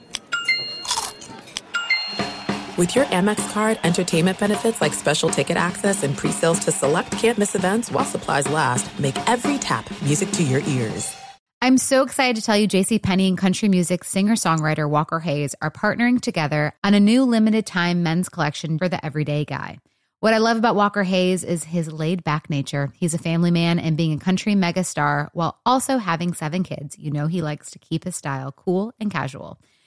With 2.81 2.95
your 2.95 3.05
Amex 3.05 3.47
card, 3.53 3.79
entertainment 3.83 4.39
benefits 4.39 4.81
like 4.81 4.95
special 4.95 5.29
ticket 5.29 5.55
access 5.55 6.01
and 6.01 6.17
pre-sales 6.17 6.57
to 6.61 6.71
select 6.71 7.11
campus 7.11 7.53
events 7.53 7.91
while 7.91 8.05
supplies 8.05 8.49
last, 8.49 8.99
make 8.99 9.15
every 9.29 9.59
tap 9.59 9.87
music 10.01 10.31
to 10.31 10.43
your 10.43 10.61
ears. 10.61 11.15
I'm 11.61 11.77
so 11.77 12.01
excited 12.01 12.37
to 12.37 12.41
tell 12.41 12.57
you 12.57 12.67
JC 12.67 12.99
Penney 12.99 13.27
and 13.27 13.37
country 13.37 13.69
music 13.69 14.03
singer-songwriter 14.03 14.89
Walker 14.89 15.19
Hayes 15.19 15.53
are 15.61 15.69
partnering 15.69 16.19
together 16.19 16.73
on 16.83 16.95
a 16.95 16.99
new 16.99 17.23
limited 17.23 17.67
time 17.67 18.01
men's 18.01 18.29
collection 18.29 18.79
for 18.79 18.89
the 18.89 19.05
everyday 19.05 19.45
guy. 19.45 19.77
What 20.19 20.33
I 20.33 20.39
love 20.39 20.57
about 20.57 20.75
Walker 20.75 21.03
Hayes 21.03 21.43
is 21.43 21.63
his 21.63 21.91
laid 21.91 22.23
back 22.23 22.49
nature. 22.49 22.91
He's 22.95 23.13
a 23.13 23.19
family 23.19 23.51
man 23.51 23.77
and 23.77 23.95
being 23.95 24.13
a 24.13 24.19
country 24.19 24.55
megastar 24.55 25.29
while 25.33 25.59
also 25.67 25.99
having 25.99 26.33
seven 26.33 26.63
kids. 26.63 26.97
You 26.97 27.11
know, 27.11 27.27
he 27.27 27.43
likes 27.43 27.69
to 27.71 27.79
keep 27.79 28.05
his 28.05 28.15
style 28.15 28.51
cool 28.51 28.91
and 28.99 29.11
casual. 29.11 29.59